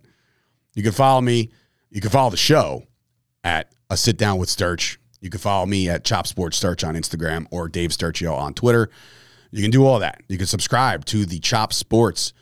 you 0.75 0.83
can 0.83 0.91
follow 0.91 1.21
me. 1.21 1.53
You 1.91 2.01
can 2.01 2.11
follow 2.11 2.31
the 2.31 2.37
show 2.37 2.89
at 3.45 3.73
a 3.89 3.97
sit 3.97 4.17
down 4.17 4.39
with 4.39 4.49
Sturch. 4.49 4.99
You 5.21 5.31
can 5.31 5.39
follow 5.39 5.67
me 5.67 5.89
at 5.89 6.03
Chop 6.05 6.27
Sports 6.27 6.57
Sturch 6.57 6.83
on 6.83 6.97
Instagram 6.97 7.47
or 7.53 7.69
Dave 7.69 7.91
Sturchio 7.91 8.37
on 8.37 8.53
Twitter. 8.55 8.91
You 9.55 9.63
can 9.63 9.71
do 9.71 9.87
all 9.87 10.01
that. 10.01 10.23
You 10.29 10.37
can 10.37 10.47
subscribe 10.47 11.05
to 11.07 11.25
the 11.25 11.39
Chop 11.39 11.73
Sports 11.73 12.33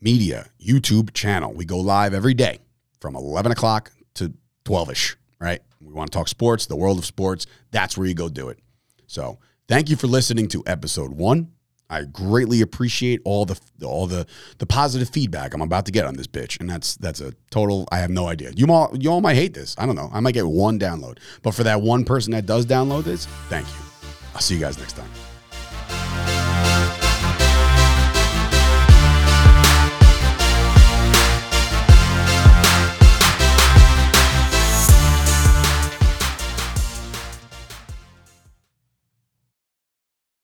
Media 0.00 0.50
YouTube 0.60 1.12
channel. 1.14 1.52
We 1.52 1.64
go 1.64 1.78
live 1.78 2.14
every 2.14 2.34
day 2.34 2.58
from 3.00 3.16
11 3.16 3.52
o'clock 3.52 3.90
to 4.14 4.32
12 4.64 4.90
ish, 4.90 5.16
right? 5.40 5.60
We 5.80 5.92
want 5.92 6.12
to 6.12 6.18
talk 6.18 6.28
sports, 6.28 6.66
the 6.66 6.76
world 6.76 6.98
of 6.98 7.04
sports. 7.04 7.46
That's 7.70 7.96
where 7.96 8.06
you 8.06 8.14
go 8.14 8.28
do 8.28 8.48
it. 8.48 8.58
So 9.06 9.38
thank 9.66 9.88
you 9.88 9.96
for 9.96 10.06
listening 10.06 10.48
to 10.48 10.62
episode 10.66 11.12
one 11.12 11.52
I 11.90 12.04
greatly 12.04 12.60
appreciate 12.60 13.20
all 13.24 13.46
the 13.46 13.58
all 13.82 14.06
the 14.06 14.26
the 14.58 14.66
positive 14.66 15.08
feedback 15.08 15.54
I'm 15.54 15.62
about 15.62 15.86
to 15.86 15.92
get 15.92 16.04
on 16.04 16.14
this 16.14 16.26
bitch, 16.26 16.60
and 16.60 16.68
that's 16.68 16.96
that's 16.96 17.20
a 17.20 17.32
total. 17.50 17.88
I 17.90 17.98
have 17.98 18.10
no 18.10 18.28
idea. 18.28 18.52
You 18.54 18.66
all 18.70 18.94
you 18.98 19.10
all 19.10 19.20
might 19.20 19.36
hate 19.36 19.54
this. 19.54 19.74
I 19.78 19.86
don't 19.86 19.96
know. 19.96 20.10
I 20.12 20.20
might 20.20 20.34
get 20.34 20.46
one 20.46 20.78
download, 20.78 21.18
but 21.42 21.54
for 21.54 21.64
that 21.64 21.80
one 21.80 22.04
person 22.04 22.32
that 22.32 22.46
does 22.46 22.66
download 22.66 23.04
this, 23.04 23.26
thank 23.48 23.66
you. 23.66 24.10
I'll 24.34 24.40
see 24.40 24.54
you 24.54 24.60
guys 24.60 24.78
next 24.78 24.94
time. 24.94 25.08